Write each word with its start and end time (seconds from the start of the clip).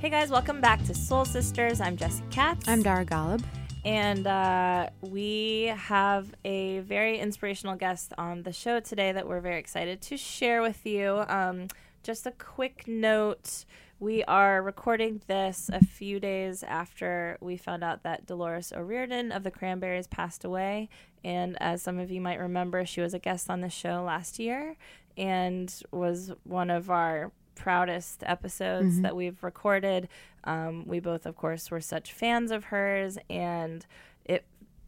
Hey 0.00 0.08
guys, 0.08 0.30
welcome 0.30 0.62
back 0.62 0.82
to 0.84 0.94
Soul 0.94 1.26
Sisters. 1.26 1.78
I'm 1.78 1.94
Jessie 1.94 2.24
Katz. 2.30 2.66
I'm 2.66 2.82
Dara 2.82 3.04
Golub. 3.04 3.44
And 3.84 4.26
uh, 4.26 4.88
we 5.02 5.64
have 5.76 6.34
a 6.42 6.78
very 6.78 7.18
inspirational 7.18 7.76
guest 7.76 8.14
on 8.16 8.42
the 8.42 8.52
show 8.54 8.80
today 8.80 9.12
that 9.12 9.28
we're 9.28 9.40
very 9.40 9.58
excited 9.58 10.00
to 10.00 10.16
share 10.16 10.62
with 10.62 10.86
you. 10.86 11.22
Um, 11.28 11.68
just 12.02 12.26
a 12.26 12.30
quick 12.30 12.88
note 12.88 13.66
we 13.98 14.24
are 14.24 14.62
recording 14.62 15.20
this 15.26 15.68
a 15.70 15.84
few 15.84 16.18
days 16.18 16.62
after 16.62 17.36
we 17.42 17.58
found 17.58 17.84
out 17.84 18.02
that 18.02 18.24
Dolores 18.24 18.72
O'Riordan 18.72 19.30
of 19.30 19.42
the 19.42 19.50
Cranberries 19.50 20.06
passed 20.06 20.46
away. 20.46 20.88
And 21.22 21.60
as 21.60 21.82
some 21.82 21.98
of 21.98 22.10
you 22.10 22.22
might 22.22 22.40
remember, 22.40 22.86
she 22.86 23.02
was 23.02 23.12
a 23.12 23.18
guest 23.18 23.50
on 23.50 23.60
the 23.60 23.68
show 23.68 24.02
last 24.02 24.38
year 24.38 24.76
and 25.18 25.70
was 25.90 26.32
one 26.44 26.70
of 26.70 26.88
our 26.88 27.32
proudest 27.60 28.22
episodes 28.26 28.98
Mhm. 28.98 29.02
that 29.02 29.14
we've 29.14 29.42
recorded. 29.44 30.08
Um, 30.44 30.86
we 30.86 30.98
both, 31.00 31.26
of 31.26 31.36
course, 31.36 31.70
were 31.70 31.80
such 31.80 32.12
fans 32.12 32.50
of 32.50 32.64
hers, 32.64 33.18
and 33.28 33.84
it. 34.24 34.44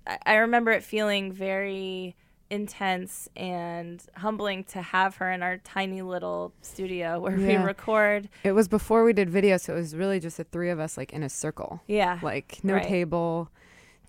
I, 0.06 0.18
I 0.26 0.34
remember 0.36 0.70
it 0.72 0.82
feeling 0.82 1.32
very 1.32 2.16
intense 2.50 3.28
and 3.36 4.02
humbling 4.16 4.62
to 4.64 4.82
have 4.82 5.16
her 5.16 5.30
in 5.32 5.42
our 5.42 5.56
tiny 5.58 6.02
little 6.02 6.52
studio 6.62 7.18
where 7.24 7.36
we 7.36 7.56
record. 7.56 8.28
It 8.44 8.52
was 8.52 8.68
before 8.68 9.04
we 9.04 9.12
did 9.12 9.30
video, 9.30 9.56
so 9.58 9.74
it 9.74 9.76
was 9.76 9.94
really 9.96 10.20
just 10.20 10.36
the 10.38 10.44
three 10.44 10.70
of 10.70 10.78
us, 10.80 10.96
like 10.96 11.12
in 11.12 11.22
a 11.22 11.28
circle, 11.28 11.80
Yeah, 11.86 12.18
like 12.22 12.60
no 12.62 12.74
Right. 12.74 12.82
table, 12.86 13.50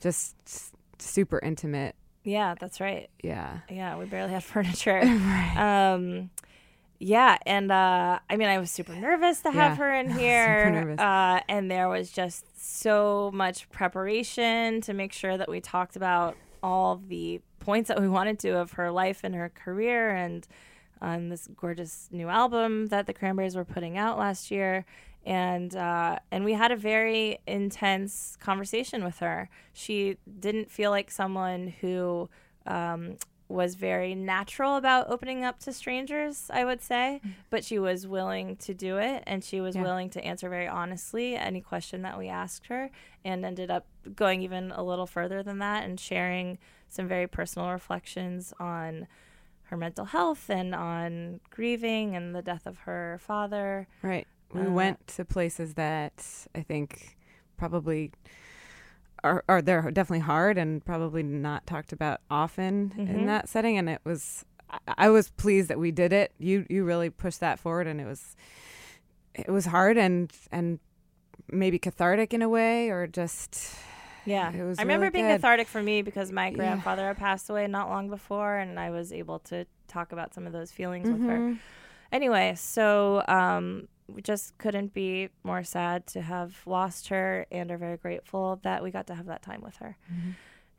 just 0.02 0.36
s- 0.46 0.72
super 1.00 1.40
intimate. 1.40 1.96
yeah, 2.26 2.56
that's 2.60 2.80
right. 2.82 3.10
Yeah. 3.22 3.60
Yeah, 3.70 3.98
we 3.98 4.06
barely 4.06 4.32
had 4.34 4.44
furniture. 4.54 5.00
right. 5.04 5.54
um 5.58 6.30
yeah 7.06 7.38
and 7.46 7.72
uh 7.72 8.20
i 8.30 8.36
mean 8.36 8.48
i 8.48 8.58
was 8.58 8.72
super 8.72 8.96
nervous 8.96 9.42
to 9.42 9.52
have 9.52 9.72
Yeah, 9.72 9.76
her 9.76 9.94
in 9.94 10.10
here 10.20 10.96
uh 11.00 11.40
and 11.50 11.70
there 11.70 11.90
was 11.90 12.12
just 12.12 12.46
so 12.56 13.30
much 13.34 13.70
preparation 13.70 14.82
to 14.82 14.94
make 14.94 15.14
sure 15.14 15.38
that 15.38 15.50
we 15.50 15.60
talked 15.60 15.96
about 15.96 16.36
all 16.62 17.02
the 17.08 17.42
points 17.60 17.88
that 17.90 18.00
we 18.00 18.08
wanted 18.10 18.40
to 18.40 18.58
of 18.58 18.74
her 18.74 18.92
life 18.92 19.22
and 19.24 19.36
her 19.36 19.50
career 19.50 20.10
and 20.16 20.48
on 21.02 21.30
this 21.30 21.48
gorgeous 21.58 22.08
new 22.12 22.30
album 22.30 22.88
that 22.88 23.06
the 23.08 23.14
cranberries 23.14 23.56
were 23.56 23.66
putting 23.66 23.98
out 23.98 24.18
last 24.18 24.50
year. 24.52 24.86
And 25.26 25.76
uh, 25.76 26.20
and 26.32 26.44
we 26.46 26.54
had 26.54 26.72
a 26.72 26.76
very 26.78 27.40
intense 27.48 28.38
conversation 28.42 29.04
with 29.04 29.20
her. 29.20 29.50
She 29.74 30.18
didn't 30.40 30.72
feel 30.72 30.92
like 30.92 31.12
someone 31.12 31.74
who 31.82 32.30
um, 32.66 33.18
was 33.50 33.76
very 33.76 34.16
natural 34.16 34.78
about 34.78 35.10
opening 35.10 35.44
up 35.44 35.60
to 35.60 35.74
strangers, 35.74 36.50
I 36.52 36.66
would 36.66 36.82
say, 36.82 37.22
but 37.50 37.64
she 37.64 37.78
was 37.78 38.08
willing 38.08 38.56
to 38.58 38.74
do 38.74 38.98
it 38.98 39.24
and 39.28 39.44
she 39.44 39.62
was 39.62 39.76
Yeah. 39.76 39.84
willing 39.84 40.10
to 40.12 40.24
answer 40.24 40.50
very 40.50 40.68
honestly 40.68 41.36
any 41.36 41.62
question 41.62 42.02
that 42.04 42.18
we 42.18 42.30
asked 42.30 42.68
her 42.68 42.90
and 43.24 43.46
ended 43.46 43.70
up 43.70 43.86
going 44.16 44.42
even 44.42 44.72
a 44.72 44.82
little 44.82 45.06
further 45.06 45.44
than 45.44 45.60
that 45.60 45.84
and 45.84 46.00
sharing 46.00 46.58
some 46.90 47.08
very 47.08 47.28
personal 47.28 47.70
reflections 47.72 48.54
on 48.60 49.08
her 49.64 49.78
mental 49.78 50.06
health 50.06 50.50
and 50.50 50.74
on 50.74 51.40
grieving 51.50 52.16
and 52.16 52.36
the 52.36 52.42
death 52.42 52.66
of 52.66 52.80
her 52.80 53.18
father. 53.22 53.88
Right. 54.02 54.28
We 54.54 54.62
Uh, 54.62 54.72
went 54.72 55.08
to 55.08 55.26
places 55.26 55.74
that 55.76 56.48
I 56.56 56.62
think 56.62 57.18
probably 57.58 58.12
are, 59.24 59.44
are 59.48 59.62
they're 59.62 59.90
definitely 59.92 60.20
hard 60.20 60.58
and 60.58 60.84
probably 60.86 61.24
not 61.24 61.66
talked 61.66 61.94
about 61.94 62.22
often 62.30 62.94
Mhm. 62.98 63.10
in 63.10 63.26
that 63.28 63.48
setting. 63.50 63.78
And 63.78 63.90
it 63.90 64.02
was, 64.04 64.44
I, 64.70 64.78
I 64.98 65.10
was 65.10 65.30
pleased 65.32 65.70
that 65.70 65.80
we 65.80 65.92
did 65.92 66.12
it. 66.14 66.32
You 66.40 66.66
you 66.70 66.84
really 66.84 67.10
pushed 67.10 67.40
that 67.40 67.60
forward, 67.60 67.88
and 67.88 68.00
it 68.02 68.06
was, 68.06 68.36
it 69.36 69.50
was 69.50 69.66
hard 69.68 69.98
and 69.98 70.32
and 70.52 70.80
maybe 71.52 71.80
cathartic 71.80 72.34
in 72.34 72.42
a 72.42 72.50
way, 72.50 72.90
or 72.90 73.08
just 73.08 73.76
Yeah. 74.26 74.52
It 74.54 74.64
was 74.64 74.80
I 74.80 74.84
remember 74.84 75.06
really 75.06 75.12
being 75.12 75.28
good. 75.28 75.42
cathartic 75.42 75.68
for 75.68 75.82
me 75.84 76.02
because 76.02 76.32
my 76.32 76.50
Yeah. 76.50 76.56
grandfather 76.56 77.08
had 77.08 77.18
passed 77.18 77.50
away 77.50 77.68
not 77.68 77.90
long 77.90 78.10
before 78.10 78.56
and 78.58 78.80
I 78.80 78.90
was 78.90 79.12
able 79.12 79.40
to 79.40 79.66
talk 79.88 80.12
about 80.14 80.34
some 80.34 80.48
of 80.48 80.54
those 80.54 80.72
feelings 80.72 81.10
with 81.10 81.22
her. 81.24 81.40
Mhm. 81.40 81.60
Anyway, 82.12 82.54
so 82.56 83.24
um, 83.28 83.88
we 84.08 84.22
just 84.22 84.58
couldn't 84.58 84.94
be 84.94 85.30
more 85.44 85.64
sad 85.64 86.08
to 86.08 86.22
have 86.22 86.62
lost 86.66 87.10
her 87.10 87.46
and 87.52 87.72
are 87.72 87.78
very 87.78 87.98
grateful 87.98 88.60
that 88.64 88.84
we 88.84 88.92
got 88.92 89.08
to 89.08 89.16
have 89.16 89.28
that 89.28 89.42
time 89.42 89.62
with 89.62 89.78
her. 89.78 89.98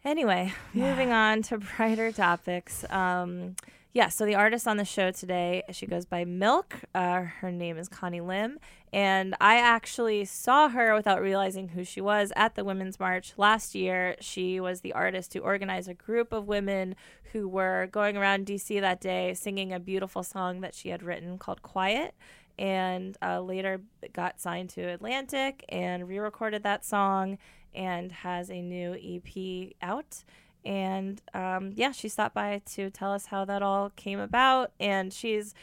Anyway, 0.04 0.52
moving 0.74 1.12
on 1.12 1.42
to 1.42 1.58
brighter 1.76 2.12
topics. 2.12 2.84
Um, 2.90 3.56
yeah, 3.94 4.08
so 4.08 4.26
the 4.26 4.34
artist 4.34 4.66
on 4.66 4.76
the 4.76 4.84
show 4.84 5.12
today, 5.12 5.62
she 5.70 5.86
goes 5.86 6.04
by 6.04 6.24
MILCK. 6.24 6.80
Uh, 6.96 7.22
her 7.22 7.52
name 7.52 7.78
is 7.78 7.88
Connie 7.88 8.20
Lim. 8.20 8.58
And 8.92 9.36
I 9.40 9.56
actually 9.56 10.24
saw 10.24 10.68
her 10.68 10.94
without 10.94 11.22
realizing 11.22 11.68
who 11.68 11.84
she 11.84 12.00
was 12.00 12.32
at 12.34 12.56
the 12.56 12.64
Women's 12.64 12.98
March 12.98 13.34
last 13.36 13.74
year. 13.74 14.16
She 14.20 14.58
was 14.58 14.80
the 14.80 14.92
artist 14.92 15.32
who 15.32 15.40
organized 15.40 15.88
a 15.88 15.94
group 15.94 16.32
of 16.32 16.48
women 16.48 16.96
who 17.32 17.48
were 17.48 17.88
going 17.90 18.16
around 18.16 18.46
DC 18.46 18.80
that 18.80 19.00
day 19.00 19.32
singing 19.32 19.72
a 19.72 19.78
beautiful 19.78 20.24
song 20.24 20.60
that 20.60 20.74
she 20.74 20.88
had 20.88 21.04
written 21.04 21.38
called 21.38 21.62
Quiet. 21.62 22.14
And 22.58 23.16
uh, 23.20 23.40
later 23.40 23.80
got 24.12 24.40
signed 24.40 24.70
to 24.70 24.82
Atlantic 24.82 25.64
and 25.68 26.08
re 26.08 26.18
recorded 26.18 26.62
that 26.62 26.84
song 26.84 27.38
and 27.74 28.12
has 28.12 28.50
a 28.50 28.62
new 28.62 28.94
EP 28.94 29.72
out. 29.82 30.24
And 30.64 31.20
um, 31.34 31.72
yeah, 31.74 31.92
she 31.92 32.08
stopped 32.08 32.34
by 32.34 32.62
to 32.72 32.90
tell 32.90 33.12
us 33.12 33.26
how 33.26 33.44
that 33.44 33.62
all 33.62 33.90
came 33.90 34.20
about. 34.20 34.72
And 34.80 35.12
she's, 35.12 35.54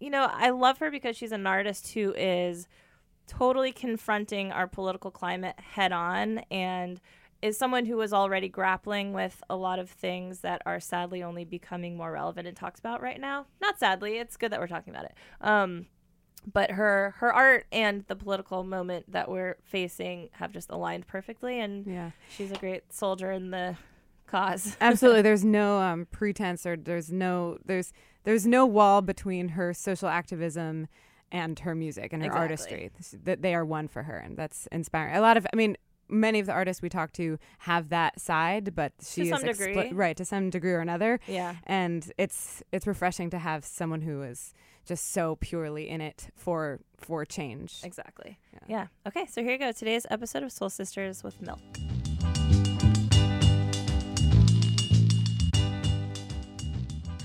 you 0.00 0.10
know, 0.10 0.30
I 0.32 0.50
love 0.50 0.78
her 0.78 0.90
because 0.90 1.16
she's 1.16 1.32
an 1.32 1.46
artist 1.46 1.92
who 1.92 2.14
is 2.16 2.68
totally 3.26 3.72
confronting 3.72 4.50
our 4.52 4.66
political 4.66 5.10
climate 5.10 5.58
head 5.60 5.92
on 5.92 6.38
and 6.50 7.00
is 7.40 7.56
someone 7.56 7.86
who 7.86 7.96
was 7.96 8.12
already 8.12 8.48
grappling 8.48 9.12
with 9.12 9.42
a 9.48 9.54
lot 9.54 9.78
of 9.78 9.88
things 9.88 10.40
that 10.40 10.60
are 10.66 10.80
sadly 10.80 11.22
only 11.22 11.44
becoming 11.44 11.96
more 11.96 12.10
relevant 12.10 12.48
and 12.48 12.56
talked 12.56 12.80
about 12.80 13.00
right 13.00 13.20
now. 13.20 13.46
Not 13.60 13.78
sadly, 13.78 14.18
it's 14.18 14.36
good 14.36 14.50
that 14.50 14.58
we're 14.58 14.66
talking 14.66 14.92
about 14.92 15.04
it. 15.04 15.14
Um, 15.40 15.86
but 16.52 16.72
her 16.72 17.14
her 17.18 17.32
art 17.32 17.66
and 17.72 18.04
the 18.08 18.16
political 18.16 18.64
moment 18.64 19.10
that 19.12 19.30
we're 19.30 19.56
facing 19.62 20.28
have 20.32 20.52
just 20.52 20.70
aligned 20.70 21.06
perfectly 21.06 21.60
and 21.60 21.86
Yeah. 21.86 22.10
she's 22.30 22.50
a 22.52 22.56
great 22.56 22.92
soldier 22.92 23.30
in 23.32 23.50
the 23.50 23.76
cause. 24.26 24.76
Absolutely. 24.80 25.22
There's 25.22 25.44
no 25.44 25.78
um, 25.78 26.06
pretense 26.10 26.66
or 26.66 26.76
there's 26.76 27.10
no 27.12 27.58
there's 27.64 27.92
there's 28.24 28.46
no 28.46 28.66
wall 28.66 29.00
between 29.02 29.50
her 29.50 29.72
social 29.72 30.08
activism 30.08 30.88
and 31.32 31.58
her 31.60 31.74
music 31.74 32.12
and 32.12 32.22
her 32.22 32.26
Exactly. 32.28 32.42
artistry. 32.42 32.90
That 33.24 33.42
they 33.42 33.54
are 33.54 33.64
one 33.64 33.88
for 33.88 34.02
her, 34.04 34.16
and 34.16 34.36
that's 34.36 34.66
inspiring. 34.72 35.14
A 35.16 35.20
lot 35.20 35.36
of, 35.36 35.46
I 35.52 35.56
mean, 35.56 35.76
many 36.08 36.38
of 36.40 36.46
the 36.46 36.52
artists 36.52 36.82
we 36.82 36.88
talk 36.88 37.12
to 37.12 37.38
have 37.60 37.88
that 37.90 38.20
side, 38.20 38.74
but 38.74 38.92
she 39.02 39.22
is 39.22 39.28
some 39.30 39.42
expli- 39.42 39.74
degree. 39.74 39.92
right 39.92 40.16
to 40.16 40.24
some 40.24 40.50
degree 40.50 40.72
or 40.72 40.80
another. 40.80 41.20
yeah. 41.26 41.56
And 41.64 42.10
it's 42.18 42.62
it's 42.72 42.86
refreshing 42.86 43.30
to 43.30 43.38
have 43.38 43.64
someone 43.64 44.00
who 44.02 44.22
is 44.22 44.52
just 44.86 45.12
so 45.12 45.36
purely 45.36 45.88
in 45.88 46.00
it 46.00 46.28
for 46.34 46.80
for 46.96 47.24
change. 47.24 47.80
Exactly. 47.84 48.38
Yeah. 48.52 48.58
Yeah. 48.68 48.86
Okay, 49.06 49.26
so 49.26 49.42
here 49.42 49.52
you 49.52 49.58
go. 49.58 49.72
Today's 49.72 50.06
episode 50.10 50.42
of 50.42 50.52
Soul 50.52 50.70
Sisters 50.70 51.22
with 51.22 51.40
MILCK. 51.42 51.58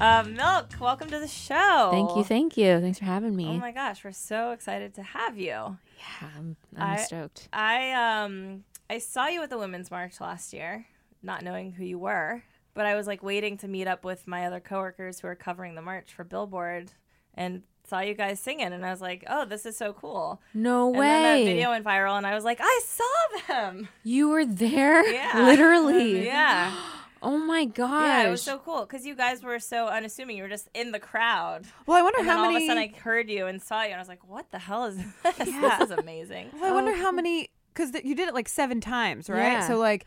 Uh, 0.01 0.23
MILCK, 0.23 0.79
welcome 0.81 1.09
to 1.09 1.19
the 1.19 1.27
show. 1.27 1.89
Thank 1.91 2.15
you, 2.17 2.23
thank 2.25 2.57
you. 2.57 2.81
Thanks 2.81 2.99
for 2.99 3.05
having 3.05 3.35
me. 3.35 3.47
Oh 3.47 3.53
my 3.53 3.71
gosh, 3.71 4.03
we're 4.03 4.11
so 4.11 4.51
excited 4.51 4.93
to 4.95 5.03
have 5.03 5.37
you. 5.37 5.45
yeah, 5.47 6.29
I'm, 6.37 6.57
I'm 6.75 6.91
I- 6.93 6.97
stoked. 6.97 7.47
I 7.53 7.93
um 8.23 8.65
I 8.93 8.99
saw 8.99 9.25
you 9.25 9.41
at 9.41 9.49
the 9.49 9.57
Women's 9.57 9.89
March 9.89 10.21
last 10.21 10.53
year, 10.53 10.85
not 11.23 11.41
knowing 11.41 11.71
who 11.71 11.83
you 11.83 11.97
were, 11.97 12.43
but 12.75 12.85
I 12.85 12.93
was 12.93 13.07
like 13.07 13.23
waiting 13.23 13.57
to 13.57 13.67
meet 13.67 13.87
up 13.87 14.05
with 14.05 14.27
my 14.27 14.45
other 14.45 14.59
coworkers 14.59 15.19
who 15.19 15.27
are 15.27 15.33
covering 15.33 15.73
the 15.73 15.81
march 15.81 16.13
for 16.13 16.23
Billboard 16.23 16.91
and 17.33 17.63
saw 17.89 18.01
you 18.01 18.13
guys 18.13 18.39
singing 18.39 18.67
and 18.71 18.85
I 18.85 18.91
was 18.91 19.01
like, 19.01 19.23
"Oh, 19.27 19.45
this 19.45 19.65
is 19.65 19.75
so 19.75 19.93
cool." 19.93 20.39
No 20.53 20.89
And 20.93 21.01
then 21.01 21.39
that 21.39 21.51
video 21.51 21.71
went 21.71 21.83
viral 21.83 22.17
and 22.17 22.27
I 22.27 22.35
was 22.35 22.43
like, 22.43 22.59
"I 22.61 22.81
saw 22.85 23.43
them." 23.47 23.87
you 24.03 24.29
were 24.29 24.45
there? 24.45 25.03
Yeah. 25.11 25.43
Literally. 25.43 26.27
Yeah. 26.27 26.71
Oh 27.25 27.37
my 27.37 27.63
gosh. 27.63 28.05
Yeah, 28.05 28.27
it 28.27 28.31
was 28.31 28.41
so 28.41 28.57
cool 28.59 28.81
because 28.81 29.05
you 29.05 29.15
guys 29.15 29.43
were 29.43 29.57
so 29.57 29.87
unassuming. 29.87 30.35
You 30.35 30.43
were 30.43 30.49
just 30.49 30.67
in 30.73 30.91
the 30.91 30.99
crowd. 30.99 31.65
Well, 31.87 31.97
I 31.97 32.01
wonder 32.01 32.19
And 32.19 32.27
then 32.27 32.35
how 32.35 32.43
all 32.43 32.51
many. 32.51 32.65
of 32.65 32.69
a 32.69 32.75
sudden 32.75 32.83
I 32.83 32.99
heard 32.99 33.29
you 33.29 33.45
and 33.45 33.61
saw 33.61 33.81
you, 33.83 33.91
and 33.91 33.95
I 33.95 33.99
was 33.99 34.09
like, 34.09 34.27
"What 34.27 34.51
the 34.51 34.59
hell 34.59 34.83
is 34.87 34.97
this? 35.23 35.37
This 35.37 35.79
is 35.79 35.91
amazing." 35.91 36.49
well, 36.53 36.65
I 36.65 36.71
wonder 36.73 36.91
oh. 36.91 36.97
how 37.01 37.13
many 37.13 37.49
because 37.73 37.91
th- 37.91 38.05
you 38.05 38.15
did 38.15 38.27
it 38.27 38.33
like 38.33 38.47
seven 38.47 38.79
times, 38.79 39.29
right? 39.29 39.53
Yeah. 39.53 39.67
So 39.67 39.77
like 39.77 40.05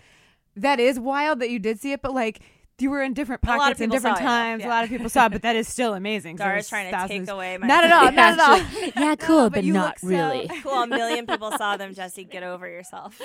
that 0.57 0.81
is 0.81 0.99
wild 0.99 1.41
that 1.41 1.51
you 1.51 1.59
did 1.59 1.81
see 1.81 1.93
it, 1.93 2.03
but 2.03 2.15
like 2.15 2.41
you 2.79 2.91
were 2.91 3.03
in 3.03 3.15
different 3.15 3.43
A 3.43 3.47
lot 3.47 3.55
of 3.57 3.61
pockets 3.61 3.81
and 3.81 3.91
people 3.91 4.11
different 4.11 4.19
times. 4.19 4.61
yeah. 4.61 4.69
A 4.69 4.71
lot 4.71 4.85
of 4.85 4.91
people 4.91 5.09
saw 5.09 5.27
it, 5.27 5.33
but 5.33 5.43
that 5.43 5.57
is 5.57 5.67
still 5.67 5.95
amazing. 5.95 6.37
Dara's 6.37 6.55
there's 6.57 6.69
trying 6.69 6.87
to 6.87 6.97
thousands- 6.97 7.27
take 7.29 7.35
away 7.35 7.57
my. 7.59 7.67
Not 7.67 7.85
at 7.85 7.93
all. 7.93 8.13
Not 8.13 8.39
at 8.39 8.41
all. 8.41 8.83
yeah, 9.03 9.15
cool, 9.17 9.45
but 9.51 9.55
but, 9.57 9.65
not 9.65 9.87
look 9.87 9.99
so- 10.01 10.07
really. 10.09 10.51
Cool, 10.63 10.83
a 10.83 10.87
million 10.87 11.27
people 11.27 11.51
saw 11.57 11.77
them. 11.77 11.95
Jesse, 11.95 12.25
get 12.25 12.43
over 12.43 12.69
yourself. 12.69 13.21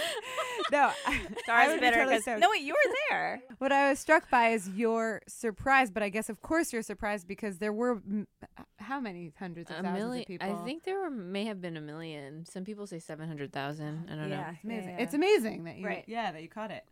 no, 0.71 0.91
I 1.05 1.19
Dara's 1.47 1.67
would 1.69 1.75
be 1.75 1.79
bitter 1.81 1.95
totally 1.97 2.05
because 2.15 2.21
stoked. 2.23 2.39
no, 2.39 2.49
wait, 2.51 2.61
you 2.61 2.73
were 2.73 2.93
there. 3.09 3.41
What 3.57 3.71
I 3.71 3.89
was 3.89 3.99
struck 3.99 4.29
by 4.29 4.49
is 4.49 4.69
your 4.69 5.21
surprise, 5.27 5.89
but 5.91 6.01
I 6.03 6.09
guess 6.09 6.29
of 6.29 6.41
course 6.41 6.71
you're 6.71 6.81
surprised 6.81 7.27
because 7.27 7.57
there 7.57 7.73
were 7.73 8.01
m- 8.07 8.27
uh, 8.57 8.63
how 8.79 8.99
many 8.99 9.33
hundreds 9.37 9.69
of 9.69 9.77
A 9.79 9.81
thousands 9.83 9.99
million. 10.03 10.21
of 10.21 10.27
people. 10.27 10.49
I 10.61 10.63
think 10.65 10.83
there 10.83 10.99
were, 10.99 11.09
may 11.09 11.45
have 11.45 11.61
been 11.61 11.77
a 11.77 11.81
million. 11.81 12.45
Some 12.45 12.63
people 12.63 12.87
say 12.87 12.99
700,000. 12.99 14.07
I 14.11 14.15
don't 14.15 14.29
know. 14.29 14.45
it's 14.53 14.63
amazing. 14.63 14.95
It's 14.99 15.13
amazing 15.13 15.63
that 15.65 15.77
you 15.77 15.85
Right. 15.85 16.03
yeah 16.07 16.31
that 16.31 16.41
you 16.41 16.49
caught 16.49 16.71
it. 16.71 16.83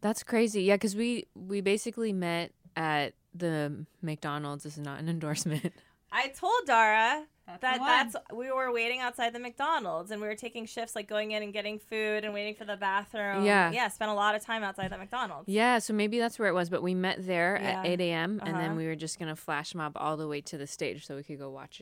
That's 0.00 0.22
crazy. 0.22 0.62
Yeah, 0.62 0.74
because 0.76 0.96
we, 0.96 1.26
we 1.34 1.60
basically 1.60 2.12
met 2.12 2.52
at 2.76 3.14
the 3.34 3.84
McDonald's. 4.02 4.64
This 4.64 4.74
is 4.78 4.84
not 4.84 4.98
an 5.00 5.08
endorsement. 5.16 5.72
I 6.12 6.28
told 6.28 6.66
Dara 6.66 7.24
That's 7.46 7.60
that 7.60 8.12
that's 8.12 8.16
we 8.34 8.50
were 8.50 8.72
waiting 8.72 8.98
outside 8.98 9.32
the 9.32 9.38
McDonald's 9.38 10.10
and 10.10 10.20
we 10.20 10.26
were 10.26 10.34
taking 10.34 10.66
shifts 10.66 10.96
like 10.96 11.06
going 11.08 11.30
in 11.30 11.42
and 11.44 11.52
getting 11.52 11.78
food 11.78 12.24
and 12.24 12.34
waiting 12.34 12.56
for 12.56 12.64
the 12.64 12.76
bathroom. 12.76 13.44
Yeah. 13.44 13.70
yeah, 13.70 13.86
spent 13.88 14.10
a 14.10 14.14
lot 14.14 14.34
of 14.34 14.44
time 14.44 14.64
outside 14.64 14.90
the 14.90 14.98
McDonald's. 14.98 15.48
Yeah, 15.48 15.78
so 15.78 15.92
maybe 15.92 16.18
that's 16.18 16.36
where 16.36 16.48
it 16.48 16.52
was. 16.52 16.68
But 16.68 16.82
we 16.82 16.94
met 16.94 17.24
there 17.26 17.58
Yeah. 17.62 17.80
at 17.80 17.86
8 17.86 18.00
a.m. 18.00 18.40
and 18.42 18.50
Uh-huh. 18.56 18.58
then 18.60 18.76
we 18.76 18.86
were 18.86 18.96
just 18.96 19.18
gonna 19.20 19.36
flash 19.36 19.72
mob 19.74 19.92
all 19.96 20.16
the 20.16 20.26
way 20.26 20.40
to 20.40 20.58
the 20.58 20.66
stage 20.66 21.06
so 21.06 21.14
we 21.14 21.22
could 21.22 21.38
go 21.38 21.48
watch 21.50 21.80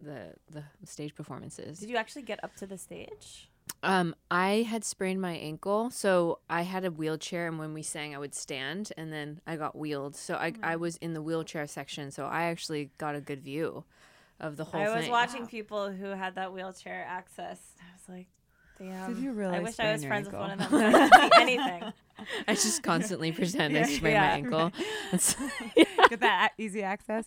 the 0.00 0.34
the 0.52 0.62
stage 0.84 1.14
performances. 1.16 1.80
Did 1.80 1.88
you 1.90 1.96
actually 1.96 2.22
get 2.22 2.42
up 2.44 2.54
to 2.56 2.66
the 2.66 2.78
stage? 2.78 3.50
Um, 3.82 4.14
I 4.30 4.66
had 4.68 4.82
sprained 4.84 5.20
my 5.20 5.32
ankle, 5.32 5.90
so 5.90 6.38
I 6.48 6.62
had 6.62 6.84
a 6.84 6.90
wheelchair, 6.90 7.46
and 7.46 7.58
when 7.58 7.74
we 7.74 7.82
sang, 7.82 8.14
I 8.14 8.18
would 8.18 8.34
stand, 8.34 8.92
and 8.96 9.12
then 9.12 9.40
I 9.46 9.56
got 9.56 9.76
wheeled. 9.76 10.16
So 10.16 10.36
I 10.36 10.54
I 10.62 10.76
was 10.76 10.96
in 10.98 11.12
the 11.12 11.20
wheelchair 11.20 11.66
section, 11.66 12.10
so 12.10 12.24
I 12.26 12.44
actually 12.44 12.90
got 12.96 13.14
a 13.14 13.20
good 13.20 13.42
view 13.42 13.84
of 14.40 14.56
the 14.56 14.64
whole 14.64 14.80
I 14.80 14.86
thing. 14.86 14.96
was 14.96 15.08
watching 15.08 15.46
people 15.46 15.90
who 15.92 16.06
had 16.06 16.34
that 16.36 16.52
wheelchair 16.52 17.04
access. 17.06 17.60
I 17.78 17.92
was 17.92 18.08
like, 18.08 18.28
damn. 18.78 19.14
Did 19.14 19.22
you 19.22 19.32
really 19.32 19.56
I 19.56 19.60
wish 19.60 19.78
I 19.78 19.92
was 19.92 20.02
your 20.02 20.10
friends 20.10 20.26
with 20.26 20.34
one 20.36 20.50
of 20.52 20.58
them. 20.58 20.70
I 20.72 21.30
anything. 21.40 21.92
I 22.48 22.54
just 22.54 22.82
constantly 22.82 23.32
pretend 23.32 23.76
I 23.76 23.82
sprained 23.82 24.14
yeah. 24.14 24.20
my 24.20 24.32
ankle. 24.32 24.72
It's- 25.12 25.36
Get 26.08 26.20
that 26.20 26.52
a- 26.58 26.62
easy 26.62 26.82
access. 26.82 27.26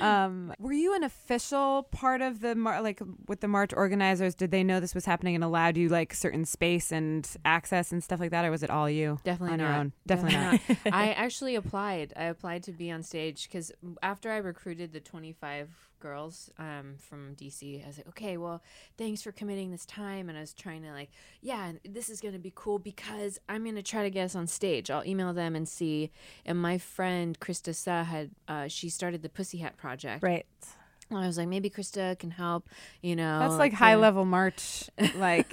Um, 0.00 0.52
were 0.58 0.72
you 0.72 0.94
an 0.94 1.04
official 1.04 1.84
part 1.90 2.20
of 2.20 2.40
the 2.40 2.54
mar- 2.54 2.82
like 2.82 3.00
with 3.28 3.40
the 3.40 3.48
march 3.48 3.72
organizers? 3.72 4.34
Did 4.34 4.50
they 4.50 4.64
know 4.64 4.80
this 4.80 4.94
was 4.94 5.04
happening 5.04 5.34
and 5.34 5.44
allowed 5.44 5.76
you 5.76 5.88
like 5.88 6.12
certain 6.12 6.44
space 6.44 6.92
and 6.92 7.28
access 7.44 7.92
and 7.92 8.02
stuff 8.02 8.20
like 8.20 8.30
that, 8.32 8.44
or 8.44 8.50
was 8.50 8.62
it 8.62 8.70
all 8.70 8.90
you? 8.90 9.18
Definitely 9.24 9.54
on 9.54 9.58
not. 9.58 9.64
your 9.64 9.74
own. 9.74 9.92
Definitely, 10.06 10.38
not. 10.38 10.60
I 10.92 11.12
actually 11.12 11.54
applied. 11.54 12.12
I 12.16 12.24
applied 12.24 12.64
to 12.64 12.72
be 12.72 12.90
on 12.90 13.02
stage 13.02 13.48
because 13.48 13.72
after 14.02 14.30
I 14.30 14.38
recruited 14.38 14.92
the 14.92 15.00
25 15.00 15.70
girls 16.06 16.50
um, 16.58 16.94
from 16.98 17.34
DC, 17.34 17.82
I 17.82 17.88
was 17.88 17.98
like, 17.98 18.08
okay, 18.08 18.36
well, 18.36 18.62
thanks 18.96 19.22
for 19.22 19.32
committing 19.32 19.72
this 19.72 19.84
time. 19.86 20.28
And 20.28 20.38
I 20.38 20.40
was 20.40 20.52
trying 20.52 20.82
to 20.82 20.92
like, 20.92 21.10
yeah, 21.42 21.72
this 21.84 22.08
is 22.08 22.20
to 22.34 22.38
be 22.38 22.52
cool 22.54 22.78
because 22.78 23.40
I'm 23.48 23.64
to 23.74 23.82
try 23.82 24.04
to 24.04 24.10
get 24.10 24.24
us 24.24 24.36
on 24.36 24.46
stage. 24.46 24.88
I'll 24.88 25.04
email 25.04 25.32
them 25.32 25.56
and 25.56 25.68
see. 25.68 26.12
And 26.44 26.58
my 26.60 26.78
friend 26.78 27.38
Krista 27.40 27.74
Suh 27.74 28.04
had, 28.04 28.30
uh, 28.46 28.68
she 28.68 28.88
started 28.88 29.22
the 29.22 29.28
Pussy 29.28 29.58
Hat 29.58 29.76
Project. 29.76 30.22
Right. 30.22 30.46
And 31.08 31.18
I 31.20 31.26
was 31.26 31.38
like, 31.38 31.48
maybe 31.48 31.70
Krista 31.70 32.18
can 32.18 32.32
help, 32.32 32.68
you 33.00 33.14
know. 33.14 33.38
That's 33.38 33.54
like 33.54 33.72
to- 33.72 33.76
high 33.76 33.94
level 33.94 34.24
march. 34.24 34.90
Like, 35.16 35.48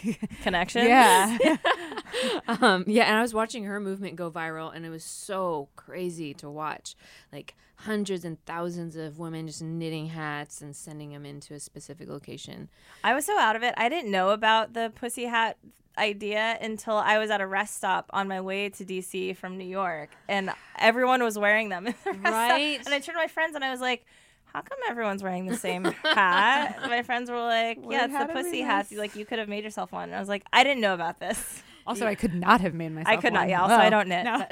Connection. 0.42 0.86
yeah. 0.86 1.38
um, 2.48 2.84
yeah, 2.86 3.04
and 3.04 3.16
I 3.16 3.22
was 3.22 3.32
watching 3.32 3.64
her 3.64 3.80
movement 3.80 4.16
go 4.16 4.30
viral, 4.30 4.74
and 4.74 4.84
it 4.84 4.90
was 4.90 5.04
so 5.04 5.68
crazy 5.76 6.34
to 6.34 6.50
watch. 6.50 6.94
Like 7.32 7.54
hundreds 7.76 8.24
and 8.24 8.44
thousands 8.44 8.96
of 8.96 9.18
women 9.18 9.46
just 9.46 9.62
knitting 9.62 10.08
hats 10.08 10.60
and 10.60 10.74
sending 10.74 11.10
them 11.12 11.24
into 11.24 11.54
a 11.54 11.60
specific 11.60 12.08
location. 12.08 12.68
I 13.04 13.14
was 13.14 13.24
so 13.24 13.38
out 13.38 13.56
of 13.56 13.62
it. 13.62 13.72
I 13.76 13.88
didn't 13.88 14.10
know 14.10 14.30
about 14.30 14.74
the 14.74 14.92
pussy 14.94 15.24
hat 15.24 15.56
idea 15.96 16.58
until 16.60 16.96
I 16.96 17.18
was 17.18 17.30
at 17.30 17.40
a 17.40 17.46
rest 17.46 17.76
stop 17.76 18.10
on 18.12 18.28
my 18.28 18.40
way 18.40 18.68
to 18.68 18.84
DC 18.84 19.36
from 19.36 19.56
New 19.58 19.64
York, 19.64 20.10
and 20.28 20.50
everyone 20.78 21.22
was 21.22 21.38
wearing 21.38 21.68
them. 21.70 21.86
in 21.86 21.94
the 22.04 22.10
rest 22.12 22.20
stop. 22.20 22.32
Right. 22.32 22.78
And 22.84 22.88
I 22.88 22.98
turned 22.98 23.04
to 23.06 23.12
my 23.14 23.26
friends 23.26 23.54
and 23.54 23.64
I 23.64 23.70
was 23.70 23.80
like, 23.80 24.04
"How 24.52 24.60
come 24.62 24.78
everyone's 24.88 25.22
wearing 25.22 25.46
the 25.46 25.56
same 25.56 25.84
hat?" 25.84 26.78
my 26.88 27.02
friends 27.02 27.30
were 27.30 27.40
like, 27.40 27.78
Word 27.78 27.92
"Yeah, 27.92 28.04
it's 28.06 28.18
the 28.18 28.26
pussy 28.32 28.48
every 28.48 28.60
hats. 28.60 28.92
Like 28.92 29.14
you 29.16 29.24
could 29.24 29.38
have 29.38 29.48
made 29.48 29.64
yourself 29.64 29.92
one." 29.92 30.04
And 30.04 30.14
I 30.14 30.20
was 30.20 30.28
like, 30.28 30.44
"I 30.52 30.64
didn't 30.64 30.80
know 30.80 30.94
about 30.94 31.20
this. 31.20 31.62
Also, 31.86 32.06
I 32.06 32.14
could 32.16 32.34
not 32.34 32.60
have 32.60 32.74
made 32.74 32.92
myself. 32.92 33.16
I 33.16 33.18
could 33.18 33.32
not. 33.32 33.48
Yeah. 33.48 33.62
Also, 33.62 33.74
I 33.74 33.86
Oh, 33.86 33.90
don't 33.90 34.08
knit. 34.08 34.24
no. 34.26 34.44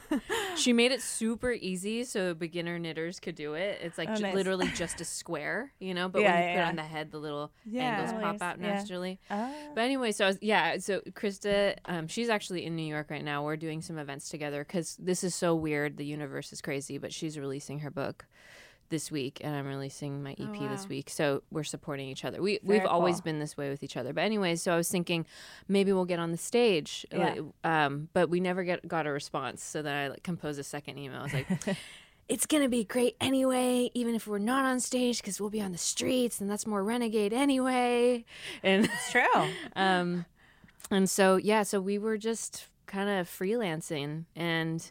She 0.56 0.72
made 0.72 0.90
it 0.92 1.00
super 1.00 1.52
easy 1.52 2.02
so 2.04 2.34
beginner 2.34 2.76
knitters 2.78 3.20
could 3.20 3.36
do 3.36 3.54
it. 3.54 3.78
It's 3.82 3.96
like 3.98 4.08
Oh, 4.10 4.16
ju- 4.16 4.22
nice. 4.24 4.34
literally 4.34 4.66
just 4.74 5.00
a 5.00 5.04
square, 5.04 5.72
you 5.78 5.94
know. 5.94 6.08
But 6.08 6.22
Yeah, 6.22 6.32
when 6.34 6.42
you 6.42 6.48
yeah, 6.48 6.54
put 6.54 6.60
it 6.60 6.68
on 6.70 6.76
the 6.76 6.82
head, 6.82 7.10
the 7.12 7.18
little 7.18 7.52
Yeah. 7.64 7.82
angles 8.00 8.10
Oh, 8.16 8.20
pop 8.20 8.42
out 8.42 8.60
yeah. 8.60 8.74
naturally. 8.74 9.20
Ah. 9.30 9.50
But 9.76 9.82
anyway, 9.84 10.10
so 10.10 10.24
I 10.24 10.28
was, 10.28 10.38
yeah, 10.42 10.76
so 10.78 11.00
Krista, 11.12 11.76
um, 11.84 12.08
she's 12.08 12.28
actually 12.28 12.66
in 12.66 12.74
New 12.74 12.82
York 12.86 13.10
right 13.10 13.24
now. 13.24 13.44
We're 13.44 13.56
doing 13.56 13.80
some 13.80 13.96
events 13.96 14.28
together 14.28 14.64
because 14.64 14.96
this 14.96 15.22
is 15.22 15.34
so 15.36 15.54
weird. 15.54 15.96
The 15.98 16.04
universe 16.04 16.52
is 16.52 16.60
crazy, 16.60 16.98
but 16.98 17.12
she's 17.12 17.38
releasing 17.38 17.78
her 17.80 17.90
book 17.92 18.26
this 18.92 19.10
week, 19.10 19.40
and 19.42 19.56
I'm 19.56 19.66
releasing 19.66 20.22
my 20.22 20.32
EP 20.32 20.52
this 20.70 20.82
wow. 20.82 20.86
week. 20.88 21.10
So 21.10 21.42
we're 21.50 21.64
supporting 21.64 22.08
each 22.08 22.24
other. 22.24 22.40
We 22.40 22.60
Very 22.62 22.78
we've 22.78 22.88
always 22.88 23.20
been 23.20 23.40
this 23.40 23.56
way 23.56 23.70
with 23.70 23.82
each 23.82 23.96
other. 23.96 24.12
But 24.12 24.20
anyway, 24.22 24.54
so 24.54 24.72
I 24.72 24.76
was 24.76 24.88
thinking 24.88 25.26
maybe 25.66 25.92
we'll 25.92 26.04
get 26.04 26.20
on 26.20 26.30
the 26.30 26.36
stage, 26.36 27.04
Yeah. 27.10 27.40
um, 27.64 28.08
but 28.12 28.30
we 28.30 28.38
never 28.38 28.62
get 28.62 28.86
got 28.86 29.08
a 29.08 29.10
response. 29.10 29.64
So 29.64 29.82
then 29.82 29.94
I 29.96 30.08
like, 30.08 30.22
composed 30.22 30.60
a 30.60 30.62
second 30.62 30.98
email. 30.98 31.20
I 31.20 31.22
was 31.24 31.34
like. 31.34 31.76
It's 32.28 32.46
gonna 32.46 32.68
be 32.68 32.84
great 32.84 33.16
anyway, 33.20 33.90
even 33.92 34.14
if 34.14 34.26
we're 34.26 34.38
not 34.38 34.64
on 34.64 34.80
stage, 34.80 35.18
because 35.18 35.38
we'll 35.38 35.50
be 35.50 35.60
on 35.60 35.72
the 35.72 35.76
streets, 35.76 36.40
and 36.40 36.48
that's 36.48 36.66
more 36.66 36.82
renegade 36.82 37.32
anyway. 37.32 38.24
And 38.62 38.84
It's 38.86 39.10
true. 39.10 39.48
um, 39.76 40.24
and 40.90 41.10
so 41.10 41.36
yeah, 41.36 41.62
so 41.64 41.80
we 41.80 41.98
were 41.98 42.16
just 42.16 42.68
kind 42.86 43.10
of 43.10 43.28
freelancing, 43.28 44.26
and 44.36 44.90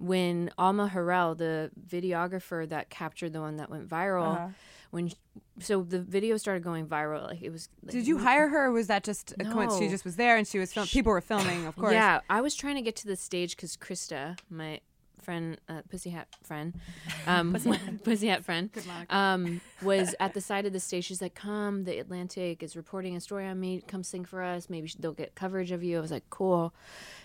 when 0.00 0.50
Alma 0.56 0.90
Har'el, 0.92 1.36
the 1.36 1.70
videographer 1.88 2.66
that 2.68 2.88
captured 2.88 3.32
the 3.34 3.40
one 3.40 3.56
that 3.58 3.68
went 3.70 3.86
viral, 3.88 4.34
Uh-huh. 4.34 4.48
when 4.90 5.12
so 5.60 5.82
the 5.82 6.00
video 6.00 6.36
started 6.38 6.64
going 6.64 6.86
viral, 6.86 7.26
like 7.28 7.42
it 7.42 7.50
was. 7.50 7.68
Like, 7.84 7.92
Did 7.92 8.06
you 8.06 8.18
hire 8.18 8.48
her, 8.48 8.64
or 8.66 8.72
was 8.72 8.86
that 8.86 9.04
just 9.04 9.32
a 9.38 9.44
coincidence? 9.44 9.78
She 9.78 9.88
just 9.88 10.04
was 10.06 10.16
there, 10.16 10.36
and 10.38 10.48
she 10.48 10.58
was 10.58 10.72
film- 10.72 10.86
people 10.86 11.12
were 11.12 11.20
filming, 11.20 11.66
of 11.66 11.76
course. 11.76 11.92
Yeah, 11.92 12.20
I 12.30 12.40
was 12.40 12.54
trying 12.54 12.76
to 12.76 12.82
get 12.82 12.96
to 12.96 13.06
the 13.06 13.14
stage 13.16 13.56
because 13.56 13.76
Krista, 13.76 14.38
my 14.48 14.80
friend, 15.22 15.60
uh, 15.68 15.82
Pussy 15.90 16.08
Hat 16.10 16.28
friend, 16.42 16.72
um, 17.26 17.52
Pussy 18.04 18.28
Hat 18.28 18.42
friend, 18.42 18.70
um, 19.10 19.60
was 19.82 20.14
at 20.18 20.32
the 20.32 20.40
side 20.40 20.64
of 20.64 20.72
the 20.72 20.80
stage. 20.80 21.04
She's 21.04 21.20
like, 21.20 21.34
"Come, 21.34 21.84
the 21.84 21.98
Atlantic 21.98 22.62
is 22.62 22.74
reporting 22.74 23.14
a 23.16 23.20
story 23.20 23.46
on 23.46 23.60
me. 23.60 23.82
Come 23.86 24.02
sing 24.02 24.24
for 24.24 24.42
us. 24.42 24.70
Maybe 24.70 24.90
they'll 24.98 25.12
get 25.12 25.34
coverage 25.34 25.72
of 25.72 25.84
you." 25.84 25.98
I 25.98 26.00
was 26.00 26.10
like, 26.10 26.24
"Cool." 26.30 26.72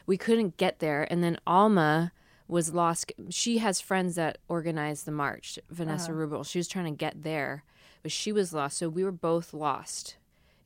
We 0.05 0.17
couldn't 0.17 0.57
get 0.57 0.79
there, 0.79 1.07
and 1.09 1.23
then 1.23 1.37
Alma 1.47 2.11
was 2.47 2.73
lost. 2.73 3.11
She 3.29 3.57
has 3.59 3.81
friends 3.81 4.15
that 4.15 4.37
organized 4.47 5.05
the 5.05 5.11
march. 5.11 5.57
Vanessa 5.69 6.11
Wruble. 6.13 6.43
She 6.43 6.59
was 6.59 6.67
trying 6.67 6.85
to 6.85 6.91
get 6.97 7.23
there, 7.23 7.63
but 8.03 8.11
she 8.11 8.31
was 8.31 8.53
lost. 8.53 8.77
So 8.77 8.87
we 8.89 9.03
were 9.03 9.11
both 9.11 9.53
lost 9.53 10.17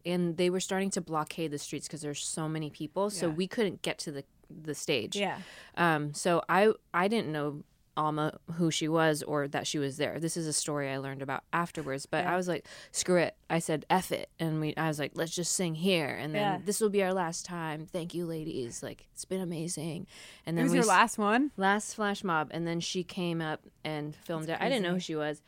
and 0.06 0.38
they 0.38 0.50
were 0.50 0.60
starting 0.60 0.90
to 0.92 1.02
blockade 1.02 1.52
the 1.52 1.58
streets 1.58 1.88
because 1.88 2.02
there's 2.02 2.24
so 2.24 2.48
many 2.48 2.70
people 2.70 3.10
so 3.10 3.30
we 3.30 3.46
couldn't 3.48 3.82
get 3.82 3.98
to 4.00 4.12
the 4.14 4.24
the 4.64 4.74
stage 4.74 5.16
Yeah. 5.18 5.38
um 5.76 6.14
so 6.14 6.42
i 6.48 6.72
i 6.94 7.10
didn't 7.10 7.32
know 7.34 7.64
Alma 8.00 8.38
who 8.54 8.72
she 8.72 8.88
was 8.88 9.22
or 9.24 9.48
that 9.50 9.68
she 9.68 9.78
was 9.78 9.98
there. 9.98 10.20
This 10.20 10.38
is 10.38 10.48
a 10.48 10.54
story 10.54 10.90
I 10.90 10.98
learned 10.98 11.22
about 11.22 11.44
afterwards. 11.54 12.06
But 12.06 12.26
I 12.26 12.36
was 12.38 12.48
like, 12.48 12.66
screw 12.92 13.18
it. 13.18 13.36
I 13.50 13.60
said 13.60 13.86
F 13.90 14.12
it. 14.12 14.30
And 14.40 14.62
we 14.62 14.76
I 14.78 14.88
was 14.88 15.00
like, 15.00 15.12
let's 15.16 15.36
just 15.36 15.52
sing 15.54 15.76
here 15.76 16.08
and 16.08 16.34
then 16.34 16.42
Yeah. 16.42 16.60
this 16.64 16.80
will 16.82 16.90
be 16.90 17.04
our 17.04 17.14
last 17.14 17.46
time. 17.46 17.86
Thank 17.86 18.14
you, 18.14 18.26
ladies. 18.26 18.82
Like 18.82 19.08
it's 19.14 19.26
been 19.26 19.42
amazing. 19.42 20.08
And 20.46 20.56
It 20.56 20.58
then 20.58 20.64
was 20.66 20.72
we 20.72 20.78
your 20.80 20.86
last 20.88 21.18
one. 21.18 21.52
last 21.58 21.94
flash 21.96 22.24
mob 22.24 22.50
and 22.52 22.66
then 22.66 22.80
she 22.80 23.04
came 23.04 23.42
up 23.42 23.62
and 23.84 24.16
filmed 24.16 24.50
it 24.50 24.58
i 24.60 24.70
didn't 24.70 24.84
know 24.84 24.94
who 24.94 25.00
she 25.00 25.16
was 25.16 25.42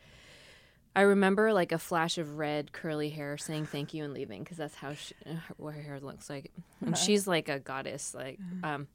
i 0.94 1.00
remember 1.02 1.52
like 1.52 1.72
a 1.72 1.78
flash 1.78 2.18
of 2.18 2.38
red 2.38 2.72
curly 2.72 3.10
hair 3.10 3.36
saying 3.38 3.64
thank 3.66 3.94
you 3.94 4.04
and 4.04 4.12
leaving 4.12 4.42
because 4.42 4.56
that's 4.58 4.74
how 4.74 4.92
she, 4.94 5.14
uh, 5.26 5.34
what 5.56 5.74
her 5.74 5.82
hair 5.82 6.00
looks 6.00 6.28
like 6.28 6.50
and 6.84 6.96
she's 7.04 7.26
like 7.26 7.48
a 7.48 7.58
goddess 7.58 8.14
like 8.14 8.38
um 8.62 8.86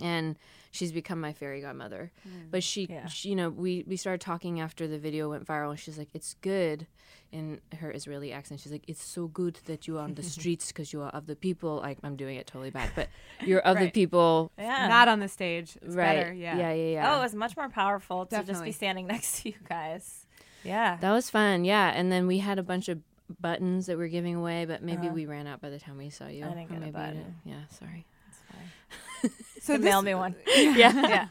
and 0.00 0.36
she's 0.70 0.92
become 0.92 1.20
my 1.20 1.32
fairy 1.32 1.60
godmother 1.60 2.12
but 2.50 2.62
she, 2.62 2.86
Yeah. 2.88 3.06
she 3.08 3.30
you 3.30 3.36
know 3.36 3.50
we 3.50 3.84
we 3.88 3.96
started 3.96 4.20
talking 4.20 4.60
after 4.60 4.86
the 4.86 4.98
video 4.98 5.30
went 5.30 5.44
viral 5.46 5.70
and 5.70 5.78
she's 5.80 5.98
like 5.98 6.08
it's 6.14 6.34
good 6.42 6.86
in 7.32 7.60
her 7.80 7.90
israeli 7.90 8.32
accent 8.32 8.60
she's 8.60 8.70
like 8.72 8.84
it's 8.86 9.02
so 9.02 9.26
good 9.26 9.58
that 9.66 9.88
you 9.88 9.98
are 9.98 10.02
on 10.02 10.14
the 10.14 10.22
streets 10.36 10.68
because 10.68 10.92
you 10.92 11.02
are 11.02 11.10
of 11.10 11.26
the 11.26 11.34
people 11.34 11.76
like 11.78 11.98
i'm 12.04 12.14
doing 12.16 12.36
it 12.36 12.46
totally 12.46 12.70
bad 12.70 12.88
but 12.94 13.08
you're 13.44 13.60
of 13.60 13.78
the 13.78 13.90
people 13.90 14.52
Yeah. 14.58 14.86
Not 14.88 15.08
on 15.08 15.18
the 15.20 15.28
stage. 15.28 15.76
It's 15.82 15.94
right 15.96 16.16
better. 16.16 16.32
Yeah. 16.32 16.56
yeah 16.56 16.72
yeah 16.72 16.92
yeah 16.92 17.12
Oh, 17.14 17.18
it 17.18 17.22
was 17.22 17.34
much 17.34 17.56
more 17.56 17.68
powerful 17.68 18.26
to 18.26 18.42
just 18.44 18.62
be 18.62 18.72
standing 18.72 19.06
next 19.14 19.42
to 19.42 19.48
you 19.50 19.54
guys. 19.68 20.26
Yeah. 20.64 20.98
That 21.00 21.12
was 21.12 21.30
fun, 21.30 21.64
yeah. 21.64 21.90
And 21.94 22.12
then 22.12 22.26
we 22.26 22.38
had 22.38 22.58
a 22.58 22.62
bunch 22.62 22.88
of 22.88 22.98
buttons 23.40 23.86
that 23.86 23.96
we 23.96 24.02
were 24.04 24.08
giving 24.08 24.34
away, 24.34 24.64
but 24.66 24.82
maybe 24.82 25.06
Uh-huh. 25.06 25.14
we 25.14 25.24
ran 25.26 25.46
out 25.46 25.60
by 25.60 25.70
the 25.70 25.78
time 25.78 25.96
we 25.96 26.10
saw 26.10 26.26
you. 26.26 26.44
I 26.44 26.48
didn't 26.48 26.68
get 26.68 26.76
a 26.76 26.80
maybe 26.80 26.86
you 26.86 26.92
button. 26.92 27.14
didn't. 27.16 27.34
Yeah, 27.44 27.62
sorry. 27.70 28.04
So 29.60 29.74
Could 29.74 29.82
this, 29.82 29.90
mail 29.90 30.00
me 30.02 30.14
one. 30.14 30.34
yeah. 30.56 30.74
yeah. 31.14 31.28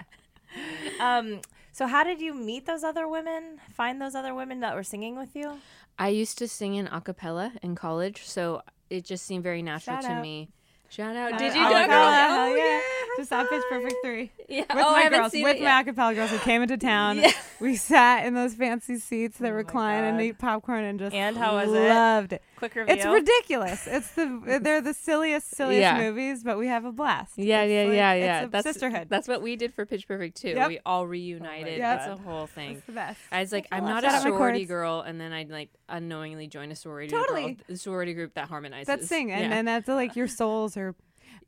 Um. 1.00 1.42
So, 1.72 1.88
how 1.88 2.04
did 2.04 2.22
you 2.22 2.34
meet 2.34 2.66
those 2.68 2.84
other 2.84 3.08
women? 3.08 3.60
Find 3.74 4.00
those 4.00 4.14
other 4.14 4.36
women 4.36 4.60
that 4.60 4.76
were 4.76 4.84
singing 4.84 5.18
with 5.18 5.36
you? 5.36 5.58
I 5.98 6.10
used 6.10 6.38
to 6.38 6.48
sing 6.48 6.76
in 6.76 6.88
a 6.88 7.02
cappella 7.02 7.54
in 7.64 7.74
college, 7.76 8.24
so 8.26 8.62
it 8.90 9.04
just 9.04 9.26
seemed 9.26 9.44
very 9.44 9.62
natural 9.64 9.96
Shout 9.98 10.04
to 10.06 10.12
out. 10.12 10.22
me. 10.22 10.50
Shout 10.90 11.16
out. 11.16 11.32
Shout 11.32 11.40
Did 11.40 11.56
you 11.56 11.62
do 11.68 11.76
it, 11.76 11.88
girl? 11.88 11.88
cappella. 11.88 12.28
Oh, 12.30 12.36
Hell 12.36 12.58
yeah. 12.58 12.80
Just 13.20 13.30
saw 13.30 13.44
Pitch 13.44 13.64
Perfect 13.70 13.96
3. 14.04 14.32
Yeah. 14.48 14.60
With 14.62 14.70
oh, 14.72 14.92
my 14.94 15.10
girls, 15.10 15.32
seen 15.34 15.44
with 15.44 15.58
it 15.58 15.62
my 15.64 15.84
acapella 15.84 16.16
girls 16.16 16.32
who 16.32 16.38
came 16.40 16.62
into 16.62 16.78
town. 16.94 17.18
Yeah. 17.20 17.32
We 17.60 17.76
sat 17.76 18.26
in 18.26 18.34
those 18.34 18.54
fancy 18.54 18.98
seats 18.98 19.38
that 19.40 19.50
Oh 19.52 19.56
recline 19.56 20.06
and 20.06 20.22
eat 20.22 20.40
popcorn 20.40 20.86
and 20.86 20.98
just 20.98 21.14
And 21.14 21.36
how 21.36 21.56
was 21.58 21.68
it? 21.70 21.90
loved 21.90 22.34
it. 22.34 22.42
Quick 22.56 22.76
review. 22.76 22.96
It's 22.96 23.06
ridiculous. 23.06 23.86
It's 23.88 24.10
the 24.12 24.42
uh, 24.56 24.60
they're 24.60 24.82
the 24.82 24.94
silliest, 24.94 25.52
silliest 25.56 25.82
Yeah. 25.82 25.98
movies, 25.98 26.44
but 26.44 26.58
we 26.58 26.68
have 26.68 26.86
a 26.86 26.92
blast. 26.92 27.34
Yeah, 27.38 27.62
It's 27.64 27.72
yeah, 27.72 27.84
like- 27.84 27.94
yeah, 27.96 28.14
it's 28.14 28.24
yeah. 28.26 28.44
a 28.44 28.48
that's 28.48 28.64
sisterhood. 28.64 29.08
That's 29.10 29.28
what 29.28 29.42
we 29.42 29.56
did 29.58 29.74
for 29.74 29.86
Pitch 29.86 30.08
Perfect 30.08 30.38
too. 30.38 30.50
Yep. 30.50 30.68
We 30.70 30.80
all 30.86 31.06
reunited. 31.06 31.80
God. 31.80 32.00
That's 32.00 32.08
a 32.20 32.24
whole 32.24 32.48
thing. 32.48 32.78
It's 32.78 32.86
the 32.86 32.94
best. 32.94 33.20
I 33.32 33.42
was 33.42 33.52
like, 33.52 33.68
That's 33.70 33.82
I'm 33.82 33.88
not 33.88 34.04
a 34.04 34.08
Shout 34.08 34.16
out 34.16 34.24
my 34.24 34.30
sorority 34.30 34.66
girl, 34.66 35.02
and 35.02 35.20
then 35.20 35.34
I'd 35.34 35.50
like 35.50 35.70
unknowingly 35.90 36.48
join 36.48 36.72
a 36.72 36.76
sorority 36.76 37.10
Totally. 37.12 37.58
girl, 37.68 37.76
sorority 37.78 38.14
group 38.14 38.34
that 38.36 38.48
harmonizes. 38.48 38.88
That's 38.88 39.08
thing, 39.08 39.32
and 39.32 39.44
Yeah. 39.44 39.50
then 39.50 39.66
that's 39.66 39.88
like 39.88 40.16
your 40.16 40.28
souls 40.28 40.76
are 40.78 40.96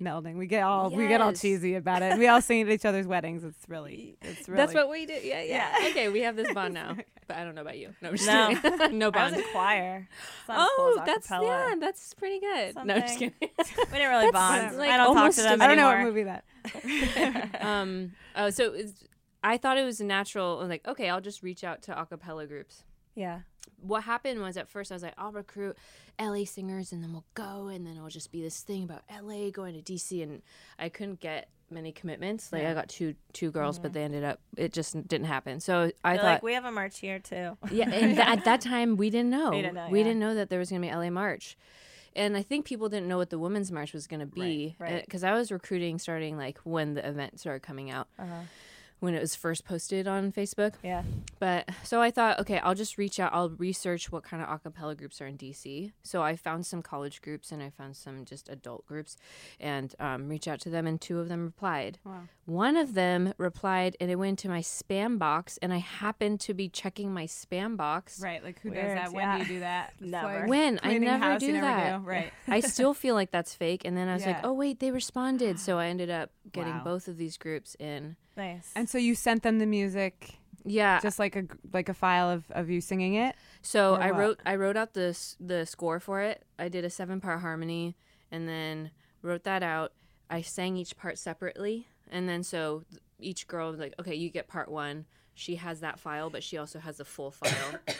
melding. 0.02 0.36
We 0.38 0.46
get 0.48 0.64
all 0.64 0.90
we 0.90 1.08
get 1.08 1.22
all 1.22 1.34
cheesy 1.34 1.76
about 1.76 2.02
it. 2.04 2.18
We 2.20 2.28
all 2.28 2.42
sing 2.42 2.62
at 2.62 2.70
each 2.70 2.86
other's 2.86 3.08
weddings. 3.08 3.44
It's 3.44 3.68
really 3.68 4.18
it's 4.22 4.48
really 4.48 4.58
That's 4.58 4.74
what 4.74 4.90
we 4.90 5.06
do. 5.06 5.14
Yeah, 5.14 5.42
yeah. 5.42 5.76
Yeah. 5.82 5.90
Okay, 5.90 6.10
we 6.10 6.22
have 6.22 6.36
this 6.36 6.54
bond 6.54 6.74
now. 6.76 6.96
But 7.28 7.38
I 7.38 7.44
don't 7.44 7.56
know 7.56 7.62
about 7.62 7.78
you. 7.78 7.94
No, 8.02 8.12
No. 8.12 8.50
no 8.52 8.56
I 8.66 8.90
was 9.10 9.12
bond. 9.14 9.36
in 9.38 9.44
choir. 9.52 10.08
It's 10.40 10.48
not 10.48 10.60
as 10.60 10.68
cool 10.76 10.86
Oh, 10.86 11.04
that's 11.06 11.28
acapella. 11.28 11.44
yeah, 11.44 11.76
that's 11.80 12.14
pretty 12.14 12.40
good. 12.40 12.76
No, 12.86 12.94
I'm 12.96 13.02
just 13.02 13.20
kidding. 13.20 13.34
We 13.40 13.48
didn't 13.98 14.10
really 14.10 14.32
bond. 14.32 14.78
Like, 14.78 14.90
I 14.92 14.98
don't 14.98 15.16
talk 15.16 15.32
to 15.34 15.42
them 15.42 15.62
I 15.62 15.68
don't 15.68 15.78
know 15.78 15.88
what 15.88 16.00
movie 16.00 16.24
that. 16.24 16.44
um. 17.62 18.12
Oh, 18.36 18.50
so 18.50 18.76
I 19.44 19.58
thought 19.58 19.78
it 19.78 19.84
was 19.86 20.00
a 20.02 20.06
natural. 20.06 20.66
Like, 20.68 20.88
okay, 20.88 21.10
I'll 21.10 21.22
just 21.22 21.42
reach 21.44 21.64
out 21.64 21.82
to 21.84 22.00
a 22.00 22.06
cappella 22.06 22.46
groups. 22.48 22.84
Yeah. 23.16 23.42
What 23.82 24.04
happened 24.04 24.42
was 24.42 24.58
at 24.58 24.68
first 24.68 24.92
I 24.92 24.96
was 24.96 25.04
like, 25.04 25.14
I'll 25.18 25.32
recruit 25.32 25.78
LA 26.20 26.46
singers 26.46 26.92
and 26.92 27.02
then 27.04 27.14
we'll 27.14 27.26
go 27.34 27.68
and 27.68 27.86
then 27.86 27.96
it'll 27.96 28.10
just 28.10 28.32
be 28.32 28.42
this 28.42 28.62
thing 28.62 28.84
about 28.84 29.02
LA 29.12 29.50
going 29.50 29.82
to 29.82 29.94
DC 29.94 30.22
and 30.22 30.42
I 30.78 30.90
couldn't 30.90 31.20
get 31.20 31.50
many 31.72 31.92
commitments. 31.92 32.52
Like 32.52 32.66
I 32.66 32.74
got 32.74 32.90
two 32.90 33.16
two 33.34 33.50
girls, 33.50 33.80
but 33.80 33.94
they 33.94 34.04
ended 34.04 34.24
up 34.24 34.40
it 34.58 34.74
just 34.74 34.94
didn't 35.08 35.28
happen. 35.28 35.60
So 35.60 35.92
I 36.04 36.12
They're 36.14 36.18
thought 36.22 36.26
like, 36.34 36.44
we 36.44 36.54
have 36.54 36.66
a 36.66 36.72
march 36.72 37.00
here 37.00 37.18
too. 37.20 37.58
Yeah, 37.72 37.90
and 37.92 38.16
th- 38.16 38.28
at 38.28 38.44
that 38.46 38.62
time 38.62 38.98
we 38.98 39.10
didn't 39.10 39.30
know. 39.32 39.52
We 39.52 39.62
didn't 39.62 39.76
know, 39.76 39.88
We 39.90 40.00
yeah. 40.00 40.04
didn't 40.06 40.20
know 40.20 40.36
that 40.36 40.50
there 40.50 40.60
was 40.60 40.70
going 40.70 40.82
to 40.82 40.88
be 40.88 40.94
LA 40.94 41.10
March, 41.10 41.58
and 42.16 42.36
I 42.38 42.44
think 42.44 42.66
people 42.66 42.90
didn't 42.90 43.08
know 43.08 43.18
what 43.18 43.30
the 43.30 43.40
Women's 43.40 43.72
March 43.72 43.94
was 43.94 44.06
going 44.06 44.20
to 44.20 44.26
be. 44.26 44.76
Right, 44.80 44.92
right. 44.92 45.06
Because 45.06 45.24
I 45.24 45.34
was 45.34 45.52
recruiting 45.52 45.98
starting 45.98 46.38
like 46.38 46.60
when 46.66 46.94
the 46.94 47.08
event 47.08 47.40
started 47.40 47.62
coming 47.64 47.90
out, 47.90 48.08
Uh-huh. 48.20 48.42
When 49.02 49.16
it 49.16 49.20
was 49.20 49.36
first 49.36 49.66
posted 49.66 50.08
on 50.08 50.32
Facebook. 50.32 50.76
Yeah. 50.84 51.02
But 51.40 51.68
so 51.84 52.02
I 52.02 52.12
thought, 52.12 52.40
okay, 52.40 52.60
I'll 52.60 52.76
just 52.76 53.00
reach 53.00 53.20
out. 53.20 53.34
I'll 53.34 53.50
research 53.50 54.12
what 54.12 54.24
kind 54.24 54.42
of 54.44 54.48
acapella 54.48 54.96
groups 54.96 55.20
are 55.20 55.26
in 55.26 55.38
DC. 55.38 55.92
So 56.04 56.22
I 56.22 56.36
found 56.36 56.68
some 56.68 56.84
college 56.84 57.20
groups 57.22 57.52
and 57.52 57.64
I 57.64 57.72
found 57.72 57.96
some 57.96 58.26
just 58.26 58.48
adult 58.48 58.86
groups, 58.86 59.18
and 59.60 59.94
um, 60.00 60.30
reach 60.30 60.48
out 60.48 60.62
to 60.62 60.70
them. 60.70 60.86
And 60.86 61.02
two 61.02 61.20
of 61.20 61.30
them 61.30 61.46
replied. 61.46 61.98
Wow. 62.06 62.22
One 62.46 62.78
of 62.78 62.94
them 62.94 63.34
replied, 63.38 63.98
and 64.00 64.12
it 64.12 64.18
went 64.18 64.38
to 64.40 64.50
my 64.50 64.62
spam 64.62 65.18
box. 65.18 65.58
And 65.64 65.74
I 65.74 65.78
happened 65.78 66.40
to 66.42 66.54
be 66.54 66.70
checking 66.70 67.12
my 67.12 67.26
spam 67.26 67.76
box. 67.78 68.20
Right, 68.22 68.44
like 68.44 68.60
who 68.62 68.70
Weird, 68.70 68.98
does 68.98 69.06
that? 69.06 69.14
When 69.14 69.24
yeah. 69.24 69.38
do 69.38 69.44
you 69.44 69.50
do 69.50 69.60
that? 69.62 69.94
It's 70.00 70.12
Never. 70.12 70.46
When? 70.48 70.80
I 70.84 70.98
never 70.98 71.40
do 71.40 71.46
you 71.48 71.54
never 71.54 71.66
that. 71.66 72.04
Right. 72.04 72.32
I 72.48 72.60
still 72.76 72.94
feel 72.94 73.16
like 73.16 73.32
that's 73.32 73.56
fake. 73.56 73.82
And 73.84 73.98
then 73.98 74.08
I 74.08 74.14
was 74.14 74.26
like, 74.26 74.42
oh, 74.44 74.54
wait, 74.54 74.80
they 74.80 74.92
responded. 74.92 75.60
So 75.60 75.80
I 75.80 75.88
ended 75.88 76.10
up 76.12 76.30
getting 76.52 76.74
Wow. 76.74 76.84
both 76.84 77.08
of 77.08 77.18
these 77.18 77.38
groups 77.38 77.76
in. 77.80 78.16
Nice. 78.42 78.72
And 78.76 78.90
so 78.90 78.98
you 78.98 79.14
sent 79.16 79.44
them 79.44 79.60
the 79.60 79.66
music, 79.66 80.36
Yeah. 80.66 81.00
just 81.00 81.20
like 81.20 81.36
a 81.36 81.44
like 81.72 81.90
a 81.90 81.94
file 81.94 82.30
of, 82.30 82.44
of 82.52 82.70
you 82.70 82.82
singing 82.82 83.14
it. 83.16 83.36
So 83.62 83.96
I 83.96 84.12
what? 84.12 84.20
wrote 84.20 84.40
I 84.46 84.56
wrote 84.56 84.78
out 84.78 84.94
the 84.94 85.18
the 85.40 85.66
score 85.66 86.00
for 86.00 86.22
it. 86.22 86.44
I 86.58 86.68
did 86.70 86.84
a 86.86 86.90
seven 86.90 87.22
part 87.22 87.42
harmony 87.42 87.96
and 88.32 88.48
then 88.48 88.92
wrote 89.22 89.44
that 89.44 89.64
out. 89.64 89.92
I 90.30 90.42
sang 90.42 90.78
each 90.78 90.98
part 90.98 91.18
separately, 91.20 91.88
and 92.10 92.28
then 92.30 92.42
so 92.44 92.84
each 93.20 93.48
girl 93.48 93.70
was 93.70 93.80
like, 93.80 93.94
okay, 94.00 94.16
you 94.16 94.30
get 94.30 94.48
part 94.48 94.70
one. 94.70 95.06
She 95.36 95.56
has 95.58 95.80
that 95.82 96.00
file, 96.00 96.30
but 96.30 96.42
she 96.44 96.58
also 96.58 96.80
has 96.80 97.00
a 97.00 97.06
full 97.06 97.32
file. 97.42 97.80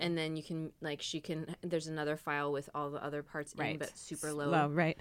And 0.00 0.18
then 0.18 0.34
you 0.36 0.42
can 0.42 0.72
like 0.80 1.00
she 1.00 1.20
can. 1.20 1.54
There's 1.62 1.86
another 1.86 2.16
file 2.16 2.50
with 2.50 2.68
all 2.74 2.90
the 2.90 3.02
other 3.02 3.22
parts 3.22 3.52
in, 3.52 3.60
Right. 3.60 3.78
but 3.78 3.96
super 3.96 4.32
low, 4.32 4.48
Low, 4.50 4.68
right. 4.68 4.98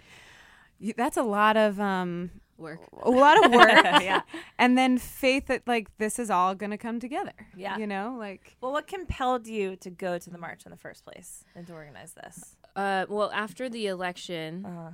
You, 0.84 0.94
that's 0.98 1.18
a 1.18 1.24
lot 1.24 1.56
of 1.58 1.80
um 1.80 2.30
work. 2.58 2.80
a 3.02 3.10
lot 3.10 3.44
of 3.44 3.52
work. 3.52 3.84
Yeah. 4.10 4.22
And 4.58 4.78
then 4.78 4.98
faith 4.98 5.48
that 5.48 5.62
like 5.68 5.88
this 5.98 6.20
is 6.20 6.30
all 6.30 6.56
gonna 6.56 6.78
come 6.78 7.00
together. 7.00 7.38
Yeah. 7.56 7.78
You 7.78 7.88
know, 7.88 8.16
like 8.20 8.58
well, 8.62 8.72
what 8.74 8.86
compelled 8.88 9.48
you 9.48 9.76
to 9.78 9.90
go 9.90 10.18
to 10.18 10.30
the 10.30 10.38
march 10.38 10.66
in 10.66 10.72
the 10.72 10.78
first 10.86 11.04
place 11.06 11.44
and 11.56 11.66
to 11.68 11.74
organize 11.74 12.14
this? 12.14 12.56
Uh, 12.76 13.06
well, 13.10 13.32
after 13.34 13.70
the 13.70 13.88
election, 13.88 14.66
Uh-huh. 14.66 14.90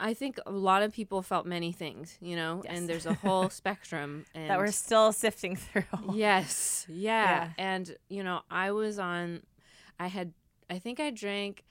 I 0.00 0.12
think 0.12 0.38
a 0.44 0.50
lot 0.50 0.82
of 0.82 0.92
people 0.92 1.22
felt 1.22 1.46
many 1.46 1.70
things, 1.72 2.18
you 2.20 2.34
know, 2.36 2.62
Yes. 2.64 2.72
and 2.76 2.88
there's 2.88 3.06
a 3.06 3.14
whole 3.24 3.48
spectrum. 3.48 4.24
And 4.34 4.50
That 4.50 4.58
we're 4.58 4.72
still 4.72 5.12
sifting 5.12 5.56
through. 5.56 5.84
Yes. 6.14 6.86
Yeah. 6.88 7.24
Yeah. 7.24 7.48
And 7.58 7.96
you 8.08 8.24
know, 8.24 8.40
I 8.50 8.72
was 8.72 8.98
on 8.98 9.42
I 10.00 10.08
had 10.08 10.32
I 10.70 10.78
think 10.78 10.98
I 11.00 11.10
drank 11.10 11.64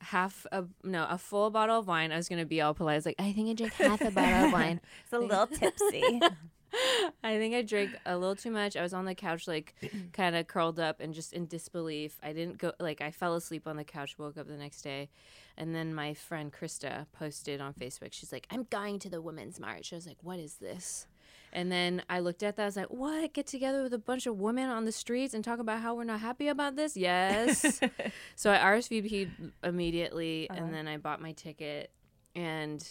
half 0.00 0.46
a 0.52 0.64
no, 0.84 1.06
a 1.08 1.18
full 1.18 1.50
bottle 1.50 1.78
of 1.78 1.86
wine. 1.86 2.12
I 2.12 2.16
was 2.16 2.28
gonna 2.28 2.46
be 2.46 2.60
all 2.60 2.74
polite. 2.74 2.94
I 2.94 2.96
was 2.96 3.06
like, 3.06 3.16
I 3.18 3.32
think 3.32 3.50
I 3.50 3.52
drank 3.54 3.72
half 3.74 4.00
a 4.00 4.10
bottle 4.10 4.46
of 4.46 4.52
wine. 4.52 4.80
It's 5.04 5.12
a 5.12 5.18
little 5.18 5.46
tipsy. 5.46 6.20
I 7.24 7.38
think 7.38 7.54
I 7.54 7.62
drank 7.62 7.96
a 8.04 8.16
little 8.16 8.36
too 8.36 8.50
much. 8.50 8.76
I 8.76 8.82
was 8.82 8.92
on 8.92 9.06
the 9.06 9.14
couch 9.14 9.48
like 9.48 9.74
kind 10.12 10.36
of 10.36 10.46
curled 10.46 10.78
up 10.78 11.00
and 11.00 11.14
just 11.14 11.32
in 11.32 11.46
disbelief. 11.46 12.18
I 12.22 12.32
didn't 12.32 12.58
go 12.58 12.72
like 12.78 13.00
I 13.00 13.10
fell 13.10 13.34
asleep 13.34 13.66
on 13.66 13.76
the 13.76 13.84
couch, 13.84 14.18
woke 14.18 14.36
up 14.36 14.46
the 14.46 14.56
next 14.56 14.82
day, 14.82 15.08
and 15.56 15.74
then 15.74 15.94
my 15.94 16.14
friend 16.14 16.52
Krista 16.52 17.06
posted 17.12 17.60
on 17.60 17.72
Facebook. 17.74 18.12
She's 18.12 18.32
like, 18.32 18.46
"I'm 18.50 18.66
going 18.70 18.98
to 19.00 19.10
the 19.10 19.22
women's 19.22 19.58
march." 19.58 19.92
I 19.92 19.96
was 19.96 20.06
like, 20.06 20.18
"What 20.22 20.38
is 20.38 20.54
this?" 20.54 21.06
And 21.52 21.70
then 21.72 22.02
I 22.08 22.20
looked 22.20 22.42
at 22.42 22.56
that. 22.56 22.62
I 22.62 22.66
was 22.66 22.76
like, 22.76 22.90
"What? 22.90 23.32
Get 23.32 23.46
together 23.46 23.82
with 23.82 23.94
a 23.94 23.98
bunch 23.98 24.26
of 24.26 24.38
women 24.38 24.68
on 24.68 24.84
the 24.84 24.92
streets 24.92 25.34
and 25.34 25.44
talk 25.44 25.58
about 25.58 25.80
how 25.80 25.94
we're 25.94 26.04
not 26.04 26.20
happy 26.20 26.48
about 26.48 26.76
this?" 26.76 26.96
Yes. 26.96 27.80
so 28.36 28.52
I 28.52 28.58
RSVP'd 28.58 29.52
immediately, 29.62 30.48
and 30.50 30.72
then 30.72 30.86
I 30.88 30.96
bought 30.96 31.20
my 31.20 31.32
ticket, 31.32 31.90
and 32.34 32.86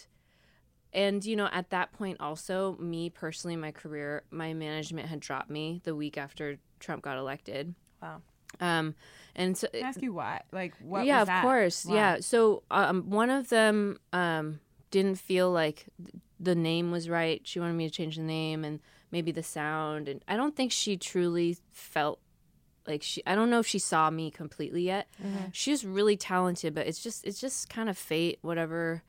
and 0.92 1.24
you 1.24 1.36
know 1.36 1.48
at 1.52 1.70
that 1.70 1.92
point 1.92 2.18
also 2.20 2.76
me 2.78 3.10
personally 3.10 3.56
my 3.56 3.70
career 3.70 4.22
my 4.30 4.54
management 4.54 5.06
had 5.06 5.20
dropped 5.20 5.50
me 5.50 5.82
the 5.84 5.94
week 5.94 6.16
after 6.16 6.58
Trump 6.80 7.02
got 7.02 7.18
elected. 7.18 7.74
Wow. 8.02 8.22
Um, 8.60 8.94
and 9.34 9.56
so 9.56 9.68
can 9.68 9.84
I 9.84 9.88
ask 9.88 10.02
you 10.02 10.12
why? 10.12 10.42
Like 10.52 10.74
what 10.80 11.04
yeah, 11.04 11.22
of 11.22 11.42
course. 11.42 11.84
Why? 11.84 11.94
Yeah. 11.94 12.16
So 12.20 12.62
um, 12.70 13.10
one 13.10 13.30
of 13.30 13.48
them 13.48 13.98
um, 14.12 14.60
didn't 14.90 15.16
feel 15.16 15.50
like 15.50 15.86
the 16.40 16.54
name 16.54 16.90
was 16.90 17.08
right. 17.08 17.40
She 17.44 17.60
wanted 17.60 17.74
me 17.74 17.88
to 17.88 17.94
change 17.94 18.16
the 18.16 18.22
name 18.22 18.64
and 18.64 18.80
maybe 19.10 19.32
the 19.32 19.42
sound. 19.42 20.08
And 20.08 20.22
I 20.28 20.36
don't 20.36 20.54
think 20.56 20.72
she 20.72 20.96
truly 20.96 21.56
felt 21.72 22.20
like 22.86 23.02
she 23.02 23.22
I 23.26 23.34
don't 23.34 23.50
know 23.50 23.58
if 23.58 23.66
she 23.66 23.78
saw 23.78 24.08
me 24.08 24.30
completely 24.30 24.82
yet. 24.82 25.08
She 25.52 25.70
was 25.70 25.84
really 25.84 26.16
talented, 26.16 26.74
but 26.74 26.86
it's 26.86 27.02
just 27.02 27.24
it's 27.26 27.40
just 27.40 27.68
kind 27.68 27.90
of 27.90 27.98
fate, 27.98 28.38
whatever, 28.42 29.02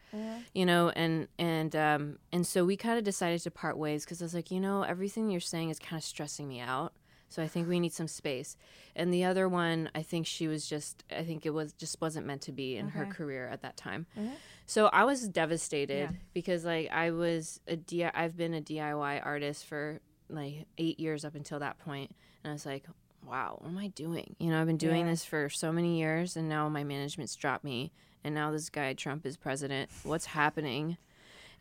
you 0.53 0.65
know. 0.65 0.89
And 0.89 1.27
and 1.37 1.75
um 1.75 2.19
and 2.33 2.45
so 2.45 2.65
we 2.65 2.75
kind 2.75 2.97
of 2.97 3.03
decided 3.05 3.41
to 3.43 3.51
part 3.51 3.77
ways 3.77 4.03
because 4.03 4.21
I 4.21 4.25
was 4.25 4.33
like, 4.33 4.51
you 4.51 4.59
know, 4.59 4.83
everything 4.83 5.29
you're 5.29 5.39
saying 5.39 5.69
is 5.69 5.79
kind 5.79 5.97
of 5.97 6.03
stressing 6.03 6.47
me 6.47 6.59
out. 6.59 6.91
So 7.29 7.43
I 7.43 7.47
think 7.47 7.69
we 7.69 7.79
need 7.79 7.93
some 7.93 8.07
space. 8.07 8.57
And 8.95 9.13
the 9.13 9.23
other 9.23 9.47
one, 9.47 9.89
I 9.95 10.01
think 10.01 10.25
she 10.25 10.47
was 10.47 10.67
just 10.67 11.03
I 11.15 11.23
think 11.23 11.45
it 11.45 11.51
was 11.51 11.73
just 11.73 12.01
wasn't 12.01 12.25
meant 12.25 12.41
to 12.43 12.51
be 12.51 12.75
in 12.75 12.89
her 12.89 13.03
mm-hmm. 13.03 13.11
career 13.11 13.47
at 13.47 13.61
that 13.61 13.77
time. 13.77 14.07
Mm-hmm. 14.17 14.33
So 14.65 14.87
I 14.87 15.03
was 15.05 15.27
devastated 15.27 16.09
Yeah. 16.11 16.17
because 16.33 16.65
like 16.65 16.89
I 16.91 17.11
was 17.11 17.59
a 17.67 17.75
D 17.75 18.03
I've 18.03 18.35
been 18.35 18.53
a 18.53 18.61
DIY 18.61 19.25
artist 19.25 19.65
for 19.65 20.01
like 20.29 20.67
8 20.77 20.99
years 20.99 21.25
up 21.25 21.35
until 21.35 21.59
that 21.59 21.79
point 21.79 22.13
and 22.43 22.51
I 22.51 22.53
was 22.53 22.65
like, 22.65 22.85
wow, 23.25 23.57
what 23.59 23.69
am 23.69 23.77
I 23.77 23.87
doing? 23.87 24.35
You 24.39 24.49
know, 24.49 24.59
I've 24.59 24.67
been 24.67 24.77
doing 24.77 25.05
Yeah. 25.05 25.11
this 25.11 25.23
for 25.23 25.49
so 25.49 25.71
many 25.71 25.99
years 25.99 26.35
and 26.35 26.49
now 26.49 26.67
my 26.67 26.83
management's 26.83 27.35
dropped 27.35 27.63
me 27.63 27.91
and 28.23 28.35
now 28.35 28.51
this 28.51 28.69
guy 28.69 28.93
Trump 28.93 29.25
is 29.25 29.37
president. 29.37 29.89
What's 30.03 30.25
happening? 30.25 30.97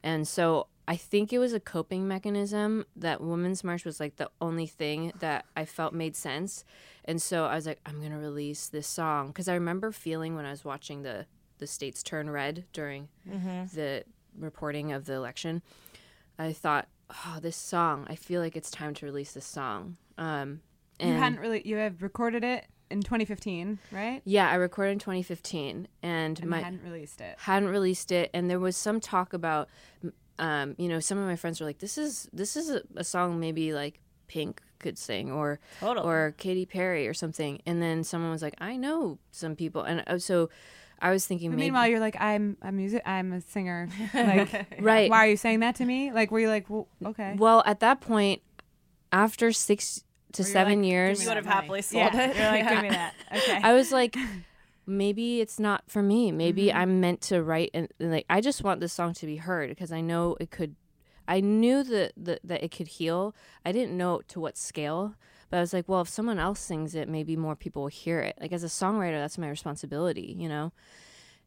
And 0.03 0.27
so 0.27 0.69
I 0.89 0.97
think 0.97 1.33
it 1.35 1.39
was 1.39 1.53
a 1.53 1.61
coping 1.61 2.09
mechanism 2.09 2.87
that 2.97 3.21
Women's 3.21 3.63
March 3.63 3.85
was 3.85 4.01
like 4.01 4.17
the 4.17 4.31
only 4.41 4.67
thing 4.67 5.13
that 5.21 5.45
I 5.55 5.65
felt 5.67 5.93
made 5.93 6.17
sense. 6.17 6.65
And 7.05 7.21
so 7.21 7.45
I 7.45 7.55
was 7.57 7.67
like, 7.67 7.79
I'm 7.87 7.99
going 7.99 8.11
to 8.13 8.17
release 8.17 8.69
this 8.69 8.87
song. 8.87 9.29
Because 9.29 9.49
I 9.49 9.55
remember 9.55 9.93
feeling 9.93 10.35
when 10.35 10.47
I 10.47 10.51
was 10.51 10.65
watching 10.65 11.03
the, 11.03 11.27
the 11.59 11.67
states 11.67 12.03
turn 12.03 12.31
red 12.31 12.65
during 12.73 13.09
the 13.75 14.05
reporting 14.39 14.93
of 14.93 15.05
the 15.05 15.13
election, 15.13 15.61
I 16.39 16.53
thought, 16.55 16.89
oh, 17.27 17.39
this 17.41 17.57
song, 17.57 18.07
I 18.09 18.15
feel 18.15 18.41
like 18.41 18.57
it's 18.57 18.71
time 18.71 18.95
to 18.95 19.05
release 19.07 19.33
this 19.33 19.45
song. 19.47 19.99
Um, 20.17 20.63
You 21.01 21.13
hadn't 21.13 21.41
really 21.41 21.63
you 21.67 21.77
have 21.77 22.03
recorded 22.03 22.45
it 22.45 22.65
in 22.91 23.03
2015, 23.03 23.79
right? 23.93 24.23
yeah, 24.25 24.49
I 24.51 24.55
recorded 24.55 24.93
in 24.93 24.99
2015 25.01 25.87
and, 26.03 26.41
And 26.41 26.49
my 26.49 26.61
hadn't 26.61 26.83
released 26.83 27.21
it. 27.21 27.37
hadn't 27.41 27.69
released 27.69 28.11
it 28.11 28.31
and 28.33 28.49
there 28.49 28.59
was 28.59 28.77
some 28.77 28.99
talk 28.99 29.33
about 29.35 29.69
um, 30.39 30.75
you 30.79 30.89
know 30.89 31.01
some 31.01 31.19
of 31.19 31.27
my 31.27 31.37
friends 31.37 31.61
were 31.61 31.67
like 31.67 31.79
this 31.79 31.99
is 31.99 32.29
this 32.33 32.57
is 32.57 32.71
a, 32.71 32.83
a 32.97 33.05
song 33.05 33.41
maybe 33.41 33.73
like 33.73 34.01
pink 34.27 34.63
could 34.79 34.97
sing 34.99 35.33
or 35.33 35.59
Totally. 35.81 36.07
or 36.07 36.35
Katy 36.39 36.67
Perry 36.67 37.09
or 37.09 37.15
something 37.15 37.61
and 37.67 37.83
then 37.83 38.05
someone 38.05 38.31
was 38.31 38.43
like 38.43 38.55
I 38.59 38.77
know 38.77 39.19
some 39.33 39.57
people 39.57 39.83
and 39.83 40.05
uh, 40.07 40.19
so 40.19 40.51
I 41.01 41.11
was 41.11 41.27
thinking 41.27 41.51
maybe 41.51 41.63
meanwhile, 41.63 41.87
you're 41.87 42.01
like, 42.01 42.17
I'm 42.21 42.57
a 42.61 42.73
music, 42.73 43.03
I'm 43.07 43.33
a 43.33 43.41
singer. 43.41 43.89
Like, 44.15 44.81
Right. 44.81 45.09
Why 45.09 45.27
are 45.27 45.29
you 45.29 45.37
saying 45.37 45.61
that 45.61 45.77
to 45.77 45.85
me? 45.85 46.11
Like, 46.13 46.31
were 46.31 46.41
you 46.41 46.49
like, 46.49 46.69
well, 46.69 46.89
okay? 47.05 47.37
well 47.39 47.63
at 47.67 47.81
that 47.81 48.01
point 48.01 48.43
after 49.13 49.53
6 49.53 50.05
to 50.33 50.45
7 50.45 50.81
like, 50.81 50.87
years 50.89 51.23
You 51.23 51.29
would 51.29 51.37
have 51.37 51.47
happily 51.47 51.83
sold 51.83 52.13
yeah. 52.13 52.31
it. 52.31 52.37
You're 52.37 52.47
like, 52.47 52.69
give 52.69 52.83
me 52.83 52.89
that. 52.91 53.15
Okay. 53.33 53.61
I 53.63 53.75
was 53.75 53.93
like, 53.93 54.17
maybe 54.89 55.41
it's 55.41 55.61
not 55.61 55.85
for 55.87 56.03
me. 56.03 56.33
Maybe 56.33 56.67
Mm-hmm. 56.67 56.79
I'm 56.79 57.01
meant 57.01 57.21
to 57.23 57.43
write 57.43 57.71
and, 57.75 57.89
and, 58.01 58.11
like 58.11 58.27
I 58.29 58.41
just 58.41 58.65
want 58.65 58.81
this 58.81 58.93
song 58.93 59.15
to 59.15 59.27
be 59.27 59.37
heard 59.37 59.69
because 59.69 59.93
I 59.93 60.01
know 60.01 60.37
it 60.41 60.51
could. 60.51 60.75
I 61.29 61.41
knew 61.41 61.83
that 61.85 62.13
that 62.17 62.41
that 62.43 62.65
it 62.65 62.71
could 62.71 62.89
heal. 62.89 63.35
I 63.65 63.73
didn't 63.73 63.97
know 63.97 64.23
to 64.29 64.41
what 64.41 64.57
scale, 64.57 65.15
but 65.51 65.59
I 65.59 65.61
was 65.61 65.73
like, 65.73 65.89
well, 65.89 66.01
if 66.01 66.09
someone 66.09 66.39
else 66.39 66.61
sings 66.61 66.95
it, 66.95 67.09
maybe 67.09 67.37
more 67.37 67.55
people 67.55 67.83
will 67.83 67.89
hear 67.89 68.21
it. 68.21 68.39
Like 68.41 68.53
as 68.53 68.65
a 68.65 68.69
songwriter, 68.69 69.21
that's 69.21 69.39
my 69.39 69.49
responsibility, 69.49 70.35
you 70.39 70.49
know. 70.49 70.73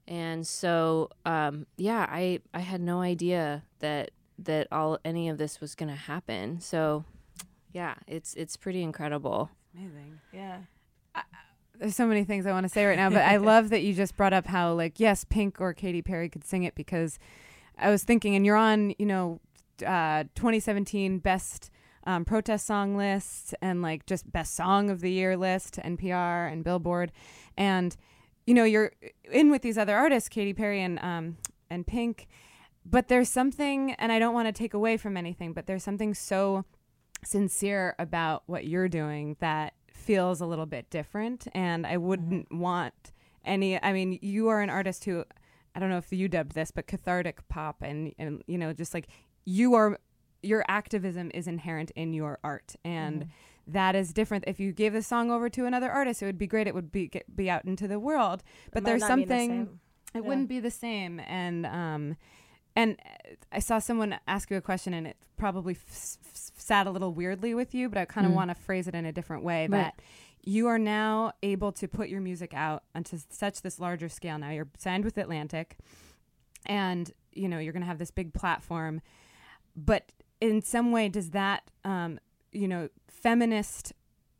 And 0.08 0.46
so, 0.48 1.10
um, 1.26 1.66
yeah, 1.78 2.06
I 2.10 2.40
I 2.54 2.60
had 2.60 2.82
no 2.82 3.02
idea 3.02 3.64
that 3.80 4.12
that 4.40 4.68
all 4.72 5.00
any 5.04 5.30
of 5.30 5.38
this 5.38 5.60
was 5.60 5.76
gonna 5.76 5.96
happen. 5.96 6.60
So, 6.62 7.06
yeah, 7.72 7.96
it's 8.08 8.34
it's 8.36 8.58
pretty 8.58 8.84
incredible. 8.84 9.50
Amazing. 9.76 10.20
Yeah. 10.32 10.60
There's 11.82 11.96
so 11.96 12.06
many 12.06 12.24
things 12.24 12.46
I 12.46 12.52
want 12.52 12.64
to 12.66 12.70
say 12.70 12.86
right 12.86 12.96
now, 12.96 13.10
but 13.10 13.24
I 13.24 13.38
love 13.38 13.70
that 13.72 13.82
you 13.82 13.94
just 13.94 14.16
brought 14.16 14.34
up 14.34 14.46
how, 14.46 14.74
like, 14.74 15.00
yes, 15.00 15.26
Pink 15.26 15.60
or 15.60 15.74
Katy 15.74 16.04
Perry 16.04 16.30
could 16.30 16.46
sing 16.46 16.64
it 16.64 16.76
because 16.76 17.18
I 17.76 17.90
was 17.90 18.04
thinking, 18.04 18.36
and 18.36 18.46
you're 18.46 18.56
on, 18.56 18.94
you 19.00 19.06
know, 19.08 19.40
uh, 19.86 20.26
2017 20.36 21.18
best 21.18 21.72
um, 22.06 22.24
protest 22.24 22.66
song 22.66 22.96
list 22.96 23.56
and 23.62 23.82
like 23.82 24.06
just 24.06 24.32
best 24.32 24.56
song 24.56 24.90
of 24.90 25.02
the 25.02 25.12
year 25.12 25.36
list, 25.36 25.80
NPR 25.84 26.52
and 26.52 26.64
Billboard, 26.64 27.12
and 27.58 27.96
you 28.46 28.54
know 28.54 28.64
you're 28.64 28.92
in 29.32 29.52
with 29.52 29.62
these 29.62 29.78
other 29.78 29.96
artists, 29.96 30.30
Katy 30.30 30.54
Perry 30.54 30.82
and 30.82 31.00
um, 31.00 31.38
and 31.70 31.86
Pink, 31.86 32.28
but 32.86 33.08
there's 33.08 33.30
something, 33.30 33.94
and 33.94 34.12
I 34.12 34.20
don't 34.20 34.34
want 34.34 34.48
to 34.48 34.52
take 34.52 34.74
away 34.74 34.98
from 34.98 35.16
anything, 35.18 35.54
but 35.54 35.68
there's 35.68 35.84
something 35.84 36.14
so 36.14 36.66
sincere 37.24 37.96
about 38.00 38.44
what 38.48 38.66
you're 38.66 38.90
doing 38.90 39.36
that 39.40 39.74
feels 40.02 40.42
a 40.42 40.46
little 40.46 40.66
bit 40.66 40.90
different 40.90 41.48
and 41.54 41.86
i 41.86 41.96
wouldn't 41.98 42.52
want 42.52 43.12
any 43.46 43.82
i 43.84 43.94
mean 43.94 44.18
you 44.22 44.48
are 44.48 44.62
an 44.62 44.70
artist 44.70 45.06
who 45.06 45.24
i 45.76 45.80
don't 45.80 45.90
know 45.90 45.98
if 45.98 46.12
you 46.12 46.28
dubbed 46.28 46.54
this 46.54 46.72
but 46.72 46.88
cathartic 46.88 47.48
pop 47.50 47.78
and 47.82 48.14
and 48.18 48.44
you 48.48 48.58
know 48.58 48.74
just 48.74 48.94
like 48.94 49.08
you 49.46 49.74
are 49.74 50.00
your 50.44 50.64
activism 50.68 51.30
is 51.34 51.48
inherent 51.48 51.92
in 51.96 52.14
your 52.14 52.40
art 52.44 52.76
and 52.84 53.28
that 53.68 53.96
is 53.96 54.12
different. 54.12 54.44
If 54.48 54.60
you 54.60 54.72
gave 54.74 54.92
the 54.92 55.04
song 55.04 55.30
over 55.30 55.48
to 55.50 55.66
another 55.68 55.90
artist 55.92 56.24
it 56.24 56.26
would 56.26 56.40
be 56.40 56.48
great. 56.48 56.66
It 56.68 56.74
would 56.74 56.92
be 56.92 57.08
get, 57.08 57.36
be 57.36 57.48
out 57.48 57.64
into 57.64 57.88
the 57.88 58.00
world. 58.00 58.42
But 58.74 58.84
there's 58.86 59.02
mean 59.04 59.20
the 59.20 59.26
something 59.28 59.80
it 60.16 60.18
Yeah. 60.18 60.22
wouldn't 60.22 60.50
be 60.50 60.60
the 60.60 60.72
same 60.72 61.20
and 61.20 61.66
um 61.68 62.18
and 62.76 62.98
uh, 63.06 63.36
I 63.52 63.60
saw 63.60 63.80
someone 63.80 64.18
ask 64.28 64.50
you 64.50 64.58
a 64.58 64.62
question, 64.62 64.94
and 64.94 65.08
it 65.08 65.18
probably 65.38 65.74
f- 65.74 65.84
f- 65.90 66.52
sat 66.58 66.88
a 66.88 66.92
little 66.92 67.14
weirdly 67.14 67.54
with 67.54 67.74
you, 67.74 67.90
but 67.90 67.98
I 68.00 68.06
kind 68.06 68.26
of 68.28 68.32
Mm. 68.34 68.36
want 68.36 68.50
to 68.52 68.56
phrase 68.56 68.88
it 68.88 68.96
in 68.96 69.06
a 69.06 69.12
different 69.12 69.44
way. 69.44 69.64
Right. 69.64 69.70
That 69.84 70.00
you 70.44 70.68
are 70.68 70.80
now 70.80 71.34
able 71.44 71.72
to 71.74 71.88
put 71.88 72.10
your 72.10 72.22
music 72.22 72.54
out 72.54 72.84
onto 72.96 73.18
such 73.30 73.62
this 73.62 73.80
larger 73.80 74.10
scale. 74.10 74.38
Now 74.40 74.50
you're 74.52 74.70
signed 74.78 75.04
with 75.06 75.18
Atlantic, 75.18 75.78
and 76.66 77.12
you 77.34 77.48
know 77.48 77.60
you're 77.60 77.74
going 77.74 77.82
to 77.84 77.88
have 77.88 78.00
this 78.00 78.12
big 78.12 78.34
platform. 78.34 79.02
But 79.76 80.12
in 80.40 80.62
some 80.62 80.92
way, 80.92 81.10
does 81.10 81.32
that 81.32 81.64
um, 81.84 82.20
you 82.52 82.68
know 82.68 82.90
feminist 83.10 83.94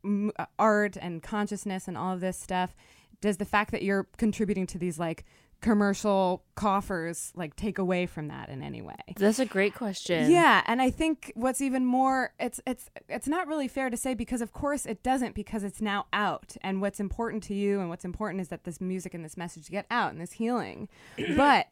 m- 0.04 0.32
uh, 0.38 0.46
art 0.58 0.96
and 1.00 1.22
consciousness 1.22 1.88
and 1.88 1.96
all 1.96 2.14
of 2.14 2.20
this 2.20 2.38
stuff? 2.38 2.74
Does 3.20 3.36
the 3.36 3.44
fact 3.44 3.70
that 3.70 3.82
you're 3.82 4.08
contributing 4.16 4.66
to 4.68 4.78
these 4.78 4.98
like 4.98 5.24
commercial 5.62 6.42
coffers 6.56 7.32
like 7.34 7.56
take 7.56 7.78
away 7.78 8.04
from 8.04 8.28
that 8.28 8.50
in 8.50 8.62
any 8.62 8.82
way? 8.82 8.96
That's 9.16 9.38
a 9.38 9.46
great 9.46 9.74
question. 9.74 10.30
Yeah, 10.30 10.62
and 10.66 10.82
I 10.82 10.90
think 10.90 11.32
what's 11.34 11.62
even 11.62 11.86
more 11.86 12.34
it's 12.38 12.60
it's 12.66 12.90
it's 13.08 13.26
not 13.26 13.48
really 13.48 13.68
fair 13.68 13.88
to 13.88 13.96
say 13.96 14.12
because 14.12 14.42
of 14.42 14.52
course 14.52 14.84
it 14.84 15.02
doesn't 15.02 15.34
because 15.34 15.64
it's 15.64 15.80
now 15.80 16.06
out 16.12 16.56
and 16.60 16.82
what's 16.82 17.00
important 17.00 17.42
to 17.44 17.54
you 17.54 17.80
and 17.80 17.88
what's 17.88 18.04
important 18.04 18.42
is 18.42 18.48
that 18.48 18.64
this 18.64 18.80
music 18.80 19.14
and 19.14 19.24
this 19.24 19.36
message 19.36 19.70
get 19.70 19.86
out 19.90 20.12
and 20.12 20.20
this 20.20 20.32
healing. 20.32 20.88
but 21.36 21.66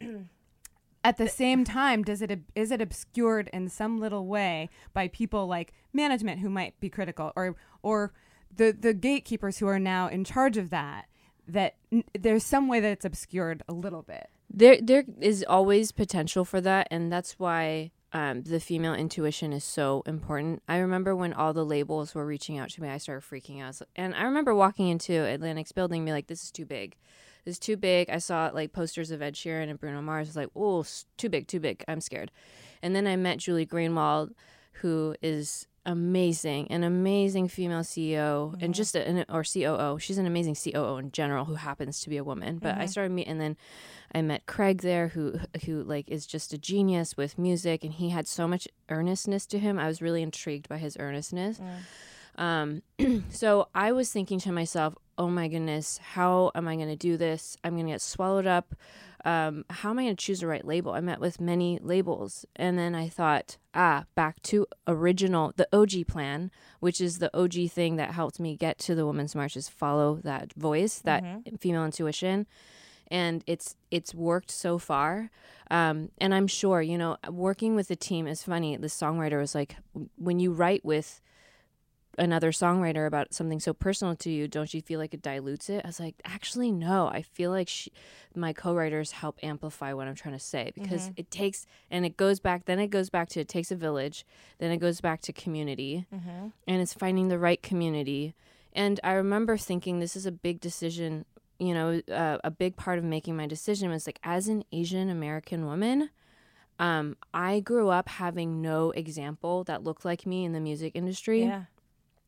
at 1.03 1.17
the 1.17 1.27
same 1.27 1.63
time 1.63 2.03
does 2.03 2.21
it 2.21 2.39
is 2.55 2.71
it 2.71 2.81
obscured 2.81 3.49
in 3.51 3.69
some 3.69 3.99
little 3.99 4.25
way 4.25 4.69
by 4.93 5.07
people 5.07 5.47
like 5.47 5.73
management 5.93 6.39
who 6.39 6.49
might 6.49 6.79
be 6.79 6.89
critical 6.89 7.31
or 7.35 7.55
or 7.83 8.13
the 8.55 8.71
the 8.71 8.93
gatekeepers 8.93 9.57
who 9.57 9.67
are 9.67 9.79
now 9.79 10.07
in 10.07 10.23
charge 10.23 10.57
of 10.57 10.69
that 10.69 11.07
that 11.47 11.75
n- 11.91 12.03
there's 12.17 12.45
some 12.45 12.67
way 12.67 12.79
that 12.79 12.91
it's 12.91 13.05
obscured 13.05 13.63
a 13.67 13.73
little 13.73 14.01
bit. 14.03 14.29
there 14.49 14.77
there 14.81 15.03
is 15.19 15.43
always 15.47 15.91
potential 15.91 16.45
for 16.45 16.61
that 16.61 16.87
and 16.91 17.11
that's 17.11 17.39
why 17.39 17.91
um, 18.13 18.43
the 18.43 18.59
female 18.59 18.93
intuition 18.93 19.53
is 19.53 19.63
so 19.63 20.03
important. 20.05 20.61
I 20.67 20.79
remember 20.79 21.15
when 21.15 21.31
all 21.31 21.53
the 21.53 21.63
labels 21.65 22.13
were 22.13 22.25
reaching 22.25 22.57
out 22.57 22.69
to 22.71 22.81
me 22.81 22.89
i 22.89 22.97
started 22.97 23.23
freaking 23.27 23.61
out. 23.61 23.81
And 23.95 24.13
i 24.15 24.23
remember 24.23 24.53
walking 24.53 24.89
into 24.89 25.13
atlantic's 25.13 25.71
building 25.71 26.03
be 26.05 26.11
like 26.11 26.27
this 26.27 26.43
is 26.43 26.51
too 26.51 26.65
big. 26.65 26.95
This 27.45 27.55
is 27.55 27.59
too 27.59 27.77
big. 27.77 28.09
I 28.09 28.19
saw 28.19 28.51
like 28.53 28.71
posters 28.73 29.11
of 29.11 29.21
ed 29.21 29.35
sheeran 29.35 29.69
and 29.69 29.79
bruno 29.79 30.01
mars. 30.01 30.27
I 30.27 30.29
was 30.29 30.35
like 30.35 30.49
oh 30.55 30.85
too 31.17 31.29
big 31.29 31.47
too 31.47 31.59
big. 31.59 31.83
I'm 31.87 32.01
scared. 32.01 32.31
And 32.83 32.95
then 32.95 33.07
i 33.07 33.15
met 33.15 33.37
julie 33.37 33.65
greenwald 33.65 34.31
who 34.81 35.15
is 35.21 35.67
amazing 35.85 36.69
an 36.69 36.83
amazing 36.83 37.47
female 37.47 37.81
ceo 37.81 38.53
and 38.53 38.61
mm-hmm. 38.61 38.71
just 38.71 38.95
a, 38.95 39.07
an, 39.07 39.25
or 39.29 39.43
coo 39.43 39.97
she's 39.97 40.19
an 40.19 40.27
amazing 40.27 40.55
coo 40.55 40.97
in 40.97 41.11
general 41.11 41.45
who 41.45 41.55
happens 41.55 42.01
to 42.01 42.09
be 42.09 42.17
a 42.17 42.23
woman 42.23 42.59
but 42.59 42.75
i 42.75 42.79
mm-hmm. 42.79 42.87
started 42.87 43.11
meeting 43.11 43.31
and 43.31 43.41
then 43.41 43.57
I 44.13 44.21
met 44.21 44.45
Craig 44.45 44.81
there, 44.81 45.09
who 45.09 45.39
who 45.65 45.83
like 45.83 46.09
is 46.09 46.25
just 46.25 46.53
a 46.53 46.57
genius 46.57 47.15
with 47.15 47.37
music, 47.37 47.83
and 47.83 47.93
he 47.93 48.09
had 48.09 48.27
so 48.27 48.47
much 48.47 48.67
earnestness 48.89 49.45
to 49.47 49.59
him. 49.59 49.79
I 49.79 49.87
was 49.87 50.01
really 50.01 50.21
intrigued 50.21 50.67
by 50.67 50.77
his 50.77 50.97
earnestness. 50.99 51.59
Mm. 51.59 52.41
Um, 52.41 53.23
so 53.29 53.67
I 53.73 53.91
was 53.91 54.11
thinking 54.11 54.39
to 54.39 54.51
myself, 54.51 54.95
"Oh 55.17 55.29
my 55.29 55.47
goodness, 55.47 55.97
how 55.97 56.51
am 56.55 56.67
I 56.67 56.75
going 56.75 56.89
to 56.89 56.95
do 56.95 57.17
this? 57.17 57.55
I'm 57.63 57.75
going 57.75 57.85
to 57.85 57.93
get 57.93 58.01
swallowed 58.01 58.47
up. 58.47 58.75
Um, 59.25 59.65
how 59.69 59.91
am 59.91 59.99
I 59.99 60.03
going 60.03 60.15
to 60.15 60.25
choose 60.25 60.39
the 60.39 60.47
right 60.47 60.65
label?" 60.65 60.93
I 60.93 61.01
met 61.01 61.19
with 61.19 61.39
many 61.41 61.79
labels, 61.81 62.45
and 62.55 62.77
then 62.77 62.95
I 62.95 63.09
thought, 63.09 63.57
"Ah, 63.73 64.05
back 64.15 64.41
to 64.43 64.67
original, 64.87 65.53
the 65.55 65.67
OG 65.73 66.05
plan, 66.07 66.51
which 66.79 66.99
is 67.01 67.19
the 67.19 67.35
OG 67.37 67.67
thing 67.69 67.95
that 67.97 68.11
helped 68.11 68.39
me 68.39 68.55
get 68.55 68.77
to 68.79 68.95
the 68.95 69.05
Women's 69.05 69.35
March, 69.35 69.55
is 69.55 69.69
follow 69.69 70.19
that 70.23 70.53
voice, 70.53 70.99
that 70.99 71.23
female 71.59 71.85
intuition." 71.85 72.47
and 73.11 73.43
it's 73.45 73.75
it's 73.91 74.15
worked 74.15 74.49
so 74.49 74.77
far 74.77 75.29
um, 75.69 76.09
and 76.19 76.33
i'm 76.33 76.47
sure 76.47 76.81
you 76.81 76.97
know 76.97 77.17
working 77.29 77.75
with 77.75 77.89
the 77.89 77.95
team 77.95 78.25
is 78.25 78.41
funny 78.41 78.77
the 78.77 78.87
songwriter 78.87 79.37
was 79.37 79.53
like 79.53 79.75
when 80.15 80.39
you 80.39 80.51
write 80.53 80.83
with 80.85 81.21
another 82.17 82.51
songwriter 82.51 83.07
about 83.07 83.33
something 83.33 83.59
so 83.59 83.73
personal 83.73 84.15
to 84.17 84.29
you, 84.29 84.47
don't 84.47 84.73
you 84.73 84.81
feel 84.81 84.99
like 84.99 85.13
it 85.13 85.21
dilutes 85.21 85.69
it? 85.69 85.81
I 85.83 85.87
was 85.87 85.99
like, 85.99 86.15
actually, 86.25 86.71
no. 86.71 87.07
I 87.07 87.21
feel 87.21 87.51
like 87.51 87.67
she, 87.69 87.91
my 88.35 88.53
co-writers 88.53 89.11
help 89.11 89.39
amplify 89.43 89.93
what 89.93 90.07
I'm 90.07 90.15
trying 90.15 90.33
to 90.35 90.39
say 90.39 90.71
because 90.73 91.03
Mm-hmm. 91.03 91.13
it 91.17 91.31
takes, 91.31 91.65
and 91.89 92.05
it 92.05 92.17
goes 92.17 92.39
back. 92.39 92.65
Then 92.65 92.79
it 92.79 92.87
goes 92.87 93.09
back 93.09 93.29
to 93.29 93.39
it 93.39 93.47
takes 93.47 93.71
a 93.71 93.75
village. 93.75 94.25
Then 94.59 94.71
it 94.71 94.77
goes 94.77 94.99
back 95.01 95.21
to 95.21 95.33
community, 95.33 96.05
Mm-hmm. 96.13 96.47
and 96.67 96.81
it's 96.81 96.93
finding 96.93 97.27
the 97.29 97.39
right 97.39 97.61
community. 97.61 98.35
And 98.73 98.99
I 99.03 99.13
remember 99.13 99.57
thinking 99.57 99.99
this 99.99 100.15
is 100.15 100.25
a 100.25 100.31
big 100.31 100.59
decision. 100.59 101.25
You 101.59 101.73
know, 101.75 102.01
uh, 102.11 102.39
a 102.43 102.49
big 102.51 102.75
part 102.75 102.97
of 102.97 103.03
making 103.03 103.35
my 103.37 103.45
decision 103.47 103.89
was 103.91 104.07
like, 104.07 104.19
as 104.23 104.47
an 104.47 104.63
Asian 104.71 105.09
American 105.09 105.65
woman, 105.65 106.09
um, 106.79 107.15
I 107.33 107.59
grew 107.59 107.89
up 107.89 108.09
having 108.09 108.61
no 108.61 108.89
example 108.91 109.63
that 109.65 109.83
looked 109.83 110.03
like 110.03 110.25
me 110.25 110.43
in 110.45 110.53
the 110.53 110.59
music 110.59 110.93
industry 110.95 111.43
Yeah. 111.43 111.65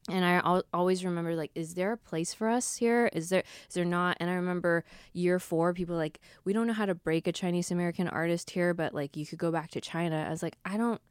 And 0.09 0.25
I 0.25 0.33
al- 0.33 0.63
always 0.73 1.05
remember 1.05 1.35
like, 1.35 1.51
is 1.55 1.75
there 1.75 1.91
a 1.93 1.97
place 1.97 2.33
for 2.33 2.49
us 2.49 2.77
here? 2.77 3.09
Is 3.13 3.29
there 3.29 3.43
is 3.69 3.75
there 3.75 3.85
not? 3.85 4.17
And 4.19 4.29
I 4.29 4.33
remember 4.33 4.83
year 5.13 5.39
four, 5.39 5.73
people 5.73 5.95
like, 5.95 6.19
we 6.43 6.53
don't 6.53 6.67
know 6.67 6.73
how 6.73 6.85
to 6.85 6.95
break 6.95 7.27
a 7.27 7.31
Chinese 7.31 7.71
American 7.71 8.07
artist 8.07 8.51
here, 8.51 8.73
but 8.73 8.93
like 8.93 9.15
you 9.15 9.25
could 9.25 9.39
go 9.39 9.51
back 9.51 9.71
to 9.71 9.81
China. 9.81 10.25
I 10.27 10.29
was 10.29 10.43
like, 10.43 10.57
I 10.65 10.77
don't, 10.77 11.01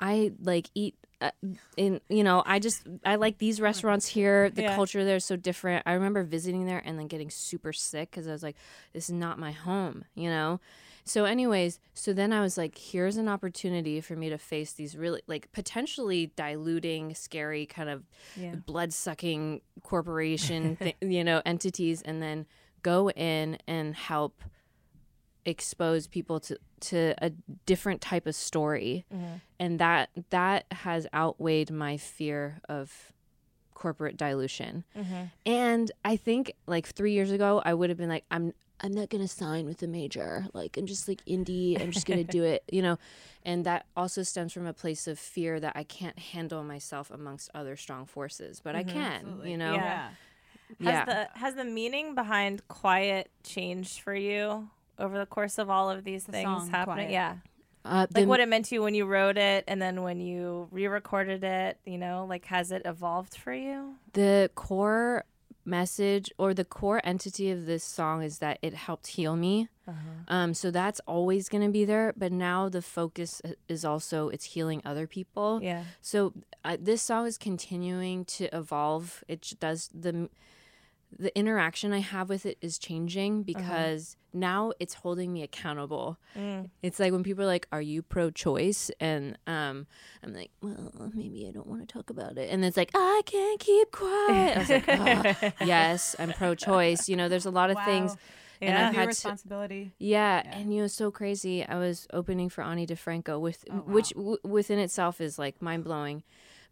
I 0.00 0.32
like 0.42 0.70
eat. 0.74 0.94
Uh, 1.20 1.30
in 1.76 2.00
you 2.08 2.24
know, 2.24 2.42
I 2.44 2.58
just 2.58 2.82
I 3.04 3.14
like 3.14 3.38
these 3.38 3.60
restaurants 3.60 4.08
here. 4.08 4.50
The 4.50 4.62
Yeah. 4.62 4.74
culture 4.74 5.04
there 5.04 5.16
is 5.16 5.24
so 5.24 5.36
different. 5.36 5.84
I 5.86 5.92
remember 5.92 6.24
visiting 6.24 6.66
there 6.66 6.82
and 6.84 6.98
then 6.98 7.06
getting 7.06 7.30
super 7.30 7.72
sick 7.72 8.10
because 8.10 8.26
I 8.26 8.32
was 8.32 8.42
like, 8.42 8.56
this 8.92 9.04
is 9.04 9.12
not 9.14 9.38
my 9.38 9.52
home. 9.52 10.04
You 10.16 10.28
know. 10.28 10.60
So, 11.06 11.26
anyways, 11.26 11.80
so 11.92 12.12
then 12.14 12.32
I 12.32 12.40
was 12.40 12.56
like, 12.56 12.78
here's 12.78 13.18
an 13.18 13.28
opportunity 13.28 14.00
for 14.00 14.16
me 14.16 14.30
to 14.30 14.38
face 14.38 14.72
these 14.72 14.96
really, 14.96 15.20
like, 15.26 15.52
potentially 15.52 16.32
diluting, 16.34 17.14
scary, 17.14 17.66
kind 17.66 17.90
of 17.90 18.04
Yeah. 18.36 18.54
blood 18.54 18.92
sucking 18.92 19.60
corporation, 19.82 20.76
th- 20.80 20.96
you 21.02 21.22
know, 21.22 21.42
entities, 21.44 22.00
and 22.00 22.22
then 22.22 22.46
go 22.82 23.10
in 23.10 23.58
and 23.66 23.94
help 23.94 24.42
expose 25.46 26.06
people 26.06 26.40
to 26.40 26.58
to 26.80 27.14
a 27.18 27.30
different 27.66 28.00
type 28.00 28.26
of 28.26 28.34
story. 28.34 29.04
Mm-hmm. 29.14 29.34
And 29.60 29.78
that 29.78 30.08
that 30.30 30.64
has 30.70 31.06
outweighed 31.14 31.70
my 31.70 31.98
fear 31.98 32.60
of 32.68 33.12
corporate 33.74 34.16
dilution. 34.16 34.84
Mm-hmm. 34.96 35.24
And 35.44 35.92
i 36.04 36.16
think 36.16 36.54
like 36.66 36.86
three 36.86 37.12
years 37.12 37.30
ago 37.30 37.60
i 37.64 37.74
would 37.74 37.90
have 37.90 37.98
been 37.98 38.08
like 38.08 38.24
i'm 38.30 38.54
i'm 38.80 38.92
not 38.92 39.08
gonna 39.10 39.28
sign 39.28 39.64
with 39.66 39.82
a 39.82 39.86
major 39.86 40.46
like 40.52 40.76
i'm 40.76 40.86
just 40.86 41.06
like 41.08 41.24
indie 41.26 41.80
i'm 41.80 41.90
just 41.90 42.06
gonna 42.06 42.24
do 42.24 42.42
it 42.54 42.62
you 42.70 42.82
know 42.82 42.98
and 43.44 43.64
that 43.66 43.86
also 43.96 44.22
stems 44.22 44.52
from 44.52 44.66
a 44.66 44.72
place 44.72 45.06
of 45.06 45.18
fear 45.18 45.60
that 45.60 45.72
i 45.76 45.82
can't 45.84 46.18
handle 46.18 46.62
myself 46.64 47.10
amongst 47.10 47.50
other 47.54 47.76
strong 47.76 48.04
forces 48.06 48.60
but 48.62 48.74
i 48.74 48.82
can 48.82 49.40
you 49.44 49.56
know 49.56 49.74
Yeah. 49.74 50.08
yeah, 50.80 50.90
Has 50.90 51.06
the 51.06 51.38
has 51.38 51.54
the 51.54 51.64
meaning 51.64 52.14
behind 52.14 52.66
quiet 52.68 53.30
changed 53.44 54.00
for 54.00 54.14
you 54.14 54.68
over 54.98 55.18
the 55.18 55.26
course 55.26 55.58
of 55.58 55.68
all 55.70 55.90
of 55.90 56.04
these 56.04 56.24
things 56.24 56.44
song 56.44 56.68
happening? 56.70 57.06
Quiet. 57.06 57.10
Yeah. 57.10 57.34
Uh, 57.84 58.06
Like 58.14 58.24
the- 58.24 58.24
what 58.26 58.40
it 58.40 58.48
meant 58.48 58.64
to 58.66 58.74
you 58.76 58.82
when 58.82 58.94
you 58.94 59.04
wrote 59.04 59.36
it 59.36 59.64
and 59.68 59.80
then 59.82 60.02
when 60.02 60.20
you 60.20 60.68
re-recorded 60.70 61.44
it, 61.44 61.78
you 61.84 61.98
know, 61.98 62.24
like 62.28 62.44
has 62.46 62.70
it 62.72 62.82
evolved 62.86 63.34
for 63.36 63.52
you? 63.52 63.96
the 64.14 64.50
core 64.54 65.24
message 65.64 66.30
or 66.38 66.54
the 66.54 66.64
core 66.64 67.00
entity 67.04 67.50
of 67.50 67.66
this 67.66 67.84
song 67.84 68.22
is 68.22 68.38
that 68.38 68.58
it 68.62 68.74
helped 68.74 69.08
heal 69.08 69.36
me. 69.36 69.68
Um, 70.28 70.54
so 70.54 70.70
that's 70.70 71.00
always 71.06 71.48
going 71.48 71.64
to 71.64 71.70
be 71.70 71.84
there. 71.84 72.12
But 72.16 72.32
now 72.32 72.68
the 72.68 72.82
focus 72.82 73.42
is 73.68 73.84
also 73.84 74.28
it's 74.28 74.44
healing 74.44 74.80
other 74.84 75.06
people. 75.06 75.60
Yeah. 75.62 75.84
So 76.00 76.32
uh, 76.64 76.76
this 76.80 77.02
song 77.02 77.26
is 77.26 77.38
continuing 77.38 78.24
to 78.26 78.44
evolve. 78.56 79.22
It 79.28 79.54
does 79.60 79.90
the 79.92 80.28
the 81.18 81.36
interaction 81.38 81.92
I 81.92 81.98
have 82.00 82.28
with 82.28 82.46
it 82.46 82.58
is 82.60 82.78
changing 82.78 83.42
because 83.44 84.16
now 84.32 84.72
it's 84.80 84.94
holding 84.94 85.32
me 85.32 85.42
accountable. 85.42 86.18
It's 86.82 86.98
like 87.00 87.12
when 87.12 87.22
people 87.22 87.44
are 87.44 87.46
like, 87.46 87.66
"Are 87.72 87.80
you 87.80 88.02
pro-choice?" 88.02 88.90
and 89.00 89.38
um, 89.46 89.86
I'm 90.22 90.34
like, 90.34 90.50
"Well, 90.60 91.10
maybe 91.14 91.46
I 91.48 91.52
don't 91.52 91.66
want 91.66 91.80
to 91.80 91.86
talk 91.92 92.10
about 92.10 92.36
it." 92.38 92.50
And 92.50 92.64
it's 92.64 92.76
like, 92.76 92.90
"I 92.94 93.22
can't 93.26 93.60
keep 93.60 93.90
quiet." 93.90 94.56
I 94.56 94.58
was 94.58 94.68
like, 94.70 94.84
"Ah, 94.88 95.52
"Yes, 95.64 96.16
I'm 96.18 96.32
pro-choice." 96.32 97.08
You 97.08 97.16
know, 97.16 97.28
there's 97.28 97.46
a 97.46 97.50
lot 97.50 97.70
of 97.70 97.78
things. 97.84 98.10
Wow. 98.12 98.18
And 98.60 98.70
Yeah. 98.76 98.86
I've 98.86 98.92
New 98.92 98.98
had 98.98 99.04
to, 99.06 99.08
responsibility. 99.08 99.92
yeah, 99.98 100.42
and 100.44 100.72
you 100.74 100.80
know, 100.82 100.86
so 100.86 101.10
crazy. 101.10 101.64
I 101.66 101.74
was 101.76 102.06
opening 102.12 102.48
for 102.48 102.62
Ani 102.64 102.86
DiFranco, 102.86 103.38
with 103.40 103.64
which 103.86 104.10
w- 104.10 104.38
within 104.44 104.78
itself 104.78 105.20
is 105.20 105.38
like 105.38 105.60
mind 105.60 105.84
blowing. 105.84 106.22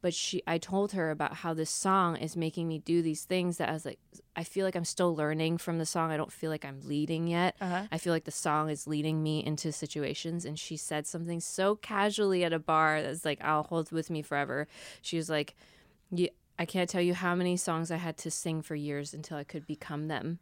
But 0.03 0.13
she, 0.13 0.43
I 0.47 0.59
told 0.59 0.93
her 0.93 1.11
about 1.11 1.33
how 1.37 1.55
this 1.55 1.71
song 1.71 2.17
is 2.17 2.37
making 2.37 2.69
me 2.69 2.81
do 2.81 3.01
these 3.03 3.25
things 3.25 3.57
that 3.59 3.69
I 3.69 3.73
was 3.73 3.87
like, 3.87 4.01
I 4.37 4.45
feel 4.45 4.67
like 4.67 4.75
I'm 4.75 4.85
still 4.85 5.15
learning 5.15 5.59
from 5.59 5.79
the 5.79 5.87
song. 5.87 6.11
I 6.11 6.17
don't 6.17 6.33
feel 6.33 6.51
like 6.51 6.65
I'm 6.65 6.81
leading 6.85 7.29
yet. 7.29 7.57
Uh-huh. 7.61 7.85
I 7.91 7.99
feel 7.99 8.13
like 8.13 8.25
the 8.25 8.31
song 8.33 8.69
is 8.69 8.87
leading 8.89 9.23
me 9.23 9.45
into 9.45 9.73
situations. 9.73 10.45
And 10.45 10.59
she 10.59 10.77
said 10.77 11.07
something 11.07 11.41
so 11.41 11.77
casually 11.77 12.43
at 12.45 12.53
a 12.53 12.59
bar 12.59 13.01
that's 13.01 13.25
like, 13.25 13.43
I'll 13.43 13.63
hold 13.63 13.93
with 13.93 14.11
me 14.11 14.23
forever. 14.23 14.67
She 15.01 15.17
was 15.17 15.31
like, 15.31 15.55
"You, 16.11 16.29
I 16.59 16.65
can't 16.65 16.91
tell 16.91 17.01
you 17.01 17.15
how 17.15 17.35
many 17.35 17.57
songs 17.57 17.91
I 17.91 17.97
had 17.97 18.17
to 18.19 18.31
sing 18.31 18.61
for 18.63 18.75
years 18.75 19.15
until 19.15 19.37
I 19.37 19.45
could 19.45 19.67
become 19.67 20.09
them. 20.09 20.39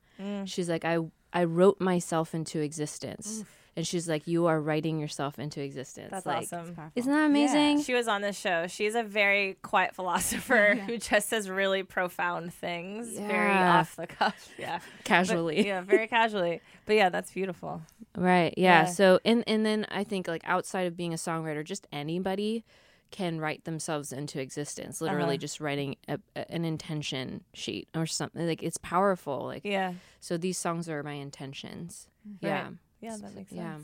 She's 0.47 0.69
like, 0.69 0.85
I, 0.85 0.99
I 1.33 1.45
wrote 1.45 1.81
myself 1.81 2.35
into 2.35 2.61
existence. 2.61 3.45
And 3.77 3.87
she's 3.87 4.09
like, 4.09 4.27
you 4.27 4.47
are 4.47 4.61
writing 4.61 4.99
yourself 4.99 5.39
into 5.39 5.63
existence. 5.63 6.09
That's 6.11 6.27
like, 6.27 6.39
awesome. 6.43 6.77
Isn't 6.97 7.13
that 7.13 7.27
amazing? 7.27 7.83
She 7.83 7.95
was 7.95 8.09
on 8.09 8.21
this 8.21 8.37
show. 8.39 8.67
She's 8.67 8.95
a 8.95 9.03
very 9.05 9.55
quiet 9.63 9.95
philosopher 9.95 10.75
who 10.87 10.99
just 10.99 11.29
says 11.29 11.49
really 11.49 11.83
profound 11.85 12.53
things, 12.53 13.17
very 13.17 13.53
off 13.53 13.95
the 13.97 14.07
cuff. 14.07 14.49
Yeah. 14.59 14.81
But- 14.97 15.05
Casually. 15.05 15.67
yeah, 15.67 15.81
very 15.83 16.09
casually. 16.09 16.61
But 16.87 16.97
yeah, 16.97 17.09
that's 17.11 17.31
beautiful. 17.31 17.83
Right. 18.17 18.53
Yeah. 18.57 18.83
Yeah. 18.83 18.85
So 18.87 19.21
and 19.25 19.45
and 19.47 19.65
then 19.65 19.87
I 19.91 20.03
think 20.05 20.27
like 20.27 20.43
outside 20.45 20.87
of 20.89 20.97
being 20.97 21.13
a 21.15 21.17
songwriter, 21.17 21.65
just 21.65 21.87
anybody 21.93 22.65
can 23.13 23.41
write 23.41 23.65
themselves 23.65 24.13
into 24.13 24.41
existence. 24.41 25.01
Literally 25.01 25.31
Uh-huh. 25.35 25.37
just 25.39 25.61
writing 25.61 25.97
a, 26.09 26.19
a- 26.37 26.51
an 26.53 26.65
intention 26.65 27.45
sheet 27.55 27.89
or 27.95 28.07
something. 28.07 28.47
Like 28.47 28.63
it's 28.65 28.79
powerful. 28.79 29.45
Like 29.47 29.63
Yeah. 29.65 29.95
so 30.19 30.37
these 30.37 30.59
songs 30.59 30.89
are 30.89 31.03
my 31.05 31.15
intentions. 31.15 32.09
Yeah. 32.41 32.51
Right. 32.51 32.59
Yeah, 32.59 32.71
that 33.17 33.35
makes 33.35 33.51
sense. 33.51 33.61
Yeah. 33.61 33.77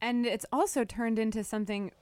And 0.00 0.26
it's 0.26 0.46
also 0.52 0.84
turned 0.84 1.18
into 1.18 1.44
something, 1.44 1.92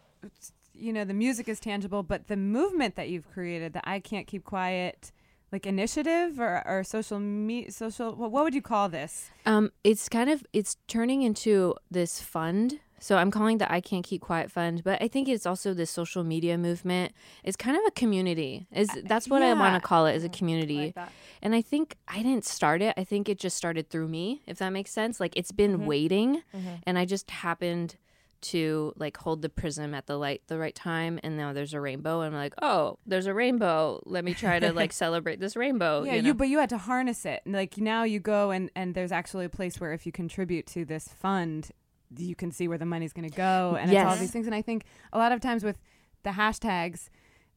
you 0.74 0.92
know, 0.92 1.04
the 1.04 1.14
music 1.14 1.48
is 1.48 1.58
tangible, 1.58 2.02
but 2.02 2.28
the 2.28 2.36
movement 2.36 2.94
that 2.96 3.08
you've 3.08 3.28
created, 3.28 3.72
the 3.72 3.88
I 3.88 3.98
Can't 3.98 4.26
Keep 4.26 4.44
Quiet, 4.44 5.10
like 5.50 5.66
initiative 5.66 6.38
or, 6.38 6.62
or 6.66 6.84
social 6.84 7.18
me 7.18 7.70
social, 7.70 8.14
what 8.14 8.30
what 8.30 8.44
would 8.44 8.54
you 8.54 8.62
call 8.62 8.88
this? 8.88 9.30
Um, 9.46 9.72
it's 9.82 10.08
kind 10.08 10.30
of 10.30 10.44
it's 10.52 10.76
turning 10.86 11.22
into 11.22 11.74
this 11.90 12.20
fund. 12.20 12.80
So 13.00 13.16
I'm 13.16 13.30
calling 13.30 13.58
the 13.58 13.70
I 13.72 13.80
Can't 13.80 14.04
Keep 14.04 14.22
Quiet 14.22 14.50
Fund, 14.50 14.82
but 14.84 15.00
I 15.02 15.08
think 15.08 15.28
it's 15.28 15.46
also 15.46 15.74
this 15.74 15.90
social 15.90 16.24
media 16.24 16.58
movement. 16.58 17.12
It's 17.44 17.56
kind 17.56 17.76
of 17.76 17.82
a 17.86 17.90
community. 17.90 18.66
Is 18.72 18.90
uh, 18.90 19.02
that's 19.04 19.28
what 19.28 19.42
I 19.42 19.52
want 19.54 19.74
to 19.74 19.86
call 19.86 20.06
it, 20.06 20.14
is 20.16 20.24
a 20.24 20.28
mm, 20.28 20.32
community. 20.32 20.92
like. 20.96 21.08
And 21.42 21.54
I 21.54 21.62
think 21.62 21.96
I 22.08 22.18
didn't 22.18 22.44
start 22.44 22.82
it. 22.82 22.94
I 22.96 23.04
think 23.04 23.28
it 23.28 23.38
just 23.38 23.56
started 23.56 23.90
through 23.90 24.08
me, 24.08 24.42
if 24.46 24.58
that 24.58 24.70
makes 24.70 24.90
sense. 24.90 25.20
Like 25.20 25.36
it's 25.36 25.52
been 25.52 25.78
mm-hmm. 25.78 25.86
waiting, 25.86 26.42
mm-hmm. 26.54 26.74
and 26.84 26.98
I 26.98 27.04
just 27.04 27.30
happened 27.30 27.96
to 28.40 28.92
like 28.96 29.16
hold 29.16 29.42
the 29.42 29.48
prism 29.48 29.94
at 29.94 30.06
the 30.06 30.16
light 30.16 30.42
the 30.46 30.56
right 30.56 30.74
time 30.74 31.18
and 31.24 31.36
now 31.36 31.52
there's 31.52 31.74
a 31.74 31.80
rainbow 31.80 32.20
and 32.20 32.34
I'm 32.34 32.40
like, 32.40 32.54
"Oh, 32.62 32.98
there's 33.06 33.26
a 33.26 33.34
rainbow. 33.34 34.00
Let 34.06 34.24
me 34.24 34.34
try 34.34 34.60
to 34.60 34.72
like 34.72 34.92
celebrate 35.04 35.40
this 35.40 35.56
rainbow." 35.56 36.04
yeah, 36.04 36.14
you, 36.14 36.22
you, 36.22 36.34
but 36.34 36.48
you 36.48 36.58
had 36.58 36.70
to 36.70 36.78
harness 36.78 37.24
it. 37.24 37.42
And, 37.44 37.54
Like 37.54 37.78
now 37.78 38.04
you 38.04 38.20
go 38.20 38.50
and 38.50 38.70
and 38.74 38.94
there's 38.94 39.12
actually 39.12 39.44
a 39.44 39.50
place 39.50 39.80
where 39.80 39.92
if 39.92 40.06
you 40.06 40.12
contribute 40.12 40.66
to 40.68 40.84
this 40.84 41.08
fund, 41.08 41.70
you 42.16 42.34
can 42.34 42.50
see 42.50 42.68
where 42.68 42.78
the 42.78 42.86
money's 42.86 43.12
going 43.12 43.28
to 43.28 43.36
go 43.36 43.76
and 43.78 43.90
it's 43.90 44.02
all 44.04 44.16
these 44.16 44.30
things. 44.30 44.46
And 44.46 44.54
I 44.54 44.62
think 44.62 44.84
a 45.12 45.18
lot 45.18 45.32
of 45.32 45.40
times 45.40 45.64
with 45.64 45.78
the 46.22 46.30
hashtags 46.30 47.08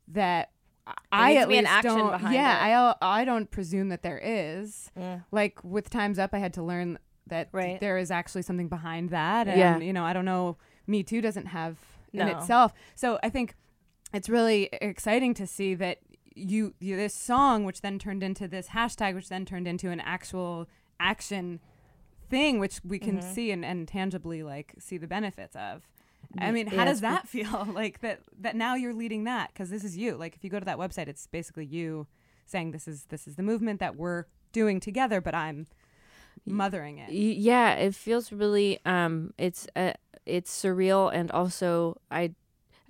that 0.10 0.52
There 0.86 0.94
I 1.12 1.36
at 1.36 1.48
least 1.50 1.68
action 1.70 1.98
don't, 1.98 2.32
yeah, 2.32 2.90
it. 2.92 2.98
I 3.02 3.22
I 3.22 3.26
don't 3.26 3.50
presume 3.50 3.90
that 3.90 4.02
there 4.02 4.20
is. 4.24 4.92
Yeah. 4.98 5.20
Like 5.32 5.64
with 5.64 5.90
Times 5.90 6.20
Up, 6.20 6.32
I 6.34 6.40
had 6.40 6.54
to 6.54 6.64
learn 6.64 6.98
that 7.28 7.50
Right. 7.52 7.80
there 7.80 7.98
is 7.98 8.12
actually 8.12 8.42
something 8.42 8.68
behind 8.68 9.10
that. 9.12 9.48
And, 9.48 9.58
Yeah. 9.58 9.78
you 9.78 9.94
know, 9.94 10.04
I 10.04 10.12
don't 10.14 10.26
know, 10.26 10.58
Me 10.88 11.04
Too 11.04 11.22
doesn't 11.22 11.46
have 11.48 11.78
in 12.14 12.28
itself. 12.28 12.74
So 12.96 13.20
I 13.24 13.30
think 13.30 13.56
it's 14.14 14.28
really 14.28 14.70
exciting 14.74 15.34
to 15.36 15.48
see 15.48 15.76
that 15.76 16.00
you, 16.36 16.74
you 16.80 16.98
this 16.98 17.14
song, 17.14 17.64
which 17.64 17.82
then 17.82 18.00
turned 18.00 18.22
into 18.24 18.48
this 18.48 18.70
hashtag, 18.70 19.16
which 19.16 19.30
then 19.30 19.46
turned 19.46 19.68
into 19.68 19.90
an 19.90 20.02
actual 20.02 20.68
action 21.00 21.60
thing, 22.32 22.60
which 22.60 22.82
we 22.84 22.98
can 22.98 23.18
Mm-hmm. 23.18 23.34
see 23.34 23.52
and, 23.52 23.64
and 23.64 23.88
tangibly 23.88 24.42
like 24.42 24.74
see 24.80 24.98
the 24.98 25.08
benefits 25.08 25.56
of. 25.56 25.84
I 26.40 26.52
mean, 26.52 26.68
how 26.68 26.78
yeah, 26.78 26.86
does 26.86 27.02
that 27.02 27.28
feel? 27.28 27.68
Like 27.74 28.00
that 28.02 28.22
that 28.40 28.56
now 28.56 28.74
you're 28.76 28.94
leading 28.94 29.26
that 29.26 29.50
because 29.54 29.70
this 29.70 29.84
is 29.84 29.96
you. 29.98 30.16
Like 30.18 30.36
if 30.36 30.44
you 30.44 30.50
go 30.50 30.60
to 30.60 30.66
that 30.66 30.78
website, 30.78 31.08
it's 31.08 31.28
basically 31.28 31.66
you 31.66 32.08
saying 32.46 32.72
this 32.72 32.88
is 32.88 33.06
this 33.10 33.28
is 33.28 33.36
the 33.36 33.44
movement 33.44 33.80
that 33.80 33.96
we're 33.96 34.26
doing 34.54 34.80
together, 34.80 35.22
but 35.22 35.36
I'm 35.36 35.68
mothering 36.46 36.98
it. 36.98 37.12
Yeah 37.12 37.74
it 37.74 37.94
feels 37.96 38.32
really 38.32 38.80
um 38.86 39.34
it's 39.38 39.68
uh, 39.76 39.94
it's 40.26 40.52
surreal 40.64 41.12
and 41.14 41.30
also 41.32 42.00
i 42.10 42.34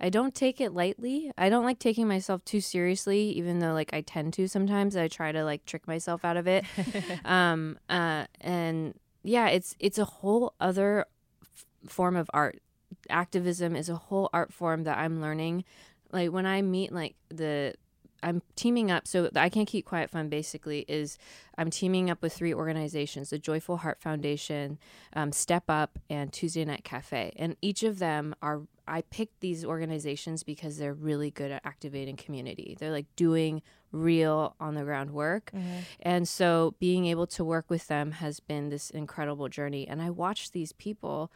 I 0.04 0.08
don't 0.10 0.34
take 0.34 0.60
it 0.60 0.72
lightly. 0.74 1.30
I 1.38 1.48
don't 1.48 1.64
like 1.64 1.78
taking 1.78 2.08
myself 2.08 2.44
too 2.44 2.60
seriously, 2.60 3.30
even 3.38 3.60
though 3.60 3.72
like 3.72 3.94
I 3.94 4.00
tend 4.00 4.32
to 4.32 4.48
sometimes. 4.48 4.96
I 4.96 5.06
try 5.06 5.30
to 5.30 5.44
like 5.44 5.64
trick 5.64 5.86
myself 5.86 6.24
out 6.24 6.36
of 6.36 6.48
it. 6.48 6.64
um, 7.24 7.78
uh, 7.88 8.24
and 8.40 8.94
yeah, 9.22 9.48
it's 9.48 9.76
it's 9.78 9.98
a 9.98 10.04
whole 10.04 10.54
other 10.60 11.06
f- 11.42 11.64
form 11.88 12.16
of 12.16 12.30
art. 12.32 12.60
Activism 13.08 13.74
is 13.76 13.88
a 13.88 13.96
whole 13.96 14.28
art 14.32 14.52
form 14.52 14.84
that 14.84 14.98
I'm 14.98 15.20
learning. 15.20 15.64
Like 16.12 16.30
when 16.30 16.46
I 16.46 16.62
meet 16.62 16.92
like 16.92 17.16
the 17.28 17.74
I'm 18.22 18.42
teaming 18.56 18.90
up. 18.90 19.06
So 19.06 19.28
the 19.28 19.40
I 19.40 19.48
Can't 19.48 19.68
Keep 19.68 19.86
Quiet 19.86 20.10
Fund 20.10 20.30
basically 20.30 20.84
is 20.88 21.18
I'm 21.58 21.70
teaming 21.70 22.10
up 22.10 22.22
with 22.22 22.32
three 22.32 22.54
organizations: 22.54 23.30
the 23.30 23.38
Joyful 23.38 23.78
Heart 23.78 24.00
Foundation, 24.00 24.78
um, 25.14 25.32
Step 25.32 25.64
Up, 25.68 25.98
and 26.08 26.32
Tuesday 26.32 26.64
Night 26.64 26.84
Cafe. 26.84 27.32
And 27.36 27.56
each 27.60 27.82
of 27.82 27.98
them 27.98 28.34
are 28.42 28.62
I 28.86 29.02
picked 29.02 29.40
these 29.40 29.64
organizations 29.64 30.42
because 30.42 30.76
they're 30.78 30.94
really 30.94 31.30
good 31.30 31.50
at 31.50 31.62
activating 31.64 32.16
community. 32.16 32.76
They're 32.78 32.90
like 32.90 33.06
doing 33.16 33.62
real 33.92 34.56
on 34.58 34.74
the 34.74 34.82
ground 34.82 35.10
work. 35.10 35.52
And 36.00 36.26
so 36.26 36.74
being 36.80 37.06
able 37.06 37.26
to 37.28 37.44
work 37.44 37.66
with 37.68 37.86
them 37.88 38.12
has 38.12 38.40
been 38.40 38.70
this 38.70 38.90
incredible 38.90 39.48
journey. 39.48 39.86
And 39.86 40.02
I 40.02 40.10
watched 40.10 40.52
these 40.52 40.72
people 40.72 41.30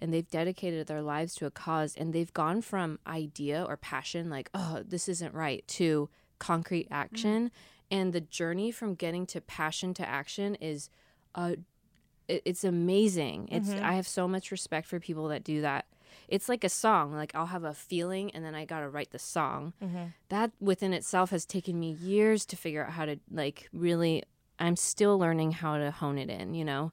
and 0.00 0.12
they've 0.12 0.28
dedicated 0.28 0.86
their 0.86 1.02
lives 1.02 1.34
to 1.36 1.46
a 1.46 1.50
cause 1.50 1.94
and 1.96 2.12
they've 2.12 2.32
gone 2.32 2.60
from 2.62 2.98
idea 3.06 3.64
or 3.64 3.76
passion, 3.76 4.30
like, 4.30 4.50
oh, 4.54 4.82
this 4.86 5.08
isn't 5.08 5.34
right, 5.34 5.66
to 5.68 6.08
concrete 6.42 6.88
action. 6.90 7.50
And 7.90 8.12
the 8.12 8.22
journey 8.22 8.70
from 8.70 8.94
getting 8.94 9.26
to 9.26 9.40
passion 9.40 9.92
to 9.94 10.08
action 10.08 10.54
is 10.56 10.88
uh, 11.34 11.54
it, 12.26 12.42
it's 12.44 12.64
amazing. 12.64 13.48
It's 13.50 13.70
I 13.70 13.92
have 13.94 14.08
so 14.08 14.26
much 14.26 14.50
respect 14.50 14.86
for 14.86 14.98
people 14.98 15.28
that 15.28 15.44
do 15.44 15.60
that. 15.62 15.84
It's 16.28 16.48
like 16.48 16.64
a 16.64 16.68
song. 16.68 17.14
Like 17.14 17.32
I'll 17.34 17.46
have 17.56 17.64
a 17.64 17.74
feeling, 17.74 18.30
and 18.34 18.44
then 18.44 18.54
I 18.54 18.64
gotta 18.64 18.88
write 18.88 19.10
the 19.10 19.18
song. 19.18 19.72
That 20.28 20.50
within 20.60 20.92
itself 20.94 21.30
has 21.30 21.44
taken 21.44 21.78
me 21.78 21.90
years 21.92 22.46
to 22.46 22.56
figure 22.56 22.84
out 22.84 22.92
how 22.92 23.04
to 23.06 23.16
like 23.30 23.68
really. 23.72 24.24
I'm 24.62 24.76
still 24.76 25.18
learning 25.18 25.52
how 25.52 25.76
to 25.76 25.90
hone 25.90 26.16
it 26.18 26.30
in. 26.30 26.54
You 26.54 26.64
know. 26.64 26.92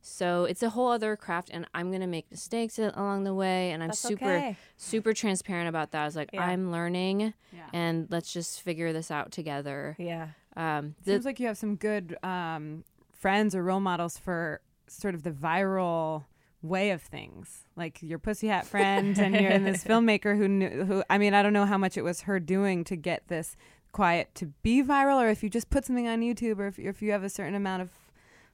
So 0.00 0.44
it's 0.44 0.62
a 0.62 0.70
whole 0.70 0.88
other 0.90 1.16
craft, 1.16 1.50
and 1.52 1.66
I'm 1.74 1.92
gonna 1.92 2.06
make 2.06 2.30
mistakes 2.30 2.78
along 2.78 3.24
the 3.24 3.34
way, 3.34 3.70
and 3.70 3.82
I'm 3.82 3.90
That's 3.90 4.00
super 4.00 4.24
okay. 4.24 4.56
super 4.76 5.12
transparent 5.12 5.68
about 5.68 5.92
that. 5.92 6.02
I 6.02 6.04
was 6.04 6.16
like, 6.16 6.30
Yeah. 6.32 6.44
I'm 6.46 6.72
learning, 6.72 7.34
Yeah. 7.52 7.66
and 7.72 8.08
let's 8.10 8.32
just 8.32 8.62
figure 8.62 8.92
this 8.92 9.10
out 9.10 9.30
together. 9.30 9.94
Yeah. 9.98 10.28
Um, 10.56 10.94
the, 11.04 11.12
Seems 11.12 11.24
like 11.24 11.40
you 11.40 11.46
have 11.46 11.56
some 11.58 11.76
good 11.76 12.16
um, 12.22 12.84
friends 13.12 13.54
or 13.54 13.62
role 13.62 13.80
models 13.80 14.18
for 14.18 14.60
sort 14.86 15.14
of 15.14 15.22
the 15.22 15.30
viral 15.30 16.24
way 16.62 16.90
of 16.90 17.00
things, 17.02 17.64
like 17.76 17.98
your 18.02 18.18
pussy 18.18 18.48
hat 18.48 18.66
friend, 18.66 19.18
and 19.18 19.34
you're 19.34 19.50
in 19.50 19.64
this 19.64 19.82
filmmaker 19.88 20.36
who 20.36 20.48
knew. 20.48 20.84
Who 20.84 21.04
I 21.08 21.18
mean, 21.18 21.34
I 21.34 21.42
don't 21.42 21.52
know 21.52 21.66
how 21.66 21.78
much 21.78 21.96
it 21.96 22.02
was 22.02 22.22
her 22.22 22.38
doing 22.40 22.84
to 22.84 22.96
get 22.96 23.28
this 23.28 23.56
quiet 23.92 24.34
to 24.36 24.46
be 24.62 24.82
viral, 24.82 25.22
or 25.22 25.28
if 25.28 25.42
you 25.42 25.48
just 25.50 25.70
put 25.70 25.84
something 25.84 26.08
on 26.08 26.20
YouTube, 26.20 26.58
or 26.58 26.66
if 26.66 26.78
if 26.78 27.02
you 27.02 27.12
have 27.12 27.22
a 27.22 27.28
certain 27.28 27.54
amount 27.54 27.82
of 27.82 27.90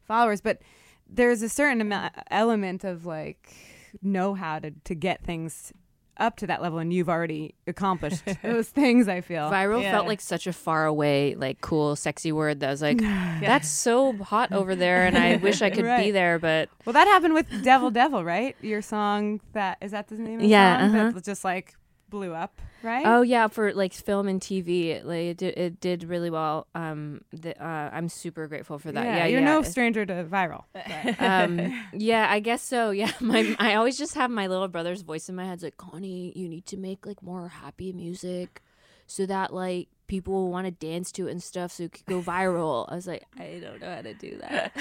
followers, 0.02 0.40
but 0.40 0.60
there's 1.08 1.42
a 1.42 1.48
certain 1.48 1.80
amount 1.80 2.12
element 2.30 2.84
of 2.84 3.06
like 3.06 3.54
know 4.02 4.34
how 4.34 4.58
to 4.58 4.70
to 4.84 4.94
get 4.94 5.24
things 5.24 5.72
up 6.18 6.36
to 6.36 6.46
that 6.48 6.60
level 6.60 6.78
and 6.80 6.92
you've 6.92 7.08
already 7.08 7.54
accomplished 7.68 8.24
those 8.42 8.68
things 8.68 9.06
i 9.06 9.20
feel 9.20 9.48
viral 9.50 9.80
Yeah. 9.80 9.92
felt 9.92 10.08
like 10.08 10.20
such 10.20 10.48
a 10.48 10.52
far 10.52 10.84
away, 10.84 11.36
like 11.36 11.60
cool, 11.60 11.94
sexy 11.94 12.32
word 12.32 12.58
that 12.60 12.70
was 12.70 12.82
like, 12.82 12.98
that's 13.40 13.68
so 13.68 14.12
hot 14.14 14.50
over 14.52 14.74
there, 14.74 15.06
and 15.06 15.16
I 15.16 15.36
wish 15.36 15.62
I 15.62 15.70
could 15.70 15.84
be 15.84 16.10
there, 16.10 16.38
but 16.40 16.68
Well, 16.84 16.92
that 16.92 17.06
happened 17.06 17.34
with 17.34 17.46
Devil 17.62 17.90
Devil, 17.92 18.24
right? 18.24 18.56
Your 18.60 18.82
song 18.82 19.40
that 19.52 19.78
is 19.80 19.92
that 19.92 20.08
the 20.08 20.16
name 20.16 20.34
of 20.34 20.40
the 20.40 20.48
Yeah, 20.48 20.78
song 20.88 20.96
uh-huh. 20.96 21.10
that 21.12 21.24
just 21.24 21.44
like 21.44 21.76
blew 22.10 22.34
up, 22.34 22.60
right? 22.82 23.04
oh 23.06 23.22
yeah, 23.22 23.48
for 23.48 23.72
like 23.72 23.92
film 23.92 24.28
and 24.28 24.40
TV, 24.40 24.88
it, 24.88 25.06
like 25.06 25.18
it 25.18 25.36
did, 25.36 25.58
it 25.58 25.80
did 25.80 26.04
really 26.04 26.30
well. 26.30 26.66
Um, 26.74 27.22
the, 27.32 27.60
uh, 27.62 27.90
I'm 27.92 28.08
super 28.08 28.46
grateful 28.46 28.78
for 28.78 28.92
that. 28.92 29.04
Yeah, 29.04 29.26
you're 29.26 29.40
yeah. 29.40 29.46
no 29.46 29.62
stranger 29.62 30.04
to 30.06 30.24
viral. 30.24 30.64
um, 31.20 31.84
yeah, 31.92 32.26
I 32.30 32.40
guess 32.40 32.62
so. 32.62 32.90
Yeah, 32.98 33.12
my 33.20 33.54
I 33.60 33.74
always 33.74 33.96
just 33.96 34.14
have 34.14 34.28
my 34.28 34.48
little 34.48 34.66
brother's 34.66 35.02
voice 35.02 35.28
in 35.28 35.36
my 35.36 35.44
head. 35.44 35.54
It's 35.54 35.62
like, 35.62 35.76
Connie, 35.76 36.32
you 36.34 36.48
need 36.48 36.66
to 36.66 36.76
make 36.76 37.06
like 37.06 37.22
more 37.22 37.48
happy 37.48 37.92
music, 37.92 38.60
so 39.06 39.24
that 39.26 39.54
like 39.54 39.88
people 40.08 40.32
will 40.32 40.50
want 40.50 40.64
to 40.66 40.70
dance 40.70 41.12
to 41.12 41.28
it 41.28 41.30
and 41.30 41.42
stuff, 41.42 41.70
so 41.72 41.84
it 41.84 41.92
could 41.92 42.06
go 42.06 42.20
viral. 42.20 42.90
I 42.90 42.94
was 42.96 43.06
like, 43.06 43.24
I 43.38 43.60
don't 43.62 43.80
know 43.80 43.94
how 43.94 44.02
to 44.02 44.14
do 44.14 44.38
that. 44.40 44.72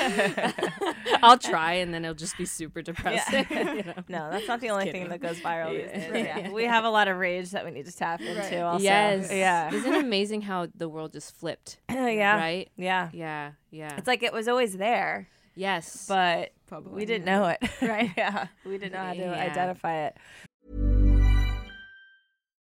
I'll 1.23 1.37
try, 1.37 1.73
and 1.73 1.93
then 1.93 2.03
it'll 2.05 2.15
just 2.15 2.37
be 2.37 2.45
super 2.45 2.81
depressing. 2.81 3.45
you 3.51 3.83
know? 3.83 3.93
No, 4.07 4.31
that's 4.31 4.47
not 4.47 4.61
the 4.61 4.69
only 4.69 4.91
thing 4.91 5.09
that 5.09 5.19
goes 5.21 5.39
viral 5.39 5.71
these 5.71 5.89
Yeah. 5.91 6.11
days. 6.11 6.25
Yeah. 6.45 6.51
We 6.51 6.63
have 6.63 6.85
a 6.85 6.89
lot 6.89 7.07
of 7.07 7.17
rage 7.17 7.51
that 7.51 7.65
we 7.65 7.71
need 7.71 7.85
to 7.85 7.95
tap 7.95 8.21
into 8.21 8.65
also. 8.65 8.83
Yes. 8.83 9.29
Yeah. 9.31 9.73
Isn't 9.73 9.93
it 9.93 10.03
amazing 10.03 10.41
how 10.43 10.67
the 10.75 10.89
world 10.89 11.13
just 11.13 11.35
flipped? 11.35 11.79
yeah. 11.89 12.37
Right. 12.37 12.69
Yeah. 12.77 13.09
Yeah. 13.13 13.51
Yeah. 13.69 13.95
It's 13.97 14.07
like 14.07 14.23
it 14.23 14.33
was 14.33 14.47
always 14.47 14.77
there, 14.77 15.27
yes. 15.55 16.05
but 16.07 16.51
Probably, 16.67 16.93
we 16.93 17.05
didn't 17.05 17.25
know 17.25 17.45
it. 17.47 17.59
Right. 17.81 18.11
yeah. 18.17 18.47
We 18.65 18.77
didn't 18.77 18.93
know 18.93 18.99
how 19.03 19.13
to 19.13 19.19
Yeah. 19.19 19.31
identify 19.33 20.05
it. 20.07 20.17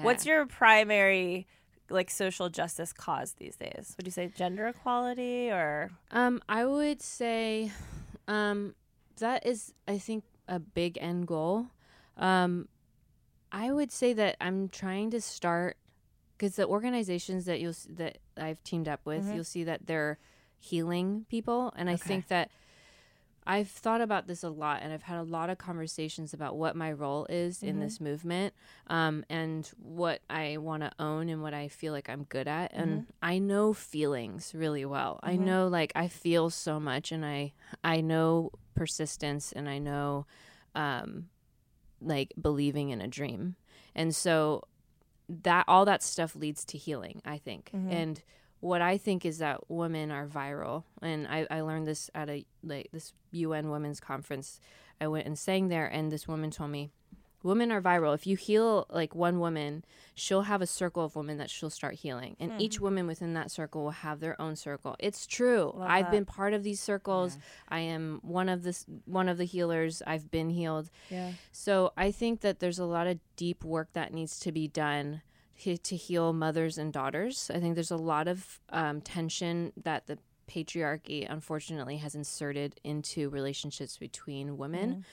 What's 0.00 0.24
your 0.26 0.46
primary 0.46 1.46
like 1.90 2.10
social 2.10 2.48
justice 2.48 2.92
cause 2.92 3.34
these 3.34 3.56
days? 3.56 3.94
Would 3.96 4.06
you 4.06 4.12
say 4.12 4.32
gender 4.34 4.66
equality 4.66 5.50
or 5.50 5.90
Um, 6.10 6.40
I 6.48 6.64
would 6.64 7.02
say, 7.02 7.70
um, 8.26 8.74
that 9.18 9.46
is, 9.46 9.74
I 9.86 9.98
think, 9.98 10.24
a 10.48 10.58
big 10.58 10.96
end 11.00 11.26
goal. 11.26 11.66
Um, 12.16 12.68
I 13.52 13.70
would 13.70 13.92
say 13.92 14.14
that 14.14 14.36
I'm 14.40 14.68
trying 14.68 15.10
to 15.10 15.20
start 15.20 15.76
because 16.36 16.56
the 16.56 16.66
organizations 16.66 17.44
that 17.44 17.60
you'll 17.60 17.74
that 17.90 18.18
I've 18.36 18.62
teamed 18.64 18.88
up 18.88 19.00
with, 19.04 19.24
you'll 19.34 19.44
see 19.44 19.64
that 19.64 19.86
they're 19.86 20.18
healing 20.58 21.26
people, 21.28 21.72
and 21.76 21.88
I 21.90 21.96
think 22.08 22.28
that 22.28 22.50
I've 23.46 23.68
thought 23.68 24.00
about 24.00 24.26
this 24.28 24.42
a 24.44 24.48
lot, 24.50 24.80
and 24.82 24.92
I've 24.92 25.02
had 25.02 25.18
a 25.18 25.22
lot 25.24 25.50
of 25.50 25.58
conversations 25.58 26.32
about 26.32 26.56
what 26.56 26.76
my 26.76 26.92
role 26.92 27.26
is 27.28 27.62
in 27.62 27.80
this 27.80 28.00
movement, 28.00 28.54
um, 28.86 29.24
and 29.28 29.68
what 29.78 30.20
I 30.30 30.58
want 30.58 30.82
to 30.84 30.92
own 30.98 31.28
and 31.28 31.42
what 31.42 31.52
I 31.52 31.68
feel 31.68 31.92
like 31.92 32.08
I'm 32.08 32.24
good 32.24 32.46
at. 32.46 32.72
And 32.72 33.06
I 33.22 33.38
know 33.38 33.72
feelings 33.72 34.52
really 34.54 34.84
well. 34.84 35.18
I 35.22 35.32
know 35.44 35.66
like 35.68 35.92
I 35.96 36.08
feel 36.08 36.50
so 36.50 36.78
much, 36.78 37.10
and 37.10 37.24
I 37.24 37.52
I 37.82 38.00
know 38.00 38.50
persistence, 38.74 39.50
and 39.52 39.68
I 39.68 39.78
know 39.78 40.26
um, 40.74 41.28
like 42.00 42.32
believing 42.40 42.90
in 42.90 43.00
a 43.00 43.08
dream, 43.08 43.56
and 43.94 44.14
so 44.14 44.64
that 45.28 45.64
all 45.66 45.84
that 45.84 46.02
stuff 46.02 46.36
leads 46.36 46.64
to 46.66 46.78
healing. 46.78 47.22
I 47.24 47.38
think, 47.38 47.70
and 47.90 48.22
what 48.62 48.80
I 48.80 48.96
think 48.96 49.26
is 49.26 49.38
that 49.38 49.68
women 49.68 50.12
are 50.12 50.26
viral, 50.28 50.84
and 51.02 51.26
I, 51.26 51.48
I 51.50 51.62
learned 51.62 51.84
this 51.88 52.08
at 52.14 52.30
a 52.30 52.46
like 52.62 52.90
this 52.92 53.12
UN 53.32 53.70
Women's 53.70 53.98
Conference. 53.98 54.60
I 55.00 55.08
went 55.08 55.26
and 55.26 55.36
sang 55.36 55.66
there, 55.66 55.86
and 55.86 56.12
this 56.12 56.28
woman 56.28 56.52
told 56.52 56.70
me, 56.70 56.92
women 57.42 57.72
are 57.72 57.82
viral. 57.82 58.14
If 58.14 58.24
you 58.24 58.36
heal 58.36 58.86
like 58.88 59.16
one 59.16 59.40
woman, 59.40 59.84
she'll 60.14 60.42
have 60.42 60.62
a 60.62 60.66
circle 60.68 61.04
of 61.04 61.16
women 61.16 61.38
that 61.38 61.50
she'll 61.50 61.70
start 61.70 61.96
healing, 61.96 62.36
and 62.38 62.52
each 62.62 62.76
hmm. 62.76 62.84
woman 62.84 63.06
within 63.08 63.34
that 63.34 63.50
circle 63.50 63.82
will 63.82 63.90
have 63.90 64.20
their 64.20 64.40
own 64.40 64.54
circle. 64.54 64.94
It's 65.00 65.26
true. 65.26 65.72
Love 65.74 65.90
I've 65.90 66.04
that. 66.04 66.12
been 66.12 66.24
part 66.24 66.54
of 66.54 66.62
these 66.62 66.78
circles. 66.78 67.38
I 67.68 67.80
am 67.80 68.20
one 68.22 68.48
of 68.48 68.62
this 68.62 68.86
one 69.06 69.28
of 69.28 69.38
the 69.38 69.44
healers. 69.44 70.02
I've 70.06 70.30
been 70.30 70.50
healed. 70.50 70.88
Yeah. 71.10 71.32
So 71.50 71.92
I 71.96 72.12
think 72.12 72.42
that 72.42 72.60
there's 72.60 72.78
a 72.78 72.84
lot 72.84 73.08
of 73.08 73.18
deep 73.34 73.64
work 73.64 73.88
that 73.94 74.14
needs 74.14 74.38
to 74.38 74.52
be 74.52 74.68
done 74.68 75.22
to, 75.62 75.76
to 75.76 75.96
heal 75.96 76.32
mothers 76.32 76.78
and 76.78 76.92
daughters. 76.92 77.50
I 77.54 77.60
think 77.60 77.74
there's 77.74 77.90
a 77.90 77.96
lot 77.96 78.28
of 78.28 78.60
um, 78.70 79.00
tension 79.00 79.72
that 79.84 80.06
the 80.06 80.18
patriarchy 80.50 81.26
unfortunately 81.30 81.96
has 81.98 82.14
inserted 82.14 82.80
into 82.84 83.30
relationships 83.30 83.96
between 83.96 84.58
women. 84.58 85.04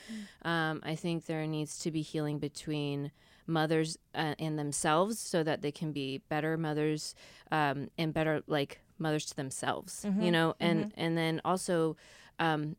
Um, 0.44 0.82
I 0.84 0.96
think 0.96 1.26
there 1.26 1.46
needs 1.46 1.80
to 1.80 1.92
be 1.92 2.02
healing 2.02 2.40
between 2.40 3.12
mothers 3.48 3.98
uh, 4.14 4.36
and 4.38 4.58
themselves 4.60 5.18
so 5.20 5.44
that 5.44 5.62
they 5.62 5.72
can 5.72 5.92
be 5.92 6.20
better 6.30 6.58
mothers 6.58 7.16
um, 7.52 7.90
and 7.98 8.14
better 8.14 8.44
like 8.48 8.80
mothers 9.00 9.26
to 9.26 9.36
themselves 9.36 10.06
you 10.24 10.30
know 10.32 10.56
and 10.60 10.94
and 10.98 11.18
then 11.18 11.42
also 11.46 11.96
um, 12.38 12.76